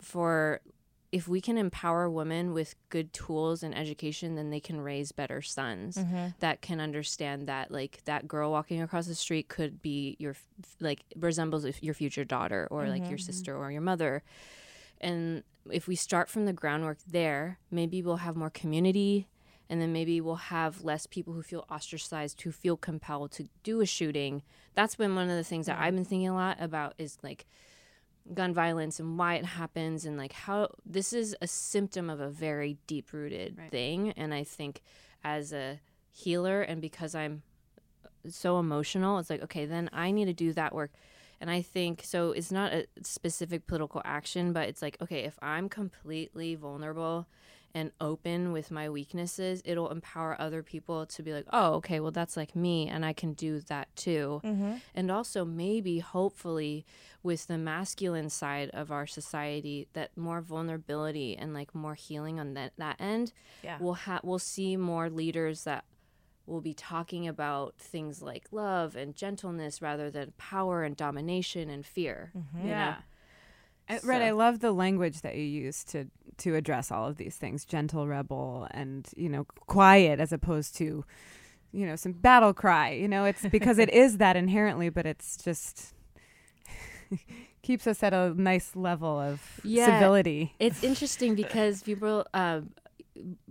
for 0.00 0.60
if 1.12 1.26
we 1.26 1.40
can 1.40 1.58
empower 1.58 2.08
women 2.08 2.52
with 2.52 2.76
good 2.88 3.12
tools 3.12 3.62
and 3.64 3.76
education, 3.76 4.36
then 4.36 4.50
they 4.50 4.60
can 4.60 4.80
raise 4.80 5.10
better 5.10 5.42
sons 5.42 5.96
mm-hmm. 5.96 6.28
that 6.38 6.62
can 6.62 6.80
understand 6.80 7.48
that, 7.48 7.72
like, 7.72 8.00
that 8.04 8.28
girl 8.28 8.52
walking 8.52 8.80
across 8.80 9.06
the 9.06 9.14
street 9.14 9.48
could 9.48 9.82
be 9.82 10.16
your, 10.20 10.36
like, 10.78 11.00
resembles 11.16 11.66
your 11.80 11.94
future 11.94 12.24
daughter 12.24 12.68
or 12.70 12.86
like 12.86 12.98
your 12.98 13.04
mm-hmm, 13.04 13.14
mm-hmm. 13.14 13.18
sister 13.18 13.56
or 13.56 13.72
your 13.72 13.80
mother. 13.80 14.22
And 15.00 15.42
if 15.70 15.88
we 15.88 15.96
start 15.96 16.28
from 16.28 16.44
the 16.44 16.52
groundwork 16.52 16.98
there, 17.06 17.58
maybe 17.70 18.02
we'll 18.02 18.16
have 18.16 18.36
more 18.36 18.50
community. 18.50 19.26
And 19.68 19.80
then 19.80 19.92
maybe 19.92 20.20
we'll 20.20 20.34
have 20.34 20.82
less 20.82 21.06
people 21.06 21.32
who 21.32 21.42
feel 21.42 21.64
ostracized, 21.70 22.40
who 22.42 22.50
feel 22.50 22.76
compelled 22.76 23.30
to 23.32 23.48
do 23.62 23.80
a 23.80 23.86
shooting. 23.86 24.42
That's 24.74 24.96
been 24.96 25.14
one 25.14 25.30
of 25.30 25.36
the 25.36 25.44
things 25.44 25.66
that 25.66 25.78
I've 25.78 25.94
been 25.94 26.04
thinking 26.04 26.28
a 26.28 26.34
lot 26.34 26.56
about 26.60 26.94
is 26.98 27.18
like 27.22 27.46
gun 28.34 28.54
violence 28.54 29.00
and 29.00 29.18
why 29.18 29.34
it 29.34 29.44
happens 29.44 30.04
and 30.04 30.16
like 30.16 30.32
how 30.32 30.68
this 30.84 31.12
is 31.12 31.36
a 31.40 31.46
symptom 31.46 32.08
of 32.08 32.20
a 32.20 32.28
very 32.28 32.78
deep 32.86 33.12
rooted 33.12 33.58
thing. 33.70 34.12
And 34.16 34.32
i 34.32 34.44
think 34.44 34.82
as 35.22 35.52
a 35.52 35.80
healer 36.10 36.62
and 36.62 36.80
because 36.80 37.14
i'm 37.14 37.42
uh, 38.04 38.30
so 38.30 38.58
emotional 38.58 39.18
it's 39.18 39.30
like 39.30 39.42
okay 39.42 39.64
then 39.64 39.88
i 39.92 40.10
need 40.10 40.26
to 40.26 40.32
do 40.32 40.52
that 40.52 40.74
work. 40.74 40.90
And 41.40 41.50
i 41.50 41.62
think 41.62 42.02
so 42.04 42.32
it's 42.32 42.52
not 42.52 42.72
a 42.72 42.86
specific 43.02 43.66
political 43.66 44.02
action 44.04 44.52
but 44.52 44.68
it's 44.68 44.82
like 44.82 44.96
okay 45.00 45.20
if 45.20 45.38
i'm 45.40 45.68
completely 45.68 46.54
vulnerable 46.54 47.26
and 47.74 47.92
open 48.00 48.52
with 48.52 48.70
my 48.70 48.88
weaknesses 48.88 49.62
it'll 49.64 49.90
empower 49.90 50.36
other 50.40 50.62
people 50.62 51.06
to 51.06 51.22
be 51.22 51.32
like 51.32 51.46
oh 51.52 51.74
okay 51.74 52.00
well 52.00 52.10
that's 52.10 52.36
like 52.36 52.54
me 52.56 52.88
and 52.88 53.04
i 53.04 53.12
can 53.12 53.32
do 53.32 53.60
that 53.60 53.94
too 53.96 54.40
mm-hmm. 54.44 54.74
and 54.94 55.10
also 55.10 55.44
maybe 55.44 55.98
hopefully 55.98 56.84
with 57.22 57.46
the 57.46 57.58
masculine 57.58 58.30
side 58.30 58.70
of 58.70 58.90
our 58.90 59.06
society 59.06 59.86
that 59.92 60.16
more 60.16 60.40
vulnerability 60.40 61.36
and 61.36 61.52
like 61.52 61.74
more 61.74 61.94
healing 61.94 62.40
on 62.40 62.54
that, 62.54 62.72
that 62.78 62.96
end 63.00 63.32
Yeah. 63.62 63.76
we'll 63.80 63.94
have 63.94 64.20
we'll 64.24 64.38
see 64.38 64.76
more 64.76 65.10
leaders 65.10 65.64
that 65.64 65.84
will 66.46 66.60
be 66.60 66.74
talking 66.74 67.28
about 67.28 67.76
things 67.78 68.22
like 68.22 68.46
love 68.50 68.96
and 68.96 69.14
gentleness 69.14 69.80
rather 69.80 70.10
than 70.10 70.32
power 70.36 70.82
and 70.82 70.96
domination 70.96 71.70
and 71.70 71.86
fear 71.86 72.32
you 72.34 72.40
mm-hmm. 72.40 72.68
know? 72.68 72.94
Yeah. 73.90 73.98
I, 74.02 74.06
Red, 74.06 74.22
I 74.22 74.30
love 74.32 74.60
the 74.60 74.72
language 74.72 75.20
that 75.22 75.34
you 75.36 75.42
use 75.42 75.84
to 75.84 76.06
to 76.38 76.54
address 76.54 76.90
all 76.90 77.06
of 77.08 77.16
these 77.16 77.36
things: 77.36 77.64
gentle 77.64 78.06
rebel, 78.06 78.66
and 78.70 79.08
you 79.16 79.28
know, 79.28 79.44
quiet, 79.66 80.20
as 80.20 80.32
opposed 80.32 80.76
to, 80.76 81.04
you 81.72 81.86
know, 81.86 81.96
some 81.96 82.12
battle 82.12 82.52
cry. 82.54 82.92
You 82.92 83.08
know, 83.08 83.24
it's 83.24 83.46
because 83.46 83.78
it 83.78 83.90
is 84.04 84.18
that 84.18 84.36
inherently, 84.36 84.88
but 84.88 85.06
it's 85.06 85.36
just 85.36 85.94
keeps 87.62 87.86
us 87.86 88.02
at 88.02 88.12
a 88.14 88.34
nice 88.40 88.74
level 88.76 89.18
of 89.18 89.60
Yeah. 89.62 89.86
civility. 89.86 90.54
It's 90.58 90.82
interesting 90.82 91.34
because 91.42 91.82
people 91.82 92.24
uh, 92.32 92.60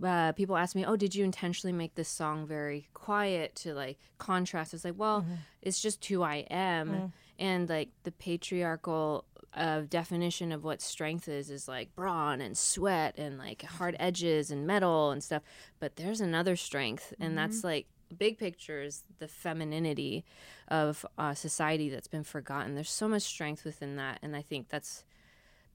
uh, 0.02 0.32
people 0.32 0.56
ask 0.56 0.74
me, 0.74 0.84
"Oh, 0.84 0.96
did 0.96 1.14
you 1.14 1.24
intentionally 1.24 1.72
make 1.72 1.94
this 1.94 2.08
song 2.08 2.46
very 2.46 2.88
quiet 2.94 3.54
to 3.56 3.74
like 3.74 3.98
contrast?" 4.18 4.74
It's 4.74 4.84
like, 4.84 4.94
well, 4.96 5.24
it's 5.62 5.80
just 5.80 6.04
who 6.06 6.22
I 6.22 6.46
am, 6.50 7.12
and 7.38 7.68
like 7.68 7.90
the 8.04 8.12
patriarchal 8.12 9.24
uh, 9.54 9.80
definition 9.88 10.52
of 10.52 10.62
what 10.62 10.80
strength 10.80 11.28
is 11.28 11.50
is 11.50 11.66
like 11.66 11.94
brawn 11.96 12.40
and 12.40 12.56
sweat 12.56 13.18
and 13.18 13.38
like 13.38 13.62
hard 13.62 13.96
edges 13.98 14.50
and 14.50 14.66
metal 14.66 15.10
and 15.10 15.22
stuff. 15.24 15.42
But 15.78 15.96
there's 15.96 16.20
another 16.20 16.56
strength, 16.56 17.12
and 17.20 17.36
that's 17.36 17.64
like 17.64 17.86
big 18.16 18.38
picture 18.38 18.82
is 18.82 19.02
the 19.18 19.28
femininity 19.28 20.24
of 20.68 21.04
uh, 21.18 21.34
society 21.34 21.88
that's 21.90 22.08
been 22.08 22.24
forgotten. 22.24 22.74
There's 22.74 22.90
so 22.90 23.08
much 23.08 23.22
strength 23.22 23.64
within 23.64 23.96
that, 23.96 24.18
and 24.22 24.36
I 24.36 24.42
think 24.42 24.68
that's 24.68 25.04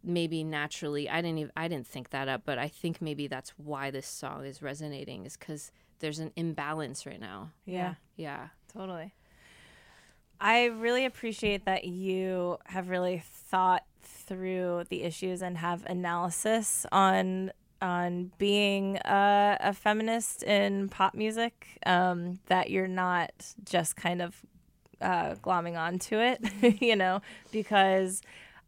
maybe 0.08 0.44
naturally 0.44 1.10
i 1.10 1.16
didn't 1.20 1.40
even 1.40 1.52
i 1.58 1.68
didn't 1.68 1.88
think 1.88 2.12
that 2.12 2.28
up 2.28 2.44
but 2.46 2.60
i 2.60 2.68
think 2.68 3.02
maybe 3.02 3.26
that's 3.26 3.50
why 3.58 3.90
this 3.90 4.06
song 4.06 4.46
is 4.46 4.62
resonating 4.62 5.26
is 5.26 5.36
because 5.36 5.72
there's 5.98 6.20
an 6.20 6.32
imbalance 6.36 7.08
right 7.08 7.20
now 7.20 7.50
Yeah. 7.66 7.96
yeah 8.16 8.50
Totally. 8.72 9.16
I 10.40 10.66
really 10.66 11.06
appreciate 11.06 11.66
that 11.66 11.86
you 11.86 12.58
have 12.66 12.90
really 12.90 13.24
thought 13.26 13.84
through 14.02 14.84
the 14.90 15.04
issues 15.04 15.42
and 15.42 15.58
have 15.58 15.86
analysis 15.86 16.86
on 16.92 17.52
on 17.82 18.32
being 18.38 18.98
a, 19.06 19.58
a 19.60 19.74
feminist 19.74 20.44
in 20.44 20.90
pop 20.90 21.14
music. 21.14 21.80
Um, 21.86 22.40
that 22.48 22.70
you're 22.70 22.88
not 22.88 23.32
just 23.64 23.96
kind 23.96 24.22
of 24.22 24.42
uh, 25.02 25.36
glomming 25.36 25.78
onto 25.78 26.18
it, 26.20 26.42
you 26.82 26.96
know, 26.96 27.22
because 27.52 28.22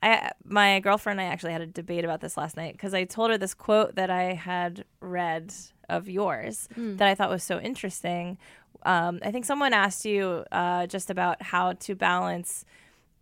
I 0.03 0.31
my 0.43 0.79
girlfriend 0.79 1.19
and 1.19 1.27
I 1.27 1.31
actually 1.31 1.53
had 1.53 1.61
a 1.61 1.67
debate 1.67 2.03
about 2.05 2.21
this 2.21 2.37
last 2.37 2.55
night 2.57 2.73
because 2.73 2.93
I 2.93 3.05
told 3.05 3.31
her 3.31 3.37
this 3.37 3.53
quote 3.53 3.95
that 3.95 4.09
I 4.09 4.33
had 4.33 4.85
read 4.99 5.53
of 5.89 6.07
yours 6.09 6.67
that 6.97 7.07
I 7.07 7.15
thought 7.15 7.29
was 7.29 7.43
so 7.43 7.59
interesting. 7.59 8.37
Um, 8.83 9.19
I 9.23 9.31
think 9.31 9.45
someone 9.45 9.73
asked 9.73 10.05
you 10.05 10.45
uh, 10.51 10.87
just 10.87 11.09
about 11.09 11.41
how 11.41 11.73
to 11.73 11.95
balance 11.95 12.65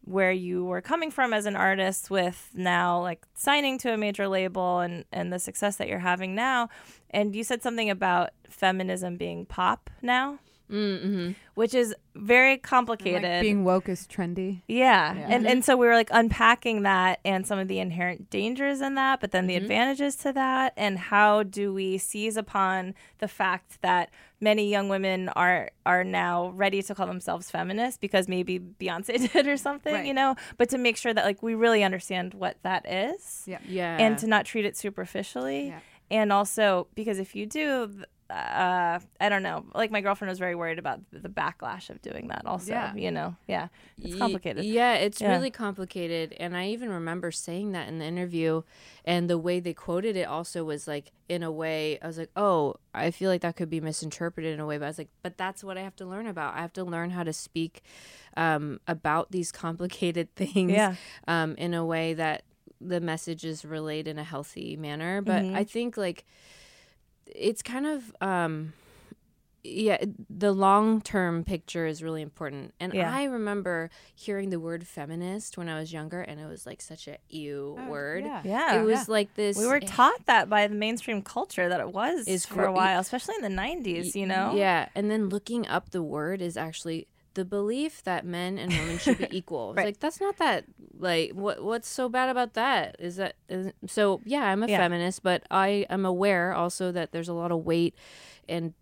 where 0.06 0.32
you 0.32 0.64
were 0.64 0.82
coming 0.82 1.10
from 1.10 1.34
as 1.34 1.48
an 1.48 1.56
artist 1.56 2.12
with 2.12 2.52
now 2.54 3.02
like 3.02 3.26
signing 3.34 3.78
to 3.80 3.92
a 3.92 3.98
major 3.98 4.28
label 4.28 4.80
and 4.80 5.04
and 5.12 5.34
the 5.34 5.40
success 5.40 5.78
that 5.78 5.88
you're 5.88 6.00
having 6.00 6.36
now. 6.36 6.70
And 7.10 7.36
you 7.36 7.44
said 7.44 7.64
something 7.64 7.90
about 7.90 8.30
feminism 8.50 9.18
being 9.18 9.46
pop 9.46 9.90
now 10.02 10.40
mm-hmm. 10.72 11.32
which 11.54 11.74
is 11.74 11.94
very 12.16 12.54
Like 12.54 12.64
complicated 12.64 13.42
being 13.42 13.64
woke 13.64 13.90
is 13.90 14.08
trendy. 14.08 14.62
yeah. 14.68 15.14
Yeah. 15.16 15.28
And 15.30 15.46
and 15.48 15.66
so 15.66 15.76
we 15.76 15.86
were 15.88 15.94
like 15.96 16.10
unpacking 16.12 16.84
that 16.84 17.20
and 17.26 17.46
some 17.46 17.60
of 17.60 17.68
the 17.68 17.80
inherent 17.80 18.30
dangers 18.30 18.82
in 18.82 18.96
that, 18.96 19.20
but 19.20 19.32
then 19.32 19.48
the 19.48 19.56
advantages 19.56 20.16
to 20.18 20.32
that 20.34 20.74
and 20.78 20.98
how 20.98 21.44
do 21.44 21.74
we 21.74 21.98
seize 21.98 22.38
upon 22.38 22.94
the 23.20 23.28
fact 23.28 23.82
that 23.82 24.10
many 24.40 24.70
young 24.70 24.88
women 24.90 25.30
are 25.30 25.72
are 25.86 26.04
now 26.04 26.50
ready 26.50 26.82
to 26.82 26.96
call 26.96 27.08
themselves 27.08 27.50
feminists 27.52 27.98
because 27.98 28.28
maybe 28.28 28.60
Beyonce 28.60 29.32
did 29.34 29.48
or 29.48 29.58
something, 29.58 29.94
Right. 29.94 30.06
you 30.06 30.14
know, 30.14 30.36
but 30.58 30.70
to 30.70 30.78
make 30.78 30.98
sure 30.98 31.14
that 31.14 31.26
like 31.26 31.44
we 31.44 31.54
really 31.56 31.84
understand 31.84 32.34
what 32.34 32.58
that 32.64 32.86
is 32.90 33.44
Yeah. 33.46 33.60
yeah 33.68 33.98
and 34.00 34.18
to 34.20 34.28
not 34.28 34.46
treat 34.46 34.66
it 34.66 34.76
superficially. 34.78 35.68
Yeah. 35.68 35.80
And 36.12 36.32
also 36.32 36.88
because 36.96 37.18
if 37.20 37.36
you 37.36 37.46
do 37.46 37.88
th- 37.88 38.06
uh, 38.30 39.00
I 39.20 39.30
don't 39.30 39.44
know. 39.44 39.66
Like 39.76 39.92
my 39.92 40.02
girlfriend 40.02 40.30
was 40.30 40.40
very 40.40 40.56
worried 40.56 40.80
about 40.80 41.00
the 41.12 41.30
backlash 41.30 41.90
of 41.90 42.02
doing 42.02 42.28
that. 42.30 42.44
Also, 42.46 42.72
Yeah. 42.72 42.94
you 42.96 43.12
know, 43.12 43.36
yeah, 43.48 43.68
it's 44.02 44.16
complicated. 44.16 44.66
Yeah, 44.66 44.96
it's 44.96 45.22
Yeah. 45.22 45.32
really 45.32 45.52
complicated. 45.52 46.34
And 46.40 46.56
I 46.58 46.68
even 46.70 46.90
remember 46.90 47.32
saying 47.32 47.74
that 47.74 47.88
in 47.88 48.00
the 48.00 48.06
interview. 48.06 48.64
And 49.06 49.30
the 49.30 49.38
way 49.38 49.60
they 49.60 49.74
quoted 49.74 50.16
it 50.16 50.28
also 50.28 50.64
was 50.64 50.88
like, 50.88 51.12
in 51.30 51.44
a 51.44 51.52
way, 51.52 52.00
I 52.02 52.08
was 52.08 52.18
like, 52.18 52.32
oh, 52.36 52.76
I 52.94 53.12
feel 53.12 53.30
like 53.30 53.42
that 53.42 53.56
could 53.56 53.70
be 53.70 53.80
misinterpreted 53.82 54.54
in 54.54 54.60
a 54.60 54.66
way. 54.66 54.78
But 54.80 54.86
I 54.86 54.90
was 54.90 54.98
like, 54.98 55.10
but 55.22 55.38
that's 55.38 55.64
what 55.64 55.78
I 55.78 55.82
have 55.82 55.96
to 55.98 56.06
learn 56.06 56.26
about. 56.28 56.56
I 56.56 56.62
have 56.62 56.74
to 56.74 56.84
learn 56.84 57.12
how 57.12 57.24
to 57.24 57.34
speak 57.34 57.84
um, 58.38 58.80
about 58.88 59.32
these 59.32 59.52
complicated 59.52 60.34
things 60.36 60.72
Yeah. 60.72 60.96
um, 61.28 61.56
in 61.58 61.74
a 61.74 61.86
way 61.86 62.14
that 62.16 62.44
the 62.82 63.00
messages 63.00 63.64
relate 63.64 64.08
in 64.08 64.18
a 64.18 64.24
healthy 64.24 64.76
manner. 64.76 65.22
But 65.22 65.44
Mm-hmm. 65.44 65.56
I 65.56 65.64
think 65.64 65.96
like 65.98 66.26
it's 67.28 67.62
kind 67.62 67.86
of. 67.86 68.16
Um, 68.22 68.74
yeah, 69.68 69.98
the 70.30 70.52
long 70.52 71.02
term 71.02 71.44
picture 71.44 71.88
is 71.88 72.04
really 72.04 72.22
important. 72.22 72.76
And 72.80 72.94
Yeah. 72.94 73.12
I 73.12 73.24
remember 73.24 73.90
hearing 74.14 74.52
the 74.52 74.60
word 74.60 74.86
feminist 74.86 75.58
when 75.58 75.70
I 75.70 75.80
was 75.80 75.92
younger, 75.92 76.22
and 76.22 76.40
it 76.40 76.46
was 76.46 76.68
like 76.68 76.82
such 76.84 77.08
a 77.08 77.18
ew 77.30 77.76
word. 77.90 78.26
yeah. 78.26 78.42
Yeah, 78.46 78.80
It 78.80 78.86
was 78.86 79.10
like 79.10 79.34
this. 79.34 79.58
we 79.58 79.66
were 79.66 79.80
taught 79.80 80.24
that 80.28 80.50
by 80.50 80.68
the 80.68 80.76
mainstream 80.76 81.24
culture 81.24 81.68
that 81.68 81.80
it 81.80 81.92
was 81.92 82.28
Is 82.28 82.46
for 82.46 82.64
a 82.66 82.72
while, 82.72 83.00
especially 83.00 83.34
in 83.38 83.42
the 83.42 83.60
'90s. 83.62 84.14
You 84.14 84.28
know, 84.28 84.54
Yeah. 84.56 84.88
And 84.94 85.10
then 85.10 85.30
looking 85.30 85.68
up 85.68 85.90
the 85.90 86.04
word 86.04 86.44
is 86.44 86.58
actually 86.58 87.08
the 87.36 87.46
belief 87.46 88.04
that 88.04 88.26
men 88.26 88.58
and 88.58 88.72
women 88.72 88.98
should 88.98 89.18
be 89.18 89.28
equal. 89.38 89.74
right. 89.76 89.86
Like 89.86 90.00
that's 90.00 90.20
not 90.20 90.38
that 90.38 90.66
like 90.98 91.32
what 91.32 91.64
what's 91.64 91.88
so 91.88 92.10
bad 92.10 92.30
about 92.30 92.54
that? 92.56 92.96
Is 93.00 93.18
that 93.18 93.36
is, 93.48 93.72
so 93.88 94.22
yeah, 94.26 94.44
I'm 94.46 94.64
a 94.64 94.68
Yeah. 94.68 94.78
feminist, 94.78 95.22
but 95.24 95.44
I 95.52 95.86
am 95.90 96.06
aware 96.06 96.54
also 96.54 96.92
that 96.92 97.12
there's 97.12 97.30
a 97.30 97.34
lot 97.34 97.52
of 97.52 97.64
weight 97.66 97.94
and 98.50 98.74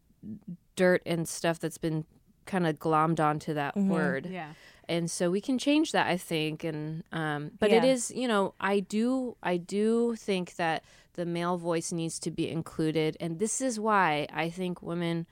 dirt 0.76 1.02
and 1.06 1.28
stuff 1.28 1.60
that's 1.60 1.78
been 1.78 2.06
kind 2.46 2.66
of 2.68 2.80
glommed 2.80 3.20
onto 3.20 3.54
that 3.54 3.76
Mm-hmm. 3.76 3.90
word 3.90 4.26
Yeah. 4.30 4.54
and 4.90 5.10
so 5.10 5.32
we 5.32 5.40
can 5.40 5.58
change 5.58 5.92
that 5.94 6.08
i 6.08 6.18
think 6.18 6.64
and 6.66 7.04
um 7.14 7.52
but 7.60 7.72
it 7.72 7.84
Yeah. 7.86 7.92
is 7.92 8.12
you 8.12 8.28
know 8.28 8.54
i 8.60 8.80
do 8.82 9.38
i 9.42 9.56
do 9.56 10.16
think 10.16 10.56
that 10.56 10.84
the 11.14 11.26
male 11.26 11.58
voice 11.58 11.92
needs 11.94 12.20
to 12.20 12.32
be 12.32 12.50
included 12.50 13.16
and 13.22 13.40
this 13.40 13.62
is 13.62 13.80
why 13.80 14.28
i 14.34 14.50
think 14.50 14.82
women 14.82 15.26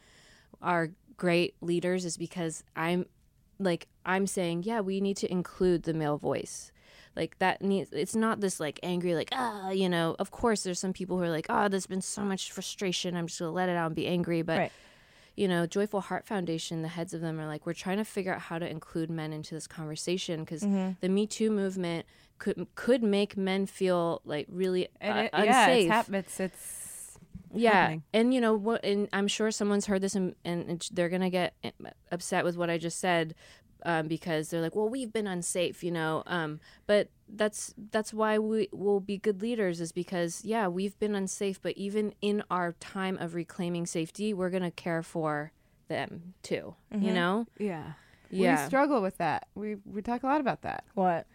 are 0.62 0.92
great 1.18 1.56
leaders 1.62 2.06
is 2.06 2.18
because 2.18 2.64
i'm 2.76 3.06
like 3.60 3.88
i'm 4.06 4.26
saying 4.28 4.64
yeah 4.64 4.80
we 4.80 5.00
need 5.02 5.18
to 5.18 5.32
include 5.32 5.84
the 5.84 5.94
male 5.94 6.18
voice 6.18 6.72
like 7.16 7.38
that 7.40 7.62
needs 7.62 7.92
it's 7.92 8.16
not 8.16 8.40
this 8.42 8.60
like 8.60 8.80
angry 8.84 9.14
like 9.16 9.30
ah 9.34 9.70
you 9.70 9.88
know 9.90 10.16
of 10.20 10.32
course 10.32 10.64
there's 10.64 10.80
some 10.80 10.94
people 10.94 11.18
who 11.18 11.24
are 11.24 11.30
like 11.30 11.46
oh 11.50 11.68
there's 11.68 11.86
been 11.88 12.02
so 12.02 12.22
much 12.24 12.52
frustration 12.52 13.16
i'm 13.16 13.28
just 13.28 13.40
gonna 13.40 13.52
let 13.52 13.70
it 13.70 13.76
out 13.76 13.88
and 13.88 13.96
be 13.96 14.08
angry 14.08 14.42
but 14.42 14.58
Right. 14.60 14.72
you 15.36 15.48
know, 15.48 15.66
Joyful 15.66 16.02
Heart 16.02 16.26
Foundation, 16.28 16.82
the 16.82 16.90
heads 16.90 17.14
of 17.14 17.22
them 17.22 17.40
are 17.40 17.48
like, 17.48 17.66
we're 17.66 17.74
trying 17.74 17.98
to 18.00 18.04
figure 18.04 18.34
out 18.36 18.42
how 18.42 18.60
to 18.60 18.70
include 18.70 19.10
men 19.10 19.32
into 19.32 19.56
this 19.56 19.66
conversation 19.66 20.42
because 20.42 20.62
Mm-hmm. 20.62 20.92
the 21.00 21.08
Me 21.08 21.26
Too 21.26 21.50
movement 21.50 22.06
could 22.38 22.68
could 22.76 23.02
make 23.02 23.38
men 23.38 23.66
feel 23.66 24.22
like 24.26 24.46
really 24.50 24.88
uh, 25.02 25.08
it, 25.24 25.30
unsafe. 25.32 25.46
yeah, 25.56 25.68
it's, 25.70 25.90
hap- 25.90 26.14
it's 26.14 26.40
it's 26.42 26.81
yeah, 27.54 27.72
happening. 27.72 28.04
and 28.14 28.34
you 28.34 28.42
know 28.42 28.54
what? 28.54 28.84
And 28.84 29.08
I'm 29.14 29.28
sure 29.28 29.52
someone's 29.52 29.86
heard 29.86 30.02
this 30.02 30.16
and, 30.16 30.36
and 30.46 30.88
they're 30.92 31.10
gonna 31.10 31.30
get 31.30 31.54
uh, 31.64 31.90
upset 32.12 32.44
with 32.44 32.58
what 32.58 32.70
I 32.70 32.78
just 32.78 33.00
said. 33.00 33.36
Um, 33.84 34.08
because 34.08 34.50
they're 34.50 34.62
like, 34.62 34.76
well, 34.76 34.88
we've 34.88 35.12
been 35.12 35.26
unsafe, 35.26 35.84
you 35.84 35.90
know. 35.90 36.22
Um, 36.28 36.60
but 36.86 37.10
that's 37.28 37.74
that's 37.90 38.14
why 38.14 38.38
we 38.38 38.68
will 38.72 39.00
be 39.00 39.18
good 39.18 39.42
leaders 39.42 39.82
is 39.82 39.92
because 39.92 40.46
yeah, 40.46 40.68
we've 40.68 41.00
been 41.00 41.16
unsafe, 41.16 41.60
but 41.60 41.76
even 41.78 42.14
in 42.22 42.44
our 42.52 42.74
time 42.74 43.18
of 43.18 43.34
reclaiming 43.34 43.88
safety, 43.88 44.36
we're 44.36 44.52
gonna 44.52 44.70
care 44.70 45.02
for 45.02 45.52
them 45.88 46.36
too. 46.44 46.76
You 46.94 47.12
know? 47.12 47.48
yeah. 47.58 47.94
Yeah. 48.30 48.62
We 48.64 48.68
struggle 48.68 49.02
with 49.02 49.18
that. 49.18 49.48
We 49.56 49.76
we 49.86 50.02
talk 50.02 50.24
a 50.24 50.28
lot 50.28 50.42
about 50.42 50.62
that. 50.62 50.86
What? 50.94 51.28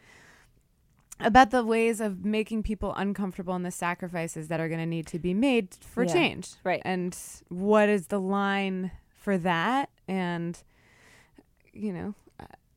About 1.18 1.50
the 1.50 1.64
ways 1.64 2.00
of 2.00 2.24
making 2.24 2.62
people 2.62 2.92
uncomfortable 2.94 3.54
and 3.54 3.64
the 3.64 3.70
sacrifices 3.70 4.48
that 4.48 4.60
are 4.60 4.68
going 4.68 4.80
to 4.80 4.86
need 4.86 5.06
to 5.08 5.18
be 5.18 5.32
made 5.32 5.74
for 5.80 6.04
Yeah. 6.04 6.12
change. 6.12 6.50
Right. 6.62 6.82
And 6.84 7.16
what 7.48 7.88
is 7.88 8.08
the 8.08 8.20
line 8.20 8.90
for 9.18 9.38
that? 9.38 9.88
And 10.06 10.58
you 11.72 11.92
know, 11.92 12.14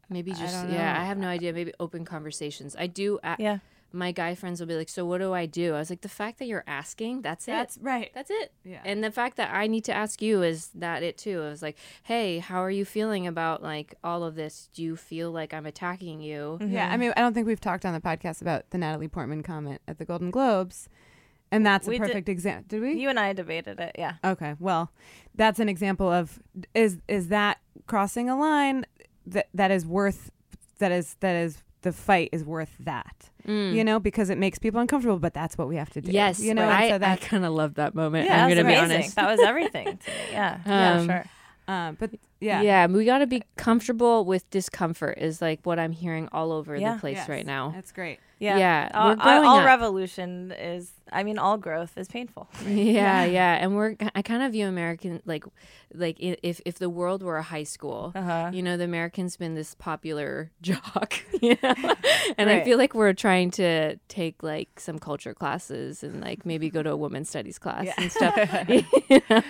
Maybe 0.10 0.32
just 0.32 0.54
don't 0.56 0.72
yeah, 0.72 0.94
know. 0.94 1.00
I 1.00 1.04
have 1.04 1.18
no 1.20 1.28
idea. 1.28 1.54
Maybe 1.54 1.72
open 1.80 2.04
conversations. 2.04 2.76
I 2.78 2.88
do. 2.88 3.20
a 3.24 3.36
Yeah. 3.38 3.60
My 3.92 4.12
guy 4.12 4.36
friends 4.36 4.60
will 4.60 4.68
be 4.68 4.76
like, 4.76 4.90
"So 4.90 5.06
what 5.06 5.18
do 5.20 5.34
I 5.34 5.46
do?" 5.46 5.74
I 5.76 5.80
was 5.80 5.90
like, 5.90 6.02
"The 6.02 6.10
fact 6.10 6.40
that 6.40 6.46
you're 6.46 6.64
asking, 6.68 7.22
that's 7.22 7.48
it. 7.48 7.52
that's 7.52 7.78
right. 7.82 8.12
That's 8.14 8.30
it. 8.30 8.52
Yeah. 8.64 8.82
And 8.86 9.04
the 9.04 9.12
fact 9.12 9.38
that 9.38 9.54
I 9.54 9.68
need 9.68 9.84
to 9.86 9.94
ask 9.94 10.22
you 10.22 10.44
is 10.44 10.70
that 10.76 11.02
it 11.04 11.18
too. 11.18 11.42
I 11.42 11.50
was 11.50 11.62
like, 11.62 11.78
"Hey, 12.04 12.40
how 12.40 12.60
are 12.64 12.72
you 12.72 12.86
feeling 12.86 13.26
about 13.28 13.64
like 13.64 13.96
all 14.04 14.24
of 14.24 14.36
this? 14.36 14.70
Do 14.74 14.84
you 14.84 14.96
feel 14.96 15.32
like 15.32 15.54
I'm 15.54 15.66
attacking 15.66 16.22
you?" 16.22 16.58
Mm-hmm. 16.62 16.74
Yeah, 16.74 16.90
I 16.92 16.98
mean, 16.98 17.14
I 17.18 17.22
don't 17.22 17.34
think 17.34 17.48
we've 17.48 17.60
talked 17.60 17.86
on 17.86 17.94
the 17.94 18.02
podcast 18.02 18.42
about 18.42 18.70
the 18.70 18.78
Natalie 18.78 19.08
Portman 19.08 19.44
comment 19.44 19.82
at 19.88 19.98
the 19.98 20.06
Golden 20.06 20.30
Globes, 20.32 20.88
and 21.52 21.66
that's 21.66 21.88
a 21.88 21.90
We 21.90 21.98
did- 21.98 22.08
perfect 22.08 22.30
example. 22.30 22.66
Did 22.68 22.82
we? 22.82 22.94
You 23.02 23.10
and 23.10 23.20
I 23.20 23.34
debated 23.34 23.80
it. 23.80 23.96
Yeah. 23.98 24.14
Okay, 24.24 24.56
well, 24.60 24.92
that's 25.36 25.60
an 25.60 25.68
example 25.70 26.12
of 26.12 26.40
is 26.76 27.00
is 27.08 27.30
that 27.30 27.60
crossing 27.88 28.30
a 28.30 28.38
line 28.40 28.86
that 29.26 29.48
that 29.54 29.72
is 29.72 29.86
worth 29.86 30.32
that 30.78 30.92
is 30.92 31.16
that 31.22 31.36
is 31.36 31.64
the 31.82 31.92
fight 31.94 32.30
is 32.32 32.44
worth 32.44 32.72
that. 32.82 33.30
You 33.48 33.84
know, 33.84 34.00
because 34.00 34.30
it 34.30 34.38
makes 34.38 34.60
people 34.60 34.80
uncomfortable, 34.80 35.18
but 35.18 35.34
that's 35.34 35.58
what 35.58 35.68
we 35.68 35.76
have 35.78 35.90
to 35.92 36.02
do. 36.02 36.12
Mm. 36.12 36.14
Yes, 36.14 36.40
you 36.40 36.54
know, 36.54 36.64
and 36.70 36.72
I, 36.72 36.90
so 37.00 37.04
I 37.04 37.16
kind 37.16 37.44
of 37.46 37.54
love 37.54 37.76
that 37.76 37.96
moment. 37.96 38.28
Yeah, 38.28 38.44
I'm 38.44 38.50
gonna 38.50 38.64
be 38.64 38.76
honest. 38.76 39.16
That 39.16 39.28
was 39.28 39.40
everything 39.40 39.86
to 39.98 40.12
me. 40.12 40.18
Yeah. 40.32 40.60
yeah, 40.68 40.94
Um, 41.00 41.08
sure. 41.08 41.26
uh, 41.68 41.92
but 41.94 42.12
yeah. 42.40 42.62
yeah, 42.62 42.86
we 42.88 43.06
got 43.06 43.20
to 43.20 43.28
be 43.28 43.44
comfortable 43.58 44.26
with 44.26 44.50
discomfort. 44.50 45.18
Is 45.20 45.42
like 45.42 45.60
what 45.64 45.80
I'm 45.80 45.92
hearing 45.92 46.30
all 46.32 46.52
over 46.52 46.76
Yeah. 46.76 46.94
the 46.96 47.00
place 47.00 47.18
Yes, 47.18 47.30
right 47.30 47.46
now. 47.46 47.72
That's 47.76 47.92
great. 47.92 48.20
Yeah. 48.42 48.58
yeah, 48.58 48.90
All, 48.94 49.06
we're 49.08 49.10
all- 49.12 49.16
growing 49.18 49.46
all 49.50 49.58
up. 49.60 49.66
revolution 49.66 50.54
is, 50.54 50.90
I 51.12 51.24
mean, 51.24 51.38
all 51.38 51.58
growth 51.58 51.98
is 51.98 52.08
painful. 52.08 52.48
yeah, 52.66 53.26
yeah, 53.26 53.56
and 53.60 53.76
we're 53.76 53.96
I 54.16 54.22
kind 54.22 54.44
of 54.44 54.54
view 54.54 54.66
American 54.66 55.22
like 55.26 55.44
like 55.94 56.16
if 56.22 56.62
if 56.66 56.80
the 56.80 56.90
world 56.90 57.22
were 57.22 57.36
a 57.36 57.44
high 57.44 57.64
school, 57.66 58.14
Uh-huh. 58.16 58.52
you 58.54 58.62
know, 58.64 58.78
the 58.78 58.86
Americans 58.86 59.36
been 59.36 59.56
this 59.56 59.76
popular 59.76 60.52
jock, 60.62 61.16
you 61.42 61.58
know, 61.62 61.74
and 62.38 62.50
I 62.50 62.64
feel 62.64 62.78
like 62.78 62.94
we're 62.94 63.12
trying 63.12 63.52
to 63.52 63.98
take 64.08 64.42
like 64.42 64.80
some 64.80 65.00
culture 65.00 65.34
classes 65.34 66.02
and 66.02 66.22
like 66.22 66.46
maybe 66.46 66.70
go 66.70 66.82
to 66.82 66.92
a 66.92 66.96
women's 66.96 67.28
studies 67.28 67.60
class 67.60 67.88
Yeah. 67.88 67.94
and 67.98 68.10
stuff. 68.10 68.38
you 69.10 69.22
know? 69.30 69.44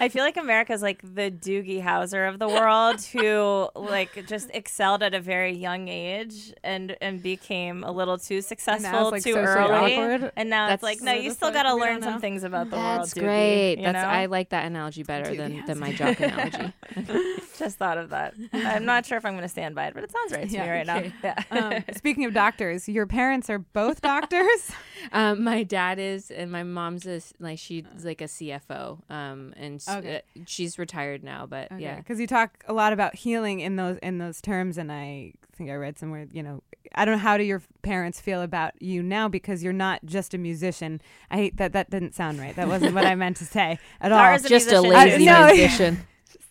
I 0.00 0.08
feel 0.08 0.24
like 0.24 0.38
America's 0.38 0.80
like 0.80 1.02
the 1.02 1.30
Doogie 1.30 1.82
Howser 2.06 2.28
of 2.28 2.38
the 2.38 2.48
world 2.48 3.00
who 3.02 3.68
like 3.74 4.26
just 4.26 4.50
excelled 4.54 5.02
at 5.02 5.14
a 5.14 5.20
very 5.20 5.52
young 5.52 5.88
age 5.88 6.52
and 6.62 6.96
and 7.00 7.22
became 7.22 7.84
a 7.84 7.90
little 7.90 8.18
too 8.18 8.40
successful 8.42 9.10
like, 9.10 9.22
too 9.22 9.32
socially 9.34 9.70
early. 9.70 9.94
awkward. 9.96 10.32
And 10.36 10.50
now 10.50 10.68
That's 10.68 10.76
it's 10.76 10.82
like, 10.82 11.00
no, 11.02 11.12
you 11.12 11.30
still 11.32 11.50
got 11.50 11.64
to 11.64 11.74
learn 11.74 12.02
some 12.02 12.20
things 12.20 12.44
about 12.44 12.70
the 12.70 12.76
That's 12.76 13.14
world. 13.14 13.26
Doogie, 13.26 13.36
great. 13.36 13.74
you 13.78 13.84
That's 13.84 13.94
know? 13.94 14.08
I 14.08 14.26
like 14.26 14.50
that 14.50 14.66
analogy 14.66 15.02
better 15.02 15.34
than, 15.34 15.64
than 15.66 15.78
my 15.78 15.92
jock 15.92 16.20
analogy. 16.20 16.72
just 17.58 17.78
thought 17.78 17.98
of 17.98 18.10
that. 18.10 18.34
I'm 18.52 18.84
not 18.84 19.06
sure 19.06 19.18
if 19.18 19.24
I'm 19.24 19.32
going 19.32 19.42
to 19.42 19.48
stand 19.48 19.74
by 19.74 19.86
it, 19.86 19.94
but 19.94 20.04
it 20.04 20.12
sounds 20.12 20.32
right 20.32 20.48
to 20.48 20.54
Yeah, 20.54 20.64
me 20.64 20.70
right 20.70 20.88
okay. 20.88 21.12
now. 21.22 21.34
Yeah. 21.52 21.76
Um, 21.78 21.84
speaking 21.96 22.24
of 22.24 22.32
doctors, 22.34 22.88
your 22.88 23.06
parents 23.06 23.48
are 23.50 23.58
both 23.58 24.00
doctors. 24.00 24.70
Um, 25.12 25.44
my 25.44 25.62
dad 25.62 25.98
is, 25.98 26.30
and 26.30 26.50
my 26.50 26.62
mom's 26.62 27.06
a, 27.06 27.20
like 27.38 27.58
she's 27.58 27.84
like 28.02 28.20
a 28.20 28.24
CFO. 28.24 28.98
Um, 29.10 29.54
and 29.56 29.82
Okay. 29.88 30.16
uh, 30.16 30.40
she's 30.46 30.78
retired 30.78 31.22
now, 31.24 31.46
but 31.46 31.68
yeah. 31.78 31.95
Because 31.96 32.20
you 32.20 32.26
talk 32.26 32.64
a 32.66 32.72
lot 32.72 32.92
about 32.92 33.14
healing 33.14 33.60
in 33.60 33.76
those 33.76 33.98
in 34.02 34.18
those 34.18 34.40
terms, 34.40 34.78
and 34.78 34.90
I 34.92 35.32
think 35.56 35.70
I 35.70 35.74
read 35.74 35.98
somewhere, 35.98 36.26
you 36.32 36.42
know, 36.42 36.62
I 36.94 37.04
don't 37.04 37.14
know 37.14 37.18
how 37.18 37.36
do 37.36 37.44
your 37.44 37.62
parents 37.82 38.20
feel 38.20 38.42
about 38.42 38.80
you 38.80 39.02
now 39.02 39.28
because 39.28 39.62
you're 39.62 39.72
not 39.72 40.04
just 40.04 40.34
a 40.34 40.38
musician. 40.38 41.00
I 41.30 41.36
hate 41.36 41.56
that 41.56 41.72
that 41.72 41.90
didn't 41.90 42.14
sound 42.14 42.38
right. 42.38 42.54
That 42.56 42.68
wasn't 42.68 42.94
what 42.94 43.06
I 43.06 43.14
meant 43.14 43.36
to 43.38 43.44
say 43.56 43.78
at 44.00 44.12
all. 44.12 44.34
A 44.34 44.38
Just 44.38 44.70
a 44.72 44.80
lazy 44.80 45.24
too. 45.24 45.30
Uh, 45.30 45.40
no, 45.40 45.46
musician, 45.54 45.98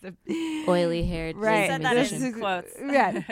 oily 0.68 1.04
haired, 1.04 1.36
Right. 1.36 1.68
said 1.68 1.82
that 1.82 2.12
in 2.12 2.32
quotes. 2.34 2.72
yeah. 2.80 3.22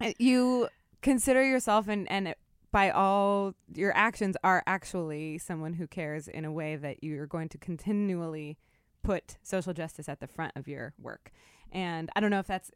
Uh, 0.00 0.12
you 0.18 0.68
consider 1.00 1.44
yourself 1.44 1.88
and 1.88 2.10
and 2.10 2.34
by 2.70 2.90
all 2.90 3.54
your 3.74 3.94
actions 3.94 4.36
are 4.42 4.62
actually 4.66 5.36
someone 5.38 5.74
who 5.74 5.86
cares 5.86 6.26
in 6.26 6.44
a 6.44 6.50
way 6.52 6.74
that 6.74 7.04
you're 7.04 7.26
going 7.26 7.48
to 7.50 7.58
continually 7.58 8.56
put 9.02 9.36
social 9.42 9.72
justice 9.72 10.08
at 10.08 10.20
the 10.20 10.26
front 10.26 10.52
of 10.56 10.68
your 10.68 10.94
work 11.00 11.32
and 11.70 12.10
i 12.14 12.20
don't 12.20 12.30
know 12.30 12.38
if 12.38 12.46
that's 12.46 12.70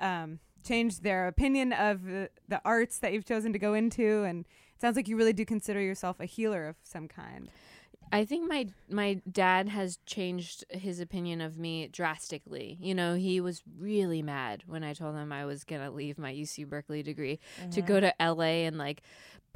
um, 0.00 0.38
changed 0.64 1.02
their 1.02 1.26
opinion 1.26 1.72
of 1.72 2.04
the, 2.04 2.30
the 2.48 2.60
arts 2.64 2.98
that 2.98 3.12
you've 3.12 3.24
chosen 3.24 3.52
to 3.52 3.58
go 3.58 3.74
into 3.74 4.22
and 4.24 4.46
it 4.74 4.80
sounds 4.80 4.96
like 4.96 5.08
you 5.08 5.16
really 5.16 5.32
do 5.32 5.44
consider 5.44 5.80
yourself 5.80 6.20
a 6.20 6.24
healer 6.24 6.66
of 6.68 6.76
some 6.82 7.08
kind 7.08 7.48
I 8.12 8.26
think 8.26 8.46
my 8.46 8.68
my 8.90 9.22
dad 9.30 9.70
has 9.70 9.98
changed 10.04 10.66
his 10.68 11.00
opinion 11.00 11.40
of 11.40 11.56
me 11.56 11.88
drastically. 11.88 12.76
You 12.78 12.94
know, 12.94 13.14
he 13.14 13.40
was 13.40 13.62
really 13.78 14.20
mad 14.20 14.64
when 14.66 14.84
I 14.84 14.92
told 14.92 15.16
him 15.16 15.32
I 15.32 15.46
was 15.46 15.64
gonna 15.64 15.90
leave 15.90 16.18
my 16.18 16.30
UC 16.30 16.68
Berkeley 16.68 17.02
degree 17.02 17.40
to 17.70 17.80
go 17.80 18.00
to 18.00 18.12
LA 18.20 18.66
and 18.66 18.76
like 18.76 19.02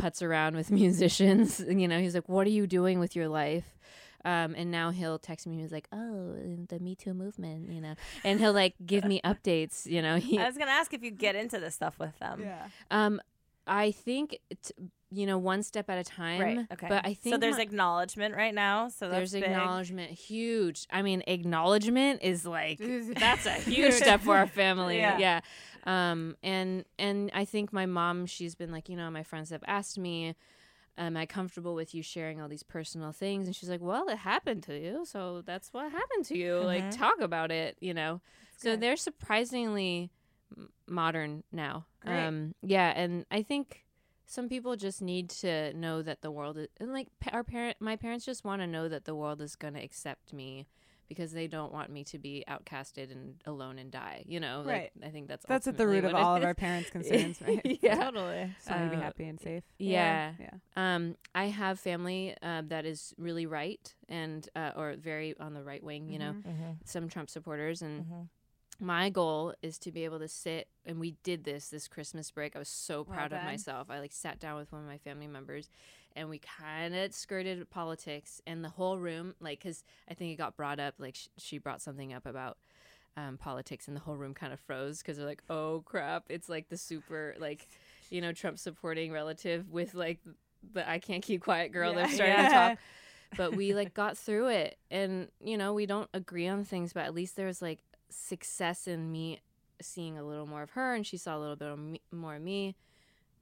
putz 0.01 0.23
around 0.23 0.57
with 0.57 0.71
musicians. 0.83 1.61
And, 1.61 1.83
you 1.83 1.87
know, 1.87 2.01
he's 2.01 2.15
like, 2.15 2.31
"What 2.31 2.47
are 2.47 2.51
you 2.51 2.67
doing 2.67 2.99
with 2.99 3.15
your 3.15 3.29
life?" 3.29 3.77
Um, 4.25 4.55
and 4.57 4.71
now 4.71 4.91
he'll 4.91 5.19
text 5.19 5.47
me. 5.47 5.59
He's 5.61 5.73
like, 5.73 5.89
"Oh, 5.93 6.35
the 6.69 6.79
Me 6.81 6.95
Too 6.95 7.15
movement," 7.15 7.71
you 7.71 7.81
know, 7.81 7.95
and 8.25 8.41
he'll 8.41 8.53
like 8.53 8.75
give 8.85 9.05
me 9.05 9.21
updates. 9.25 9.87
You 9.87 10.03
know, 10.03 10.17
he 10.17 10.39
I 10.39 10.47
was 10.47 10.57
going 10.57 10.69
to 10.69 10.73
ask 10.73 10.93
if 10.95 11.03
you 11.03 11.11
get 11.11 11.37
into 11.37 11.61
this 11.61 11.75
stuff 11.75 11.99
with 11.99 12.19
them. 12.19 12.41
Yeah. 12.43 12.67
um, 12.91 13.21
I 13.69 13.91
think 13.91 14.39
it's, 14.49 14.71
you 15.11 15.27
know 15.27 15.39
one 15.39 15.63
step 15.63 15.89
at 15.91 15.99
a 15.99 16.05
time. 16.05 16.41
Right. 16.41 16.59
Okay. 16.73 16.87
But 16.89 17.05
I 17.07 17.15
think 17.15 17.35
so. 17.35 17.39
There's 17.39 17.57
my- 17.57 17.63
acknowledgement 17.63 18.35
right 18.37 18.55
now. 18.55 18.89
So 18.89 19.09
that's 19.09 19.17
there's 19.19 19.33
big. 19.33 19.45
acknowledgement 19.45 20.11
huge 20.13 20.87
i 20.91 21.01
mean 21.03 21.23
acknowledgement 21.29 22.21
is 22.23 22.45
like 22.47 22.79
that's 23.19 23.47
a 23.47 23.53
huge 23.53 23.93
step 23.95 24.21
for 24.21 24.37
our 24.37 24.47
family 24.47 24.99
Yeah. 24.99 25.19
yeah. 25.19 25.41
um 26.11 26.37
and 26.43 26.85
and 26.99 27.31
i 27.35 27.45
think 27.45 27.73
my 27.73 27.87
mom 27.87 28.27
she's 28.27 28.55
been 28.55 28.71
like 28.73 28.89
you 28.89 28.97
know 28.97 29.11
my 29.11 29.23
friends 29.23 29.51
have 29.51 29.63
asked 29.67 29.99
me 29.99 30.35
am 30.99 31.17
i 31.17 31.27
comfortable 31.27 31.75
with 31.75 31.95
you 31.95 32.03
sharing 32.03 32.41
all 32.41 32.49
these 32.49 32.63
personal 32.63 33.13
things? 33.13 33.47
And 33.47 33.55
she's 33.57 33.69
like 33.69 33.81
well 33.81 34.09
it 34.09 34.19
happened 34.19 34.63
to 34.65 34.79
you 34.79 35.05
so 35.05 35.43
that's 35.45 35.73
what 35.73 35.91
happened 35.91 36.25
to 36.27 36.39
you. 36.39 36.59
Like 36.61 36.91
talk 36.91 37.21
about 37.21 37.51
it 37.51 37.77
you 37.81 37.95
know? 37.95 38.21
So 38.57 38.77
they're 38.77 38.97
surprisingly 38.97 40.11
modern 40.87 41.43
now. 41.53 41.87
Great. 42.01 42.27
um 42.27 42.55
yeah 42.63 42.93
and 42.95 43.27
i 43.31 43.43
think 43.43 43.85
some 44.27 44.49
people 44.49 44.77
just 44.77 45.03
need 45.03 45.31
to 45.31 45.73
know 45.75 46.03
that 46.03 46.21
the 46.23 46.31
world 46.31 46.57
is 46.59 46.69
and 46.79 46.93
like 46.93 47.09
our 47.33 47.45
parent 47.45 47.77
my 47.81 47.97
parents 47.97 48.25
just 48.25 48.45
want 48.45 48.61
to 48.63 48.67
know 48.67 48.89
that 48.89 49.05
the 49.05 49.15
world 49.15 49.41
is 49.41 49.57
going 49.57 49.75
to 49.75 49.83
accept 49.83 50.33
me 50.33 50.67
because 51.09 51.33
they 51.33 51.47
don't 51.47 51.73
want 51.73 51.91
me 51.91 52.05
to 52.05 52.19
be 52.19 52.45
outcasted 52.49 53.11
and 53.13 53.35
alone 53.47 53.79
and 53.79 53.91
die. 53.91 54.25
You 54.27 54.41
know, 54.41 54.63
like, 54.65 54.67
Right. 54.67 54.91
I 55.05 55.09
think 55.11 55.29
that's 55.29 55.45
That's 55.47 55.67
at 55.67 55.77
the 55.77 55.87
root 55.87 56.05
of 56.05 56.13
what 56.13 56.19
it 56.21 56.25
all 56.25 56.37
of 56.37 56.45
our 56.45 56.55
parents' 56.55 56.91
concerns, 56.97 57.41
right? 57.41 57.61
yeah. 57.83 57.95
Totally. 57.97 58.53
Just 58.57 58.71
want 58.71 58.85
to 58.85 58.91
be 58.91 58.97
Uh, 58.97 59.01
happy 59.01 59.25
and 59.25 59.41
safe. 59.41 59.65
Yeah. 59.79 60.33
Yeah. 60.39 60.51
Um, 60.77 61.17
I 61.35 61.47
have 61.47 61.79
family 61.81 62.35
uh, 62.43 62.63
that 62.67 62.85
is 62.87 63.15
really 63.19 63.47
right 63.47 63.95
and 64.09 64.49
uh, 64.57 64.73
or 64.77 64.95
very 64.97 65.37
on 65.39 65.55
the 65.55 65.63
right 65.63 65.83
wing. 65.83 66.09
You 66.11 66.19
know, 66.19 66.33
Mhm. 66.33 66.43
Mm-hmm. 66.47 66.71
some 66.85 67.09
Trump 67.09 67.31
supporters, 67.31 67.83
and 67.83 68.05
Mm-hmm. 68.05 68.23
My 68.79 69.09
goal 69.11 69.55
is 69.63 69.79
to 69.79 69.93
be 69.93 70.05
able 70.05 70.19
to 70.19 70.29
sit 70.29 70.69
and 70.85 71.01
we 71.01 71.15
did 71.23 71.45
this 71.45 71.69
this 71.69 71.89
Christmas 71.89 72.31
break. 72.31 72.55
I 72.57 72.59
was 72.59 72.69
so 72.69 73.05
Well 73.05 73.17
proud 73.17 73.33
of 73.33 73.43
myself. 73.43 73.89
I 73.91 73.99
like 74.01 74.13
sat 74.13 74.39
down 74.39 74.57
with 74.57 74.73
one 74.73 74.83
of 74.83 74.87
my 74.89 74.99
family 74.99 75.27
members 75.27 75.69
and 76.15 76.29
we 76.29 76.39
kind 76.39 76.95
of 76.95 77.13
skirted 77.15 77.69
politics 77.71 78.41
and 78.47 78.65
the 78.65 78.69
whole 78.71 78.99
room 78.99 79.35
like 79.41 79.61
cuz 79.61 79.83
I 80.11 80.15
think 80.15 80.33
it 80.33 80.37
got 80.37 80.57
brought 80.57 80.79
up 80.79 80.95
like 80.99 81.15
sh- 81.17 81.29
she 81.37 81.59
brought 81.59 81.81
something 81.83 82.13
up 82.13 82.27
about 82.27 82.59
um, 83.17 83.39
politics 83.39 83.89
and 83.89 83.97
the 83.97 84.01
whole 84.01 84.17
room 84.17 84.35
kind 84.35 84.53
of 84.53 84.61
froze 84.61 85.03
cuz 85.03 85.17
they're 85.17 85.27
like, 85.27 85.43
"Oh 85.49 85.83
crap, 85.87 86.25
it's 86.29 86.49
like 86.49 86.69
the 86.69 86.77
super 86.77 87.35
like 87.39 87.69
you 88.11 88.21
know 88.21 88.33
Trump 88.33 88.59
supporting 88.59 89.11
relative 89.13 89.71
with 89.71 89.95
like 89.95 90.21
the 90.73 90.89
I 90.89 90.99
can't 90.99 91.23
keep 91.23 91.43
quiet 91.43 91.73
girl 91.73 91.95
they're 91.95 92.09
Yeah. 92.09 92.15
starting 92.15 92.47
to 92.47 92.51
talk." 92.53 92.79
But 93.37 93.55
we 93.55 93.75
like 93.75 93.95
got 93.95 94.17
through 94.19 94.49
it 94.49 94.79
and 94.91 95.29
you 95.41 95.57
know, 95.59 95.73
we 95.75 95.87
don't 95.87 96.09
agree 96.15 96.47
on 96.49 96.65
things, 96.65 96.93
but 96.93 97.05
at 97.05 97.15
least 97.15 97.37
there 97.37 97.47
was 97.47 97.61
like 97.63 97.81
success 98.11 98.87
in 98.87 99.11
me 99.13 99.41
seeing 99.81 100.17
a 100.19 100.23
little 100.25 100.47
more 100.47 100.63
of 100.63 100.71
her 100.71 100.95
and 100.95 101.07
she 101.07 101.17
saw 101.17 101.37
a 101.37 101.41
little 101.41 101.57
bit 101.57 101.69
of 101.69 101.79
me, 101.79 102.01
more 102.11 102.37
of 102.37 102.43
me. 102.43 102.77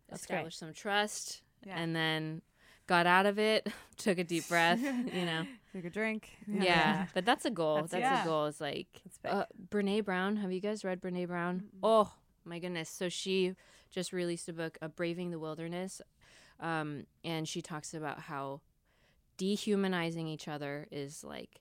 That's 0.08 0.26
great. 0.26 0.52
some 0.52 0.72
trust 0.72 1.42
Yeah. 1.66 1.76
and 1.78 1.94
then 1.94 2.42
got 2.86 3.06
out 3.06 3.24
of 3.26 3.38
it 3.38 3.66
took 3.96 4.18
a 4.18 4.24
deep 4.24 4.48
breath 4.48 4.80
you 4.80 5.24
know. 5.24 5.44
Take 5.72 5.84
a 5.86 5.90
drink. 5.90 6.30
yeah, 6.46 7.06
but 7.14 7.24
that's 7.24 7.44
a 7.44 7.50
goal. 7.50 7.76
That's- 7.76 7.90
that's, 7.92 8.02
yeah. 8.02 8.22
a 8.22 8.26
goal 8.26 8.46
it's 8.46 8.60
like 8.60 8.86
uh, 9.24 9.44
brene 9.70 10.04
brown. 10.04 10.36
Have 10.36 10.52
you 10.52 10.60
guys 10.60 10.84
read 10.84 11.00
brene 11.00 11.26
brown? 11.26 11.64
Oh 11.82 12.12
my 12.44 12.58
goodness. 12.58 12.88
So 12.90 13.08
she 13.08 13.54
just 13.90 14.12
released 14.12 14.48
a 14.48 14.52
book 14.52 14.76
uh, 14.82 14.88
braving 14.88 15.30
the 15.30 15.38
wilderness 15.38 16.00
um, 16.60 17.06
and 17.24 17.48
she 17.48 17.60
talks 17.62 17.94
about 17.94 18.20
how 18.20 18.60
dehumanizing 19.36 20.28
each 20.28 20.46
other 20.48 20.86
is 20.92 21.24
like 21.24 21.60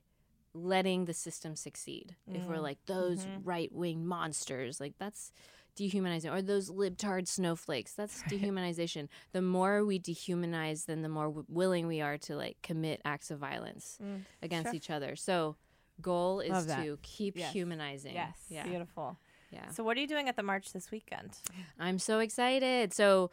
letting 0.54 1.04
the 1.06 1.14
system 1.14 1.56
succeed. 1.56 2.14
If 2.32 2.46
we're 2.46 2.56
Mm. 2.56 2.62
like 2.62 2.78
those 2.86 3.24
Mhm. 3.26 3.40
right 3.44 3.72
wing 3.72 4.06
monsters, 4.06 4.80
like 4.80 4.96
that's 4.98 5.32
dehumanizing, 5.74 6.30
or 6.30 6.40
those 6.40 6.70
libtard 6.70 7.26
snowflakes, 7.26 7.92
that's 7.94 8.22
dehumanization. 8.24 9.08
The 9.32 9.42
more 9.42 9.84
we 9.84 9.98
dehumanize, 9.98 10.86
then 10.86 11.02
the 11.02 11.08
more 11.08 11.26
w- 11.26 11.44
willing 11.48 11.88
we 11.88 12.00
are 12.00 12.16
to 12.18 12.36
like 12.36 12.62
commit 12.62 13.00
acts 13.04 13.30
of 13.32 13.40
violence 13.40 13.98
Mm, 14.00 14.22
against 14.42 14.68
sure. 14.68 14.74
each 14.76 14.90
other. 14.90 15.16
So, 15.16 15.56
goal 16.00 16.40
is 16.40 16.66
to 16.66 16.98
keep 17.02 17.36
Yes. 17.36 17.52
humanizing. 17.52 18.14
Yes. 18.14 18.46
Yeah. 18.48 18.64
Beautiful. 18.68 19.18
Yeah. 19.50 19.68
So, 19.70 19.82
what 19.84 19.96
are 19.96 20.00
you 20.00 20.06
doing 20.08 20.28
at 20.28 20.36
the 20.36 20.42
march 20.44 20.72
this 20.72 20.90
weekend? 20.92 21.36
I'm 21.78 21.98
so 21.98 22.20
excited. 22.20 22.92
So, 22.92 23.30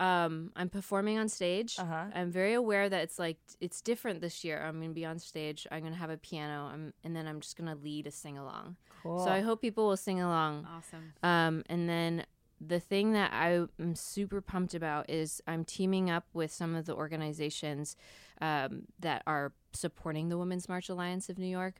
um, 0.00 0.50
I'm 0.56 0.70
performing 0.70 1.18
on 1.18 1.28
stage. 1.28 1.76
Uh 1.78 1.84
huh. 1.84 2.04
I'm 2.14 2.32
very 2.32 2.54
aware 2.54 2.88
that 2.88 3.02
it's 3.02 3.18
like 3.18 3.36
it's 3.60 3.82
different 3.82 4.22
this 4.22 4.42
year. 4.42 4.60
I'm 4.66 4.80
gonna 4.80 4.94
be 4.94 5.04
on 5.04 5.18
stage. 5.18 5.66
I'm 5.70 5.82
gonna 5.82 5.94
have 5.94 6.10
a 6.10 6.16
piano. 6.16 6.70
I'm, 6.72 6.94
and 7.04 7.14
then 7.14 7.28
I'm 7.28 7.40
just 7.40 7.56
gonna 7.56 7.76
lead 7.76 8.06
a 8.06 8.10
sing 8.10 8.38
along. 8.38 8.76
Cool. 9.02 9.22
So 9.24 9.30
I 9.30 9.40
hope 9.40 9.60
people 9.60 9.86
will 9.86 9.98
sing 9.98 10.20
along. 10.20 10.66
Awesome. 10.74 11.12
Um, 11.22 11.62
and 11.68 11.88
then 11.88 12.24
the 12.60 12.80
thing 12.80 13.12
that 13.12 13.32
I 13.32 13.66
am 13.78 13.94
super 13.94 14.40
pumped 14.40 14.74
about 14.74 15.08
is 15.08 15.42
I'm 15.46 15.64
teaming 15.64 16.10
up 16.10 16.24
with 16.32 16.50
some 16.50 16.74
of 16.74 16.86
the 16.86 16.94
organizations 16.94 17.94
um, 18.40 18.84
that 18.98 19.22
are 19.26 19.52
supporting 19.74 20.30
the 20.30 20.38
Women's 20.38 20.68
March 20.68 20.88
Alliance 20.88 21.28
of 21.28 21.38
New 21.38 21.46
York. 21.46 21.76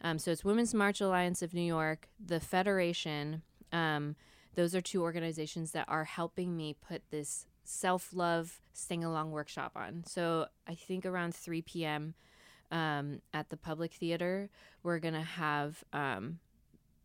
Um, 0.00 0.18
so 0.18 0.30
it's 0.30 0.44
Women's 0.44 0.74
March 0.74 1.00
Alliance 1.00 1.42
of 1.42 1.54
New 1.54 1.62
York, 1.62 2.08
the 2.24 2.38
Federation. 2.40 3.42
Um, 3.72 4.16
those 4.54 4.74
are 4.74 4.80
two 4.80 5.02
organizations 5.02 5.72
that 5.72 5.86
are 5.88 6.04
helping 6.04 6.56
me 6.56 6.76
put 6.86 7.02
this 7.10 7.46
self 7.64 8.10
love 8.12 8.60
sing 8.72 9.04
along 9.04 9.30
workshop 9.30 9.72
on. 9.76 10.04
So 10.06 10.46
I 10.66 10.74
think 10.74 11.06
around 11.06 11.34
3 11.34 11.62
p.m. 11.62 12.14
Um, 12.70 13.20
at 13.32 13.50
the 13.50 13.56
Public 13.56 13.92
Theater, 13.92 14.50
we're 14.82 14.98
going 14.98 15.14
to 15.14 15.20
have 15.20 15.84
um, 15.92 16.38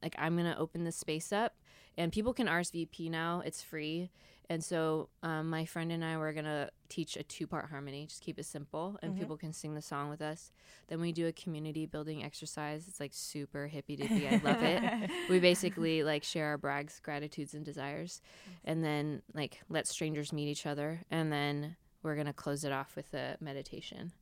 like 0.02 0.16
I'm 0.18 0.38
gonna 0.38 0.56
open 0.58 0.84
the 0.84 0.92
space 0.92 1.32
up, 1.32 1.56
and 2.00 2.12
people 2.12 2.34
can 2.34 2.48
RSVP 2.48 3.10
now. 3.12 3.44
It's 3.46 3.62
free, 3.62 4.10
and 4.50 4.64
so 4.64 5.10
um, 5.22 5.50
my 5.50 5.66
friend 5.66 5.92
and 5.92 6.04
I 6.04 6.18
were 6.18 6.34
gonna 6.34 6.72
teach 6.88 7.16
a 7.18 7.22
two-part 7.24 7.70
harmony. 7.70 8.08
Just 8.08 8.24
keep 8.24 8.40
it 8.40 8.46
simple, 8.46 8.98
and 9.04 9.14
Mhm. 9.14 9.18
people 9.20 9.38
can 9.38 9.54
sing 9.54 9.76
the 9.76 9.82
song 9.82 10.10
with 10.10 10.22
us. 10.22 10.52
Then 10.88 11.00
we 11.02 11.12
do 11.12 11.28
a 11.28 11.32
community 11.32 11.86
building 11.86 12.24
exercise. 12.24 12.88
It's 12.88 13.00
like 13.00 13.12
super 13.14 13.68
hippy 13.68 13.96
dippy. 14.02 14.28
I 14.28 14.38
love 14.38 14.64
it. 14.64 14.82
we 15.30 15.40
basically 15.40 16.02
like 16.04 16.24
share 16.24 16.48
our 16.48 16.58
brags, 16.58 17.00
gratitudes, 17.04 17.54
and 17.54 17.64
desires, 17.64 18.22
and 18.66 18.84
then 18.84 19.22
like 19.36 19.62
let 19.70 19.86
strangers 19.86 20.34
meet 20.34 20.48
each 20.48 20.66
other, 20.66 21.02
and 21.12 21.32
then 21.32 21.76
we're 22.02 22.16
gonna 22.16 22.34
close 22.34 22.64
it 22.64 22.72
off 22.72 22.96
with 22.96 23.14
a 23.14 23.36
meditation. 23.40 24.14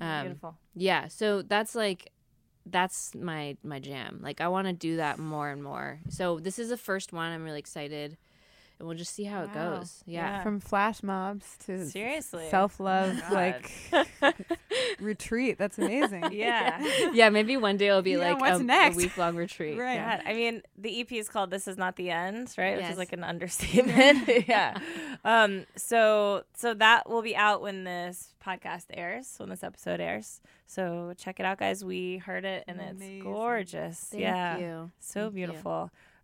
Um, 0.00 0.22
Beautiful. 0.26 0.56
yeah, 0.74 1.08
so 1.08 1.42
that's 1.42 1.74
like 1.74 2.10
that's 2.66 3.14
my 3.14 3.56
my 3.62 3.78
jam. 3.78 4.20
Like 4.22 4.40
I 4.40 4.48
want 4.48 4.66
to 4.66 4.72
do 4.72 4.96
that 4.96 5.18
more 5.18 5.50
and 5.50 5.62
more. 5.62 6.00
So 6.08 6.38
this 6.38 6.58
is 6.58 6.68
the 6.70 6.76
first 6.76 7.12
one. 7.12 7.30
I'm 7.30 7.44
really 7.44 7.58
excited, 7.58 8.16
and 8.84 8.88
we'll 8.90 8.98
just 8.98 9.14
see 9.14 9.24
how 9.24 9.44
it 9.44 9.54
goes. 9.54 10.04
Yeah. 10.04 10.42
From 10.42 10.60
flash 10.60 11.02
mobs 11.02 11.56
to 11.64 11.86
Seriously. 11.86 12.48
self 12.50 12.78
love, 12.78 13.18
God. 13.18 13.32
like 13.32 13.72
retreat. 15.00 15.56
That's 15.56 15.78
amazing. 15.78 16.24
Yeah. 16.34 16.82
Yeah, 17.14 17.28
maybe 17.30 17.56
one 17.56 17.76
day 17.76 17.88
it'll 17.88 18.02
be 18.02 18.12
Yeah, 18.12 18.32
like 18.32 18.40
what's 18.40 18.60
a, 18.60 18.96
week 18.96 19.16
long 19.16 19.36
retreat. 19.36 19.78
Right. 19.78 19.94
Yeah. 19.94 20.20
I 20.26 20.34
mean, 20.34 20.62
the 20.76 21.00
EP 21.00 21.12
is 21.12 21.28
called 21.28 21.50
"This 21.50 21.68
Is 21.68 21.78
Not 21.78 21.96
the 21.96 22.10
End," 22.10 22.52
right? 22.58 22.76
Which 22.76 22.86
is 22.86 22.98
like 22.98 23.12
an 23.12 23.24
understatement. 23.24 24.28
yeah. 24.48 24.76
Um. 25.24 25.64
So, 25.76 26.42
so 26.56 26.74
that 26.74 27.08
will 27.08 27.22
be 27.22 27.36
out 27.36 27.62
when 27.62 27.84
this 27.84 28.34
podcast 28.44 28.86
airs, 28.92 29.34
when 29.38 29.48
this 29.48 29.62
episode 29.62 30.00
airs. 30.00 30.40
So 30.66 31.14
check 31.16 31.40
it 31.40 31.46
out, 31.46 31.58
guys. 31.58 31.84
We 31.84 32.18
heard 32.18 32.44
it, 32.44 32.64
and 32.66 32.80
Amazing. 32.80 33.16
it's 33.16 33.24
gorgeous. 33.24 33.98
Thank 34.10 34.22
yeah. 34.22 34.58
you. 34.58 34.90
So 34.98 35.30
Thank 35.30 35.34
you. 35.36 35.46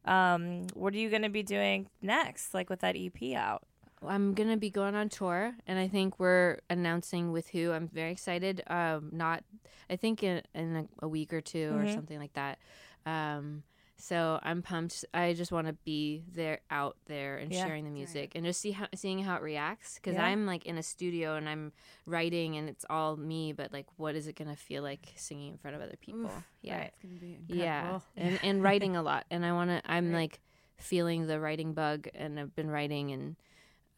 Um. 0.04 0.66
What 0.74 0.94
are 0.94 0.98
you 0.98 1.10
going 1.10 1.22
to 1.22 1.28
be 1.28 1.42
doing 1.42 1.88
next? 2.02 2.54
Like 2.54 2.70
with 2.70 2.80
that 2.80 2.96
EP 2.96 3.34
out? 3.34 3.62
I'm 4.06 4.32
gonna 4.32 4.56
be 4.56 4.70
going 4.70 4.94
on 4.94 5.10
tour, 5.10 5.54
and 5.66 5.78
I 5.78 5.86
think 5.86 6.18
we're 6.18 6.60
announcing 6.70 7.32
with 7.32 7.48
who. 7.50 7.70
I'm 7.72 7.86
very 7.86 8.10
excited. 8.12 8.62
Um, 8.66 9.10
not, 9.12 9.44
I 9.90 9.96
think 9.96 10.22
in, 10.22 10.40
in 10.54 10.74
a, 11.02 11.04
a 11.04 11.08
week 11.08 11.34
or 11.34 11.42
2 11.42 11.58
or 11.74 11.84
Mhm. 11.84 11.94
something 11.94 12.18
like 12.18 12.32
that. 12.32 12.58
Um, 13.04 13.62
so 14.00 14.40
I'm 14.42 14.62
pumped. 14.62 15.04
I 15.14 15.34
just 15.34 15.52
want 15.52 15.66
to 15.66 15.72
be 15.84 16.24
there, 16.32 16.60
out 16.70 16.96
there, 17.06 17.36
and 17.38 17.52
Yeah. 17.52 17.64
sharing 17.64 17.84
the 17.84 17.90
music, 17.90 18.32
and 18.34 18.44
just 18.44 18.60
see 18.60 18.72
how 18.72 18.86
seeing 18.94 19.22
how 19.22 19.36
it 19.36 19.42
reacts. 19.42 19.94
Because 19.96 20.16
Yeah. 20.16 20.24
I'm 20.24 20.46
like 20.46 20.66
in 20.66 20.78
a 20.78 20.82
studio 20.82 21.36
and 21.36 21.48
I'm 21.48 21.72
writing, 22.06 22.56
and 22.56 22.68
it's 22.68 22.84
all 22.90 23.16
me. 23.16 23.52
But 23.52 23.72
like, 23.72 23.86
what 23.96 24.14
is 24.14 24.26
it 24.26 24.36
gonna 24.36 24.56
feel 24.56 24.82
like 24.82 25.12
singing 25.16 25.52
in 25.52 25.58
front 25.58 25.76
of 25.76 25.82
other 25.82 25.96
people? 26.00 26.26
Oof, 26.26 26.48
yeah, 26.62 26.78
right. 26.78 26.92
It's 26.94 27.02
gonna 27.02 27.14
be 27.20 27.38
yeah, 27.48 28.00
and 28.16 28.38
and 28.42 28.62
writing 28.62 28.96
a 28.96 29.02
lot. 29.02 29.26
And 29.30 29.44
I 29.44 29.52
want 29.52 29.70
to. 29.70 29.82
I'm 29.90 30.10
Right. 30.12 30.18
like 30.22 30.40
feeling 30.78 31.26
the 31.26 31.38
writing 31.40 31.74
bug, 31.74 32.08
and 32.14 32.40
I've 32.40 32.54
been 32.54 32.70
writing, 32.70 33.10
and 33.12 33.36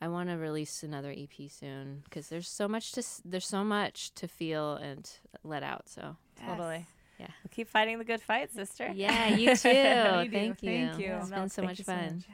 I 0.00 0.08
want 0.08 0.30
to 0.30 0.34
release 0.36 0.82
another 0.82 1.12
EP 1.12 1.48
soon 1.48 2.02
because 2.04 2.28
there's 2.28 2.48
so 2.48 2.66
much 2.66 2.90
to 2.92 3.04
there's 3.24 3.46
so 3.46 3.62
much 3.62 4.12
to 4.16 4.26
feel 4.26 4.74
and 4.74 5.08
let 5.44 5.62
out. 5.62 5.88
So 5.88 6.16
Totally. 6.44 6.86
Yeah. 7.22 7.28
Well, 7.44 7.50
keep 7.52 7.68
fighting 7.68 7.98
the 7.98 8.04
good 8.04 8.20
fight, 8.20 8.52
sister. 8.52 8.90
yeah, 8.94 9.28
you 9.28 9.54
too. 9.56 9.68
You 9.68 9.74
do. 9.74 10.30
Thank 10.30 10.62
you. 10.62 10.88
Thank 10.88 10.98
you. 10.98 11.12
It's 11.20 11.30
Mel, 11.30 11.40
been 11.40 11.48
so 11.50 11.62
thank 11.62 11.70
much 11.70 11.78
you 11.78 11.84
so 11.84 11.92
fun. 11.92 12.14
much. 12.16 12.24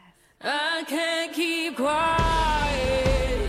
I 0.41 0.84
can't 0.89 1.32
keep 1.32 1.76
quiet. 1.76 3.49